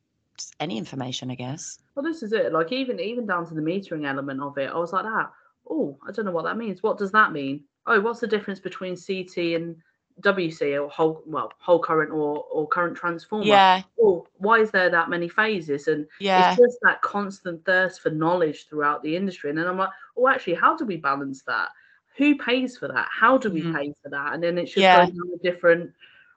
any 0.59 0.77
information, 0.77 1.31
I 1.31 1.35
guess. 1.35 1.79
well 1.95 2.03
this 2.03 2.23
is 2.23 2.33
it 2.33 2.51
like 2.51 2.71
even 2.71 2.99
even 2.99 3.25
down 3.25 3.45
to 3.47 3.53
the 3.53 3.61
metering 3.61 4.05
element 4.05 4.41
of 4.41 4.57
it 4.57 4.69
i 4.69 4.77
was 4.77 4.91
like 4.91 5.03
that 5.03 5.31
oh 5.69 5.97
i 6.07 6.11
don't 6.11 6.25
know 6.25 6.31
what 6.31 6.43
that 6.43 6.57
means 6.57 6.83
what 6.83 6.97
does 6.97 7.11
that 7.11 7.31
mean 7.31 7.63
oh 7.87 7.99
what's 8.01 8.19
the 8.19 8.27
difference 8.27 8.59
between 8.59 8.95
ct 8.95 9.37
and 9.37 9.75
wc 10.21 10.61
or 10.81 10.89
whole 10.89 11.21
well 11.25 11.51
whole 11.59 11.79
current 11.79 12.11
or 12.11 12.43
or 12.51 12.67
current 12.67 12.95
transformer 12.97 13.45
Yeah, 13.45 13.81
oh 14.01 14.25
why 14.37 14.59
is 14.59 14.71
there 14.71 14.89
that 14.89 15.09
many 15.09 15.27
phases 15.29 15.87
and 15.87 16.05
yeah, 16.19 16.49
it's 16.49 16.57
just 16.57 16.77
that 16.81 17.01
constant 17.01 17.63
thirst 17.65 18.01
for 18.01 18.09
knowledge 18.09 18.67
throughout 18.67 19.01
the 19.01 19.15
industry. 19.15 19.49
And 19.49 19.57
then 19.57 19.67
I'm 19.67 19.77
like, 19.77 19.89
oh, 20.17 20.27
actually, 20.27 20.55
how 20.55 20.75
do 20.75 20.85
we 20.85 20.97
balance 20.97 21.43
that? 21.43 21.69
Who 22.17 22.37
pays 22.37 22.77
for 22.77 22.87
that? 22.89 23.07
How 23.09 23.37
do 23.37 23.49
we 23.49 23.61
Mhm. 23.61 23.73
pay 23.75 23.93
for 24.03 24.09
that? 24.09 24.33
And 24.33 24.43
then 24.43 24.57
it's 24.57 24.73
just 24.73 24.83
Yeah. 24.83 24.97
going 24.97 25.15
down 25.15 25.31
a 25.33 25.43
different 25.51 25.91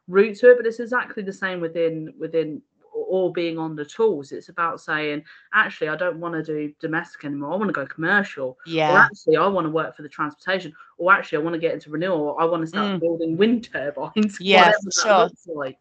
route 0.09 0.37
to 0.39 0.51
it. 0.51 0.57
But 0.57 0.67
it's 0.67 0.81
exactly 0.81 1.23
the 1.23 1.33
same 1.33 1.61
within 1.61 2.13
within 2.19 2.63
or 3.09 3.33
being 3.33 3.59
on 3.59 3.75
the 3.75 3.85
tools. 3.85 4.33
It's 4.33 4.49
about 4.51 4.81
saying, 4.81 5.25
actually, 5.55 5.89
I 5.89 5.97
don't 5.97 6.21
want 6.21 6.35
to 6.35 6.43
do 6.43 6.73
domestic 6.79 7.25
anymore. 7.25 7.53
I 7.53 7.57
want 7.57 7.69
to 7.69 7.73
go 7.73 7.87
commercial. 7.87 8.49
Or 8.49 8.57
Yeah. 8.67 9.05
actually, 9.05 9.37
I 9.37 9.47
want 9.47 9.65
to 9.67 9.71
work 9.71 9.97
for 9.97 10.03
the 10.03 10.09
transportation. 10.09 10.73
Or 10.99 11.13
actually, 11.13 11.39
I 11.39 11.43
want 11.43 11.55
to 11.55 11.59
get 11.61 11.75
into 11.75 11.91
renewal. 11.91 12.21
Or 12.21 12.41
I 12.41 12.45
want 12.45 12.63
to 12.63 12.67
start 12.67 12.87
Mm. 12.87 13.01
building 13.01 13.37
wind 13.37 13.69
turbines. 13.73 14.39
Yeah, 14.41 14.73
sure. 14.93 15.19
looks 15.25 15.47
like. 15.47 15.79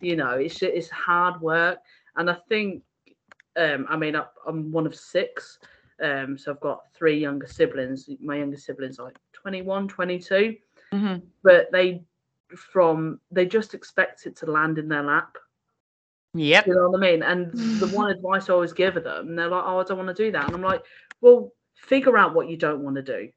You 0.00 0.14
know, 0.16 0.30
it's 0.32 0.62
it's 0.62 0.88
hard 0.90 1.40
work, 1.40 1.78
and 2.14 2.30
I 2.30 2.36
think, 2.48 2.84
um, 3.56 3.84
I 3.88 3.96
mean, 3.96 4.14
I, 4.14 4.24
I'm 4.46 4.70
one 4.70 4.86
of 4.86 4.94
six. 4.94 5.58
Um, 6.00 6.38
so 6.38 6.52
I've 6.52 6.60
got 6.60 6.82
three 6.94 7.18
younger 7.18 7.48
siblings. 7.48 8.08
My 8.20 8.36
younger 8.36 8.56
siblings 8.56 9.00
are 9.00 9.06
like 9.06 9.18
21, 9.32 9.88
22 9.88 10.56
Mhm. 10.92 11.22
but 11.42 11.70
they 11.72 12.04
from 12.56 13.20
they 13.30 13.44
just 13.44 13.74
expect 13.74 14.26
it 14.26 14.36
to 14.36 14.46
land 14.46 14.78
in 14.78 14.88
their 14.88 15.02
lap. 15.02 15.36
Yep. 16.34 16.66
You 16.66 16.74
know 16.74 16.90
what 16.90 16.98
I 16.98 17.10
mean? 17.10 17.22
And 17.22 17.52
the 17.80 17.88
one 17.94 18.10
advice 18.10 18.48
I 18.48 18.52
always 18.52 18.72
give 18.72 18.94
them, 18.94 19.28
and 19.28 19.38
they're 19.38 19.48
like, 19.48 19.64
"Oh, 19.66 19.78
I 19.80 19.84
don't 19.84 19.98
want 19.98 20.14
to 20.14 20.22
do 20.24 20.32
that," 20.32 20.46
and 20.46 20.54
I'm 20.54 20.62
like, 20.62 20.82
"Well, 21.20 21.52
figure 21.74 22.18
out 22.18 22.34
what 22.34 22.48
you 22.48 22.56
don't 22.56 22.82
want 22.82 22.96
to 22.96 23.02
do. 23.02 23.28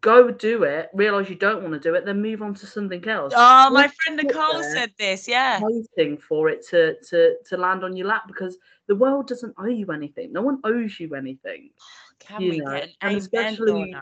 Go 0.00 0.30
do 0.30 0.62
it. 0.62 0.90
Realize 0.94 1.28
you 1.28 1.34
don't 1.34 1.62
want 1.62 1.74
to 1.74 1.80
do 1.80 1.94
it, 1.96 2.04
then 2.04 2.22
move 2.22 2.42
on 2.42 2.54
to 2.54 2.66
something 2.66 3.06
else." 3.08 3.32
Oh, 3.36 3.70
my 3.70 3.88
friend 3.88 4.20
Nicole 4.22 4.62
said 4.62 4.92
this. 4.98 5.26
Yeah. 5.26 5.60
Waiting 5.62 6.18
for 6.18 6.48
it 6.48 6.66
to 6.68 6.96
to 7.10 7.36
to 7.46 7.56
land 7.56 7.82
on 7.82 7.96
your 7.96 8.06
lap 8.06 8.24
because 8.28 8.58
the 8.86 8.94
world 8.96 9.26
doesn't 9.26 9.54
owe 9.58 9.66
you 9.66 9.90
anything. 9.90 10.32
No 10.32 10.42
one 10.42 10.60
owes 10.64 11.00
you 11.00 11.14
anything. 11.14 11.70
Can 12.20 12.42
you 12.42 12.50
we 12.50 12.58
know, 12.58 12.72
get 12.72 12.84
an 12.84 12.90
and 13.02 13.16
especially- 13.16 13.94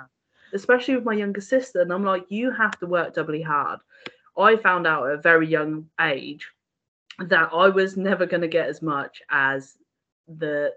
especially 0.53 0.95
with 0.97 1.05
my 1.05 1.13
younger 1.13 1.41
sister. 1.41 1.81
And 1.81 1.93
I'm 1.93 2.05
like, 2.05 2.25
you 2.29 2.51
have 2.51 2.79
to 2.79 2.87
work 2.87 3.15
doubly 3.15 3.43
hard. 3.43 3.81
I 4.39 4.57
found 4.57 4.87
out 4.87 5.07
at 5.09 5.15
a 5.15 5.21
very 5.21 5.47
young 5.47 5.89
age 6.01 6.49
that 7.19 7.51
I 7.53 7.69
was 7.69 7.97
never 7.97 8.27
going 8.27 8.43
to 8.43 8.49
get 8.49 8.69
as 8.69 8.83
much 8.83 9.23
as 9.31 9.79
the 10.39 10.75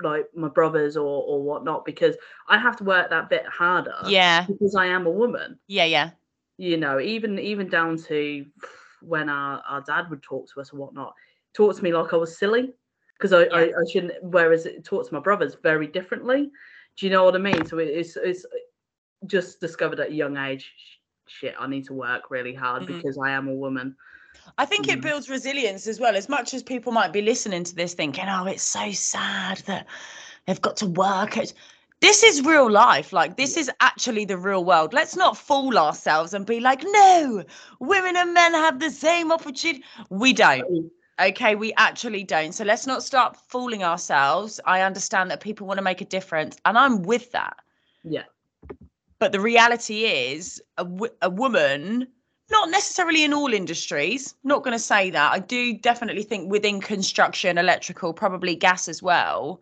like 0.00 0.26
my 0.34 0.48
brothers 0.48 0.96
or 0.96 1.22
or 1.24 1.42
whatnot 1.42 1.84
because 1.84 2.16
I 2.48 2.56
have 2.58 2.76
to 2.76 2.84
work 2.84 3.10
that 3.10 3.28
bit 3.28 3.46
harder. 3.46 3.94
Yeah. 4.06 4.46
because 4.46 4.74
I 4.74 4.86
am 4.86 5.06
a 5.06 5.10
woman. 5.10 5.58
Yeah. 5.66 5.84
Yeah. 5.84 6.10
You 6.56 6.76
know, 6.76 7.00
even 7.00 7.38
even 7.38 7.68
down 7.68 7.96
to 8.04 8.46
when 9.02 9.28
our 9.28 9.62
our 9.68 9.80
dad 9.82 10.10
would 10.10 10.22
talk 10.22 10.48
to 10.54 10.60
us 10.60 10.72
or 10.72 10.76
whatnot, 10.78 11.14
talk 11.54 11.76
to 11.76 11.82
me 11.82 11.92
like 11.92 12.12
I 12.12 12.16
was 12.16 12.38
silly 12.38 12.72
because 13.16 13.32
I, 13.32 13.44
I 13.44 13.62
I 13.66 13.84
shouldn't. 13.92 14.14
Whereas 14.22 14.66
it 14.66 14.84
talks 14.84 15.08
to 15.08 15.14
my 15.14 15.20
brothers 15.20 15.56
very 15.62 15.86
differently. 15.86 16.50
Do 16.96 17.06
you 17.06 17.12
know 17.12 17.24
what 17.24 17.36
I 17.36 17.38
mean? 17.38 17.64
So 17.64 17.78
it's 17.78 18.16
it's 18.16 18.44
just 19.26 19.60
discovered 19.60 20.00
at 20.00 20.10
a 20.10 20.14
young 20.14 20.36
age. 20.36 20.72
Shit, 21.26 21.54
I 21.58 21.68
need 21.68 21.84
to 21.86 21.92
work 21.94 22.30
really 22.30 22.54
hard 22.54 22.82
Mhm. 22.84 22.86
because 22.88 23.18
I 23.18 23.30
am 23.30 23.48
a 23.48 23.54
woman. 23.54 23.96
I 24.56 24.64
think 24.64 24.88
it 24.88 24.98
Mm. 24.98 25.02
builds 25.02 25.28
resilience 25.28 25.86
as 25.86 26.00
well. 26.00 26.16
As 26.16 26.28
much 26.28 26.54
as 26.54 26.62
people 26.62 26.92
might 26.92 27.12
be 27.12 27.22
listening 27.22 27.64
to 27.64 27.74
this 27.74 27.94
thinking, 27.94 28.24
oh, 28.28 28.46
it's 28.46 28.62
so 28.62 28.90
sad 28.92 29.58
that 29.66 29.86
they've 30.46 30.60
got 30.60 30.76
to 30.78 30.86
work. 30.86 31.36
It's, 31.36 31.54
this 32.00 32.22
is 32.22 32.44
real 32.44 32.70
life. 32.70 33.12
Like, 33.12 33.36
this 33.36 33.56
is 33.56 33.70
actually 33.80 34.24
the 34.24 34.38
real 34.38 34.64
world. 34.64 34.92
Let's 34.92 35.16
not 35.16 35.36
fool 35.36 35.76
ourselves 35.78 36.32
and 36.32 36.46
be 36.46 36.60
like, 36.60 36.82
no, 36.84 37.44
women 37.80 38.16
and 38.16 38.32
men 38.32 38.54
have 38.54 38.78
the 38.78 38.90
same 38.90 39.32
opportunity. 39.32 39.84
We 40.08 40.32
don't. 40.32 40.90
Okay, 41.20 41.56
we 41.56 41.72
actually 41.76 42.22
don't. 42.22 42.52
So 42.52 42.64
let's 42.64 42.86
not 42.86 43.02
start 43.02 43.36
fooling 43.36 43.82
ourselves. 43.82 44.60
I 44.64 44.82
understand 44.82 45.30
that 45.30 45.40
people 45.40 45.66
want 45.66 45.78
to 45.78 45.82
make 45.84 46.00
a 46.00 46.04
difference, 46.04 46.56
and 46.64 46.78
I'm 46.78 47.02
with 47.02 47.32
that. 47.32 47.56
Yeah. 48.04 48.22
But 49.18 49.32
the 49.32 49.40
reality 49.40 50.04
is, 50.04 50.62
a, 50.76 50.84
w- 50.84 51.12
a 51.20 51.28
woman, 51.28 52.06
not 52.50 52.70
necessarily 52.70 53.24
in 53.24 53.32
all 53.32 53.52
industries, 53.52 54.34
not 54.44 54.62
going 54.62 54.72
to 54.72 54.78
say 54.78 55.10
that. 55.10 55.32
I 55.32 55.38
do 55.38 55.74
definitely 55.74 56.22
think 56.22 56.50
within 56.50 56.80
construction, 56.80 57.58
electrical, 57.58 58.12
probably 58.12 58.54
gas 58.54 58.88
as 58.88 59.02
well, 59.02 59.60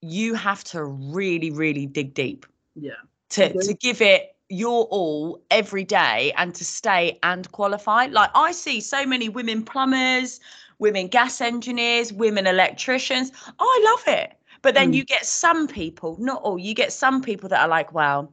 you 0.00 0.34
have 0.34 0.64
to 0.64 0.84
really, 0.84 1.50
really 1.50 1.86
dig 1.86 2.14
deep 2.14 2.46
Yeah, 2.74 2.92
to, 3.30 3.50
Agree. 3.50 3.64
to 3.66 3.74
give 3.74 4.00
it 4.00 4.36
your 4.48 4.84
all 4.86 5.42
every 5.50 5.84
day 5.84 6.32
and 6.36 6.54
to 6.54 6.64
stay 6.64 7.18
and 7.22 7.50
qualify. 7.52 8.06
Like 8.06 8.30
I 8.34 8.52
see 8.52 8.80
so 8.80 9.04
many 9.04 9.28
women 9.28 9.62
plumbers, 9.64 10.40
women 10.78 11.08
gas 11.08 11.40
engineers, 11.40 12.12
women 12.12 12.46
electricians. 12.46 13.32
I 13.58 13.96
love 14.06 14.14
it. 14.16 14.34
But 14.62 14.74
then 14.74 14.92
Mm. 14.92 14.96
you 14.96 15.04
get 15.04 15.24
some 15.26 15.68
people, 15.68 16.16
not 16.18 16.42
all, 16.42 16.58
you 16.58 16.74
get 16.74 16.92
some 16.92 17.22
people 17.22 17.48
that 17.50 17.60
are 17.60 17.68
like, 17.68 17.92
well, 17.92 18.32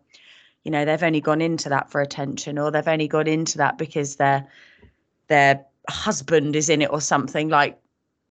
you 0.66 0.72
know, 0.72 0.84
they've 0.84 1.03
only 1.03 1.22
gone 1.22 1.41
into 1.41 1.70
that 1.70 1.89
for 1.89 2.01
attention 2.01 2.57
or 2.57 2.72
they've 2.72 2.88
only 2.88 3.07
gone 3.07 3.28
into 3.28 3.59
that 3.59 3.78
because 3.78 4.18
their 4.18 4.45
their 5.28 5.63
husband 5.88 6.55
is 6.55 6.70
in 6.70 6.82
it 6.82 6.91
or 6.91 6.99
something 6.99 7.49
like 7.49 7.80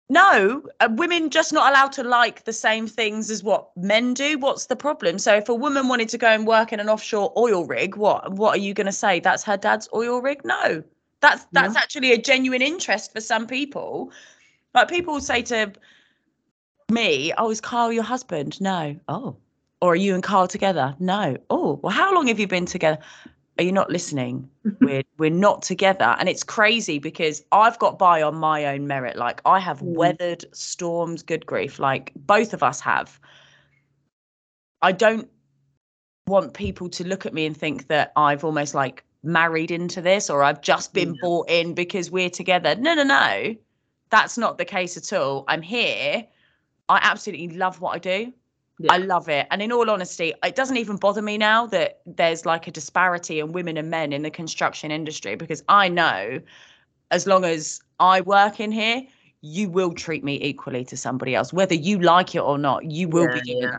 no, 0.09 0.61
uh, 0.81 0.89
women 0.91 1.29
just 1.29 1.53
not 1.53 1.71
allowed 1.71 1.93
to 1.93 2.03
like 2.03 2.43
the 2.43 2.51
same 2.51 2.85
things 2.85 3.31
as 3.31 3.45
what 3.45 3.69
men 3.77 4.13
do. 4.13 4.37
What's 4.37 4.65
the 4.65 4.75
problem? 4.75 5.17
So 5.17 5.35
if 5.35 5.47
a 5.47 5.55
woman 5.55 5.87
wanted 5.87 6.09
to 6.09 6.17
go 6.17 6.27
and 6.27 6.45
work 6.45 6.73
in 6.73 6.81
an 6.81 6.89
offshore 6.89 7.31
oil 7.37 7.65
rig, 7.65 7.95
what 7.95 8.33
what 8.33 8.57
are 8.57 8.59
you 8.59 8.73
going 8.73 8.87
to 8.87 8.91
say? 8.91 9.21
That's 9.21 9.43
her 9.43 9.55
dad's 9.55 9.87
oil 9.93 10.21
rig? 10.21 10.43
No, 10.43 10.83
that's 11.21 11.45
that's 11.53 11.77
actually 11.77 12.11
a 12.11 12.17
genuine 12.17 12.61
interest 12.61 13.13
for 13.13 13.21
some 13.21 13.47
people. 13.47 14.11
Like 14.73 14.89
people 14.89 15.21
say 15.21 15.43
to 15.43 15.71
me, 16.89 17.31
"Oh, 17.37 17.49
is 17.49 17.61
Carl 17.61 17.93
your 17.93 18.03
husband?" 18.03 18.59
No. 18.59 18.97
Oh, 19.07 19.37
or 19.81 19.93
are 19.93 19.95
you 19.95 20.13
and 20.13 20.23
Carl 20.23 20.47
together? 20.47 20.95
No. 20.99 21.37
Oh, 21.49 21.79
well, 21.83 21.91
how 21.91 22.13
long 22.13 22.27
have 22.27 22.39
you 22.39 22.47
been 22.47 22.65
together? 22.65 22.99
Are 23.57 23.63
you 23.63 23.71
not 23.71 23.89
listening? 23.89 24.49
we're 24.79 25.03
we're 25.17 25.29
not 25.29 25.61
together, 25.63 26.15
and 26.19 26.29
it's 26.29 26.43
crazy 26.43 26.99
because 26.99 27.43
I've 27.51 27.77
got 27.79 27.99
by 27.99 28.21
on 28.21 28.35
my 28.35 28.65
own 28.65 28.87
merit. 28.87 29.15
Like 29.17 29.41
I 29.45 29.59
have 29.59 29.79
Mm. 29.79 29.95
weathered 29.95 30.45
storms, 30.55 31.23
good 31.23 31.45
grief. 31.45 31.79
Like 31.79 32.11
both 32.15 32.53
of 32.53 32.63
us 32.63 32.79
have. 32.81 33.19
I 34.81 34.91
don't 34.91 35.29
want 36.27 36.53
people 36.53 36.89
to 36.89 37.07
look 37.07 37.25
at 37.25 37.33
me 37.33 37.45
and 37.45 37.55
think 37.55 37.87
that 37.87 38.11
I've 38.15 38.43
almost 38.43 38.73
like 38.73 39.03
married 39.23 39.69
into 39.69 40.01
this 40.01 40.29
or 40.29 40.43
I've 40.43 40.61
just 40.61 40.93
been 40.93 41.09
Yeah. 41.09 41.19
brought 41.21 41.49
in 41.49 41.73
because 41.73 42.09
we're 42.09 42.29
together. 42.29 42.75
No, 42.75 42.93
no, 42.95 43.03
no. 43.03 43.55
That's 44.09 44.37
not 44.37 44.57
the 44.57 44.65
case 44.65 44.97
at 44.97 45.13
all. 45.13 45.43
I'm 45.47 45.61
here. 45.61 46.25
I 46.89 46.99
absolutely 47.03 47.49
love 47.49 47.79
what 47.81 47.95
I 47.95 47.99
do. 47.99 48.33
I 48.89 48.97
love 48.97 49.29
it. 49.29 49.47
And 49.51 49.61
in 49.61 49.71
all 49.71 49.89
honesty, 49.89 50.33
it 50.43 50.55
doesn't 50.55 50.77
even 50.77 50.97
bother 50.97 51.21
me 51.21 51.37
now 51.37 51.67
that 51.67 52.01
there's 52.05 52.45
like 52.45 52.67
a 52.67 52.71
disparity 52.71 53.39
in 53.39 53.51
women 53.51 53.77
and 53.77 53.89
men 53.89 54.13
in 54.13 54.23
the 54.23 54.31
construction 54.31 54.91
industry 54.91 55.35
because 55.35 55.63
I 55.67 55.87
know 55.89 56.39
as 57.11 57.27
long 57.27 57.43
as 57.43 57.81
I 57.99 58.21
work 58.21 58.59
in 58.59 58.71
here, 58.71 59.03
you 59.41 59.69
will 59.69 59.93
treat 59.93 60.23
me 60.23 60.41
equally 60.41 60.85
to 60.85 60.97
somebody 60.97 61.35
else. 61.35 61.51
Whether 61.51 61.75
you 61.75 61.99
like 61.99 62.35
it 62.35 62.39
or 62.41 62.57
not, 62.57 62.85
you 62.85 63.07
will 63.07 63.27
Yeah, 63.27 63.41
be 63.43 63.57
yeah. 63.59 63.77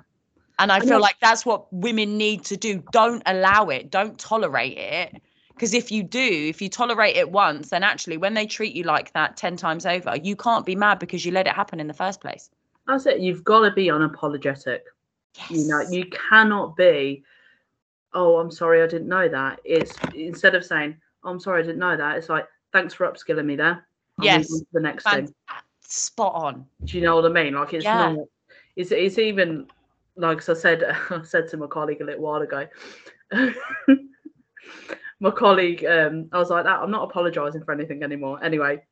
And 0.59 0.71
I 0.71 0.81
And 0.81 0.89
feel 0.89 0.99
I- 0.99 1.01
like 1.01 1.17
that's 1.21 1.47
what 1.47 1.73
women 1.73 2.19
need 2.19 2.45
to 2.45 2.57
do. 2.57 2.83
Don't 2.93 3.23
allow 3.27 3.69
it, 3.69 3.91
don't 3.91 4.19
tolerate 4.19 4.77
it. 4.79 5.23
Because 5.55 5.75
if 5.75 5.93
you 5.93 6.03
do, 6.03 6.49
if 6.49 6.61
you 6.61 6.69
tolerate 6.69 7.17
it 7.17 7.31
once, 7.31 7.71
then 7.71 7.83
actually 7.85 8.17
when 8.17 8.35
they 8.35 8.47
treat 8.47 8.75
you 8.75 8.83
like 8.83 9.13
that 9.13 9.37
10 9.37 9.57
times 9.57 9.87
over, 9.87 10.17
you 10.17 10.35
can't 10.35 10.67
be 10.67 10.75
mad 10.75 10.99
because 10.99 11.25
you 11.25 11.31
let 11.33 11.47
it 11.47 11.55
happen 11.55 11.79
in 11.79 11.87
the 11.87 11.95
first 11.95 12.21
place. 12.21 12.51
That's 12.93 13.07
it. 13.07 13.21
You've 13.21 13.43
got 13.43 13.61
to 13.61 13.71
be 13.71 13.87
unapologetic. 13.87 14.81
You 15.49 15.67
know, 15.67 15.81
you 15.89 16.05
cannot 16.07 16.77
be. 16.77 17.25
Oh, 18.13 18.37
I'm 18.37 18.51
sorry, 18.51 18.83
I 18.83 18.87
didn't 18.87 19.09
know 19.09 19.29
that. 19.29 19.61
It's 19.65 19.97
instead 20.15 20.55
of 20.55 20.63
saying, 20.63 20.97
oh, 21.25 21.31
"I'm 21.31 21.41
sorry, 21.41 21.63
I 21.63 21.67
didn't 21.67 21.79
know 21.79 21.97
that," 21.97 22.19
it's 22.19 22.29
like, 22.29 22.47
"Thanks 22.71 22.93
for 22.93 23.11
upskilling 23.11 23.47
me 23.47 23.57
there." 23.57 23.87
I'll 24.19 24.27
Yes. 24.27 24.63
the 24.73 24.81
next 24.81 25.05
Fan- 25.05 25.25
thing. 25.27 25.35
spot 25.81 26.35
on. 26.35 26.67
Do 26.85 26.99
you 26.99 27.03
know 27.03 27.17
what 27.17 27.25
I 27.25 27.31
mean? 27.31 27.55
Like 27.55 27.73
it's 27.73 27.85
Yeah. 27.87 28.13
not. 28.13 28.27
It's 28.77 28.91
it's 28.93 29.17
even 29.19 29.69
like 30.17 30.47
I 30.47 30.53
said. 30.53 30.83
I 31.11 31.23
said 31.23 31.49
to 31.49 31.57
my 31.57 31.69
colleague 31.69 32.03
a 32.03 32.05
little 32.05 32.23
while 32.23 32.43
ago. 32.43 32.69
my 35.21 35.31
colleague, 35.31 35.83
um, 35.87 36.29
I 36.33 36.39
was 36.39 36.51
like 36.51 36.65
that. 36.65 36.81
I'm 36.81 36.91
not 36.91 37.09
apologising 37.09 37.65
for 37.65 37.73
anything 37.73 38.03
anymore. 38.03 38.39
Anyway, 38.45 38.85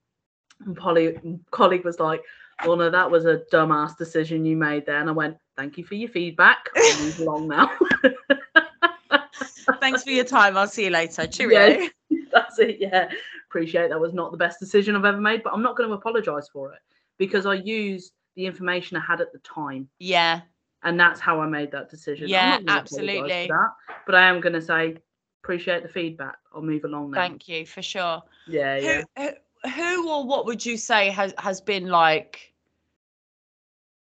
my 0.65 0.75
poly, 0.75 1.19
colleague 1.51 1.85
was 1.85 2.01
like, 2.01 2.23
"Well, 2.67 2.77
no, 2.77 2.91
that 2.91 3.11
was 3.11 3.25
a 3.27 3.43
dumbass 3.53 3.97
decision 3.97 4.45
you 4.45 4.57
made 4.57 4.87
there." 4.87 5.01
And 5.01 5.09
I 5.09 5.13
went, 5.13 5.37
"Thank 5.57 5.79
you 5.79 5.85
for 5.85 5.95
your 5.95 6.09
feedback. 6.09 6.69
I'll 6.77 7.01
move 7.03 7.21
along 7.27 7.49
now." 7.49 7.71
Thanks 9.81 10.05
for 10.05 10.11
your 10.11 10.25
time. 10.25 10.57
I'll 10.57 10.67
see 10.67 10.85
you 10.85 10.91
later. 10.91 11.27
Cheerio. 11.27 11.89
That's 12.33 12.59
it. 12.59 12.77
Yeah, 12.81 13.11
appreciate 13.49 13.89
that 13.89 14.01
was 14.01 14.13
not 14.13 14.31
the 14.31 14.37
best 14.37 14.61
decision 14.61 14.95
I've 14.95 15.05
ever 15.05 15.21
made, 15.21 15.43
but 15.43 15.53
I'm 15.53 15.63
not 15.63 15.77
going 15.77 15.89
to 15.89 15.95
apologise 15.95 16.49
for 16.53 16.73
it 16.73 16.79
because 17.19 17.47
I 17.47 17.55
used 17.55 18.13
the 18.37 18.47
information 18.47 18.97
I 18.97 19.01
had 19.01 19.21
at 19.21 19.33
the 19.33 19.39
time. 19.41 19.89
Yeah. 19.99 20.43
and 20.83 20.99
that's 20.99 21.21
how 21.21 21.41
I 21.41 21.47
made 21.47 21.71
that 21.73 21.91
decision. 21.91 22.29
Yeah, 22.29 22.59
absolutely. 22.69 23.49
That, 23.49 23.69
but 24.07 24.15
I 24.15 24.29
am 24.29 24.41
going 24.41 24.53
to 24.55 24.63
say 24.63 24.97
appreciate 25.43 25.83
the 25.83 25.89
feedback. 25.89 26.37
I'll 26.55 26.63
move 26.63 26.85
along 26.85 27.11
now. 27.11 27.19
Thank 27.19 27.49
you 27.49 27.67
for 27.67 27.83
sure. 27.83 28.23
yeah, 28.47 28.77
yeah. 28.77 29.03
Who, 29.17 29.23
who, 29.65 29.71
who 29.71 30.11
or 30.11 30.25
what 30.27 30.47
would 30.47 30.65
you 30.65 30.77
say 30.77 31.11
has 31.11 31.35
has 31.39 31.61
been 31.61 31.87
like 31.89 32.50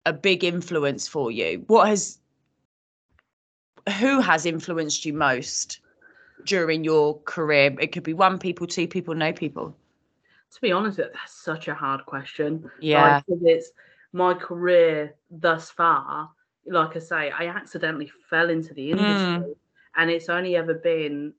a 0.05 0.13
big 0.13 0.43
influence 0.43 1.07
for 1.07 1.31
you? 1.31 1.63
What 1.67 1.87
has 1.87 2.19
who 3.99 4.19
has 4.19 4.45
influenced 4.45 5.05
you 5.05 5.13
most 5.13 5.79
during 6.45 6.83
your 6.83 7.19
career? 7.21 7.75
It 7.79 7.91
could 7.91 8.03
be 8.03 8.13
one 8.13 8.37
people, 8.37 8.67
two 8.67 8.87
people, 8.87 9.15
no 9.15 9.33
people. 9.33 9.75
To 10.53 10.61
be 10.61 10.71
honest, 10.71 10.97
that's 10.97 11.33
such 11.33 11.67
a 11.67 11.73
hard 11.73 12.05
question. 12.05 12.69
Yeah. 12.79 13.21
Like, 13.27 13.41
it's 13.41 13.71
my 14.11 14.33
career 14.33 15.15
thus 15.29 15.71
far. 15.71 16.29
Like 16.65 16.95
I 16.95 16.99
say, 16.99 17.31
I 17.31 17.47
accidentally 17.47 18.11
fell 18.29 18.49
into 18.49 18.73
the 18.73 18.91
Mm. 18.91 18.97
industry, 18.99 19.55
and 19.95 20.11
it's 20.11 20.29
only 20.29 20.55
ever 20.55 20.73
been 20.73 21.33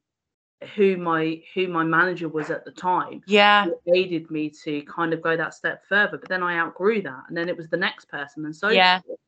who 0.74 0.96
my 0.96 1.42
who 1.54 1.68
my 1.68 1.84
manager 1.84 2.28
was 2.28 2.50
at 2.50 2.64
the 2.64 2.72
time 2.72 3.22
yeah. 3.26 3.68
aided 3.94 4.30
me 4.30 4.50
to 4.64 4.82
kind 4.82 5.12
of 5.12 5.22
go 5.22 5.36
that 5.36 5.54
step 5.54 5.82
further. 5.88 6.18
But 6.18 6.28
then 6.28 6.42
I 6.42 6.58
outgrew 6.58 7.02
that, 7.02 7.24
and 7.28 7.36
then 7.36 7.48
it 7.48 7.56
was 7.56 7.68
the 7.68 7.76
next 7.76 8.06
person, 8.08 8.44
and 8.44 8.54
so 8.54 8.68
Yeah. 8.68 9.00
forth. 9.04 9.18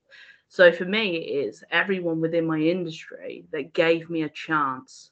So 0.49 0.72
for 0.72 0.85
me, 0.85 1.16
it's 1.16 1.62
everyone 1.70 2.20
within 2.20 2.47
my 2.47 2.59
industry 2.59 3.47
that 3.53 3.72
gave 3.74 4.11
me 4.11 4.22
a 4.22 4.28
chance. 4.28 5.11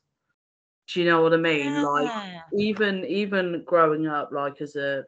Do 0.93 1.01
you 1.01 1.07
know 1.07 1.23
what 1.23 1.35
I 1.35 1.37
mean? 1.37 1.81
Like 1.81 2.13
even 2.53 3.05
even 3.05 3.63
growing 3.67 4.07
up, 4.07 4.31
like 4.33 4.61
as 4.61 4.77
a 4.77 5.05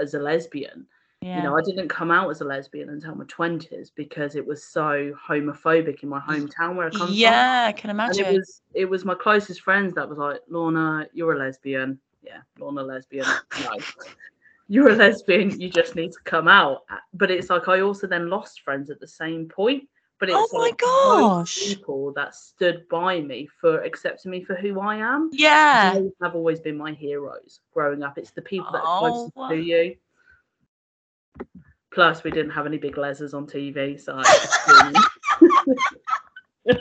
as 0.00 0.14
a 0.14 0.18
lesbian, 0.18 0.86
yeah. 1.24 1.36
you 1.38 1.42
know, 1.42 1.56
I 1.56 1.62
didn't 1.62 1.88
come 1.88 2.10
out 2.10 2.30
as 2.30 2.40
a 2.40 2.44
lesbian 2.44 2.90
until 2.90 3.14
my 3.14 3.24
twenties 3.28 3.90
because 3.90 4.36
it 4.36 4.46
was 4.46 4.62
so 4.64 5.12
homophobic 5.28 6.02
in 6.02 6.08
my 6.08 6.20
hometown 6.20 6.76
where 6.76 6.86
I 6.86 6.90
come 6.90 7.06
from. 7.08 7.14
yeah, 7.14 7.64
I 7.68 7.72
can 7.72 7.90
And 7.90 7.98
imagine. 8.00 8.26
it 8.26 8.32
was 8.38 8.62
it 8.74 8.84
was 8.84 9.04
my 9.04 9.14
closest 9.14 9.62
friends 9.62 9.94
that 9.94 10.08
was 10.08 10.18
like, 10.18 10.40
Lorna, 10.48 11.08
you're 11.12 11.32
a 11.34 11.38
lesbian. 11.38 11.98
Yeah, 12.22 12.38
Lorna 12.58 12.82
lesbian. 12.82 13.26
No. 13.62 13.70
You're 14.68 14.88
a 14.90 14.94
lesbian, 14.94 15.60
you 15.60 15.68
just 15.68 15.94
need 15.94 16.12
to 16.12 16.18
come 16.24 16.48
out. 16.48 16.84
But 17.12 17.30
it's 17.30 17.50
like 17.50 17.68
I 17.68 17.80
also 17.80 18.06
then 18.06 18.30
lost 18.30 18.62
friends 18.62 18.88
at 18.90 18.98
the 19.00 19.06
same 19.06 19.46
point. 19.46 19.84
But 20.20 20.30
it's 20.30 20.52
Oh 20.54 20.58
my 20.58 20.68
like 20.68 20.78
gosh. 20.78 21.58
people 21.66 22.12
that 22.14 22.34
stood 22.34 22.88
by 22.88 23.20
me 23.20 23.48
for 23.60 23.82
accepting 23.82 24.30
me 24.30 24.42
for 24.42 24.54
who 24.54 24.80
I 24.80 24.96
am. 24.96 25.28
yeah. 25.32 25.94
They 25.94 26.10
have 26.22 26.34
always 26.34 26.60
been 26.60 26.78
my 26.78 26.92
heroes 26.92 27.60
growing 27.74 28.02
up. 28.02 28.16
It's 28.16 28.30
the 28.30 28.40
people 28.40 28.70
that 28.72 28.82
are 28.84 28.98
Oh, 29.02 29.30
closest 29.34 29.50
to 29.50 29.56
you. 29.56 29.96
Plus, 31.94 32.24
we 32.24 32.30
didn't 32.30 32.50
have 32.50 32.66
any 32.66 32.76
big 32.76 32.98
lesers 32.98 33.34
on 33.34 33.46
TV, 33.46 34.00
so. 34.00 34.20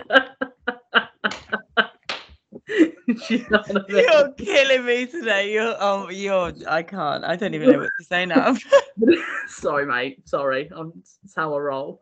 You're 3.88 4.32
killing 4.34 4.86
me 4.86 5.06
today. 5.06 5.54
You're 5.54 5.76
oh 5.80 6.10
you're 6.10 6.54
I 6.68 6.84
can't. 6.84 7.24
I 7.24 7.36
don't 7.36 7.54
even 7.54 7.72
know 7.72 7.80
what 7.80 7.90
to 8.00 8.06
say 8.06 8.26
now. 8.26 8.56
Sorry, 9.48 9.86
mate. 9.86 10.28
Sorry. 10.28 10.70
I'm, 10.76 11.04
I 11.38 11.46
roll. 11.46 12.02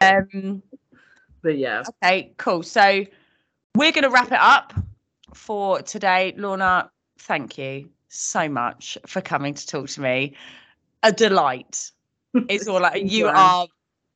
um 0.00 0.62
But 1.42 1.58
yeah, 1.58 1.82
okay, 2.02 2.32
cool. 2.36 2.62
So 2.62 3.04
we're 3.76 3.92
gonna 3.92 4.10
wrap 4.10 4.32
it 4.32 4.40
up 4.40 4.74
for 5.34 5.80
today. 5.82 6.34
Lorna, 6.36 6.90
thank 7.18 7.56
you 7.56 7.88
so 8.08 8.48
much 8.48 8.98
for 9.06 9.20
coming 9.20 9.54
to 9.54 9.66
talk 9.66 9.88
to 9.90 10.00
me. 10.00 10.34
A 11.02 11.12
delight. 11.12 11.90
It's 12.48 12.66
all 12.68 12.80
like 12.80 13.02
you 13.10 13.26
Wow. 13.26 13.66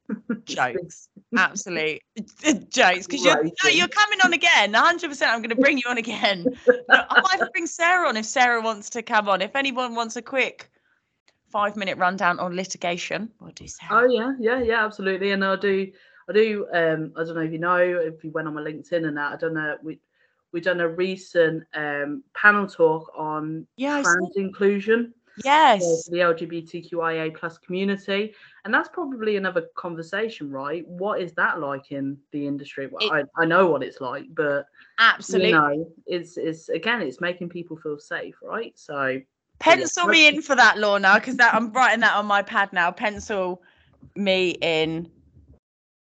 are 0.08 0.16
jokes. 0.44 1.08
Absolute 1.36 2.00
jokes. 2.68 3.06
Because 3.06 3.24
you're 3.24 3.42
no, 3.42 3.70
you're 3.70 3.88
coming 3.88 4.20
on 4.22 4.32
again. 4.32 4.72
100 4.72 5.08
percent 5.08 5.32
I'm 5.32 5.42
gonna 5.42 5.54
bring 5.56 5.78
you 5.78 5.84
on 5.88 5.98
again. 5.98 6.44
No, 6.88 7.02
I 7.10 7.20
might 7.20 7.52
bring 7.52 7.66
Sarah 7.66 8.08
on 8.08 8.16
if 8.16 8.24
Sarah 8.26 8.60
wants 8.62 8.90
to 8.90 9.02
come 9.02 9.28
on. 9.28 9.42
If 9.42 9.56
anyone 9.56 9.94
wants 9.94 10.16
a 10.16 10.22
quick 10.22 10.70
five 11.50 11.76
minute 11.76 11.98
rundown 11.98 12.38
on 12.38 12.54
litigation, 12.54 13.30
we'll 13.40 13.50
do 13.52 13.66
Sarah. 13.66 14.02
Oh 14.02 14.10
yeah, 14.10 14.32
yeah, 14.38 14.62
yeah, 14.62 14.84
absolutely. 14.84 15.32
And 15.32 15.44
I'll 15.44 15.56
do, 15.56 15.90
I 16.28 16.32
do. 16.32 16.66
Um, 16.72 17.12
I 17.16 17.24
don't 17.24 17.34
know 17.34 17.40
if 17.42 17.52
you 17.52 17.58
know, 17.58 17.76
if 17.76 18.22
you 18.22 18.30
went 18.30 18.48
on 18.48 18.54
my 18.54 18.62
LinkedIn 18.62 19.06
and 19.06 19.16
that. 19.16 19.32
I 19.32 19.36
don't 19.36 19.54
know. 19.54 19.76
We 19.82 19.98
we 20.52 20.60
done 20.60 20.80
a 20.80 20.88
recent 20.88 21.64
um 21.74 22.22
panel 22.34 22.66
talk 22.66 23.10
on 23.16 23.66
Yeah, 23.76 24.00
trans 24.02 24.36
inclusion. 24.36 25.12
Yes. 25.44 26.08
the 26.08 26.18
LGBTQIA 26.18 27.36
plus 27.36 27.58
community, 27.58 28.34
and 28.64 28.72
that's 28.72 28.88
probably 28.88 29.36
another 29.36 29.66
conversation, 29.76 30.50
right? 30.50 30.86
What 30.88 31.20
is 31.20 31.32
that 31.34 31.60
like 31.60 31.92
in 31.92 32.16
the 32.32 32.46
industry? 32.46 32.88
Well, 32.90 33.12
I, 33.12 33.24
I 33.36 33.44
know 33.44 33.66
what 33.66 33.82
it's 33.82 34.00
like, 34.00 34.26
but 34.34 34.66
Absolutely. 34.98 35.50
you 35.50 35.54
know, 35.54 35.92
it's 36.06 36.36
it's 36.36 36.68
again, 36.68 37.02
it's 37.02 37.20
making 37.20 37.48
people 37.48 37.76
feel 37.76 37.98
safe, 37.98 38.36
right? 38.42 38.72
So 38.78 39.20
Pencil 39.58 40.06
me 40.06 40.28
in 40.28 40.42
for 40.42 40.54
that, 40.54 40.78
Lorna, 40.78 41.14
because 41.14 41.36
that 41.36 41.54
I'm 41.54 41.72
writing 41.72 42.00
that 42.00 42.14
on 42.14 42.26
my 42.26 42.42
pad 42.42 42.72
now. 42.72 42.90
Pencil 42.90 43.62
me 44.14 44.50
in. 44.60 45.10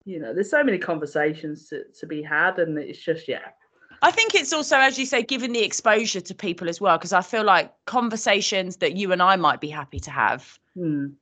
you 0.05 0.19
know, 0.19 0.33
there's 0.33 0.49
so 0.49 0.63
many 0.63 0.77
conversations 0.77 1.69
to, 1.69 1.83
to 1.99 2.05
be 2.05 2.21
had, 2.21 2.59
and 2.59 2.77
it's 2.77 2.99
just 2.99 3.27
yeah, 3.27 3.49
I 4.01 4.11
think 4.11 4.35
it's 4.35 4.53
also, 4.53 4.77
as 4.77 4.97
you 4.99 5.05
say, 5.05 5.23
giving 5.23 5.53
the 5.53 5.63
exposure 5.63 6.21
to 6.21 6.35
people 6.35 6.69
as 6.69 6.79
well, 6.81 6.97
because 6.97 7.13
I 7.13 7.21
feel 7.21 7.43
like 7.43 7.73
conversations 7.85 8.77
that 8.77 8.95
you 8.95 9.11
and 9.11 9.21
I 9.21 9.35
might 9.35 9.61
be 9.61 9.69
happy 9.69 9.99
to 10.01 10.11
have, 10.11 10.59
Hmm. 10.75 11.15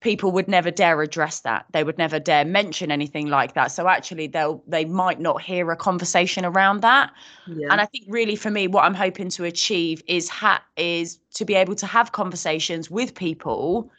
people 0.00 0.32
would 0.32 0.48
never 0.48 0.70
dare 0.70 1.02
address 1.02 1.40
that. 1.40 1.66
They 1.72 1.84
would 1.84 1.98
never 1.98 2.18
dare 2.18 2.44
mention 2.44 2.90
anything 2.90 3.26
like 3.26 3.54
that. 3.54 3.68
So 3.68 3.88
actually, 3.88 4.28
they'll 4.28 4.62
they 4.66 4.84
might 4.84 5.20
not 5.20 5.42
hear 5.42 5.70
a 5.70 5.76
conversation 5.76 6.44
around 6.44 6.80
that. 6.82 7.12
yeah, 7.46 7.68
And 7.70 7.80
I 7.80 7.86
think 7.86 8.06
really 8.08 8.36
for 8.36 8.50
me, 8.50 8.66
what 8.66 8.84
I'm 8.84 8.94
hoping 8.94 9.28
to 9.30 9.44
achieve 9.44 10.02
is 10.06 10.28
ha- 10.28 10.64
is 10.76 11.18
to 11.34 11.44
be 11.44 11.54
able 11.54 11.74
to 11.76 11.86
have 11.86 12.12
conversations 12.12 12.90
with 12.90 13.14
people 13.14 13.90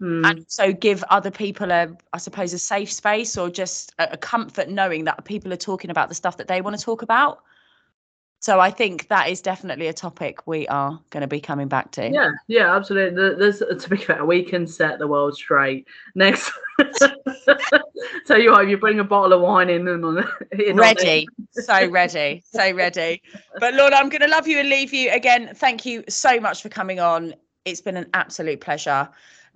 Hmm. 0.00 0.24
and 0.24 0.44
so 0.48 0.72
give 0.72 1.02
other 1.10 1.30
people 1.30 1.72
a 1.72 1.88
i 2.12 2.18
suppose 2.18 2.52
a 2.52 2.58
safe 2.58 2.92
space 2.92 3.36
or 3.36 3.50
just 3.50 3.92
a, 3.98 4.12
a 4.12 4.16
comfort 4.16 4.68
knowing 4.68 5.04
that 5.04 5.24
people 5.24 5.52
are 5.52 5.56
talking 5.56 5.90
about 5.90 6.08
the 6.08 6.14
stuff 6.14 6.36
that 6.36 6.46
they 6.46 6.60
want 6.60 6.78
to 6.78 6.84
talk 6.84 7.02
about. 7.02 7.42
So 8.40 8.60
i 8.60 8.70
think 8.70 9.08
that 9.08 9.28
is 9.28 9.40
definitely 9.40 9.88
a 9.88 9.92
topic 9.92 10.46
we 10.46 10.68
are 10.68 11.00
going 11.10 11.22
to 11.22 11.26
be 11.26 11.40
coming 11.40 11.66
back 11.66 11.90
to. 11.92 12.08
Yeah, 12.08 12.30
yeah, 12.46 12.76
absolutely. 12.76 13.34
There's 13.34 13.58
to 13.58 13.88
be 13.90 13.96
fair, 13.96 14.24
we 14.24 14.44
can 14.44 14.68
set 14.68 15.00
the 15.00 15.08
world 15.08 15.34
straight. 15.34 15.88
Next, 16.14 16.52
tell 18.26 18.40
you 18.40 18.52
what, 18.52 18.62
if 18.62 18.70
you 18.70 18.76
bring 18.78 19.00
a 19.00 19.04
bottle 19.04 19.32
of 19.32 19.40
wine 19.40 19.68
in 19.68 19.88
and 19.88 20.04
on, 20.04 20.18
in 20.52 20.70
on 20.70 20.76
ready. 20.76 21.26
so 21.50 21.88
ready. 21.88 22.44
So 22.46 22.72
ready. 22.72 23.20
But 23.58 23.74
lord 23.74 23.92
i'm 23.92 24.08
going 24.08 24.22
to 24.22 24.28
love 24.28 24.46
you 24.46 24.60
and 24.60 24.68
leave 24.68 24.94
you. 24.94 25.10
Again 25.10 25.50
thank 25.56 25.84
you 25.84 26.04
so 26.08 26.38
much 26.38 26.62
for 26.62 26.68
coming 26.68 27.00
on. 27.00 27.34
It's 27.64 27.80
been 27.80 27.96
an 27.96 28.08
absolute 28.14 28.60
pleasure 28.60 29.08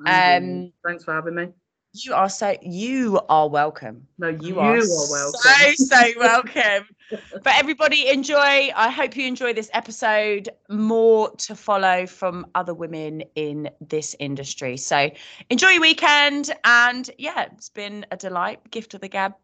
Um, 0.07 0.72
thanks 0.86 1.05
for 1.05 1.12
having 1.14 1.34
me. 1.34 1.48
you 1.94 2.14
are 2.14 2.28
so 2.28 2.57
you 2.62 3.20
are 3.28 3.48
welcome 3.50 4.07
No, 4.18 4.28
You, 4.28 4.38
you, 4.48 4.61
are, 4.61 4.76
are, 4.76 5.11
welcome. 5.11 5.40
so 5.40 5.72
so 5.74 6.03
welcome. 6.18 6.86
but 7.44 7.53
everybody 7.57 8.09
enjoy. 8.09 8.70
I 8.74 8.88
hope 8.90 9.14
you 9.16 9.26
enjoy 9.26 9.53
this 9.53 9.68
episode. 9.74 10.48
More 10.70 11.30
to 11.36 11.55
follow 11.55 12.07
from 12.07 12.46
other 12.55 12.72
women 12.72 13.22
in 13.34 13.68
this 13.80 14.16
industry. 14.18 14.78
So 14.78 15.11
enjoy 15.50 15.68
your 15.68 15.82
weekend, 15.82 16.50
and 16.64 17.11
yeah, 17.18 17.48
it's 17.53 17.68
been 17.68 18.07
a 18.11 18.16
delight. 18.16 18.70
Gift 18.70 18.94
of 18.94 19.03
the 19.03 19.09
gab, 19.09 19.34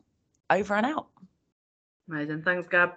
over 0.48 0.74
and 0.74 0.86
out. 0.86 1.08
Amazing. 2.08 2.42
Thanks, 2.42 2.66
Gab. 2.68 2.94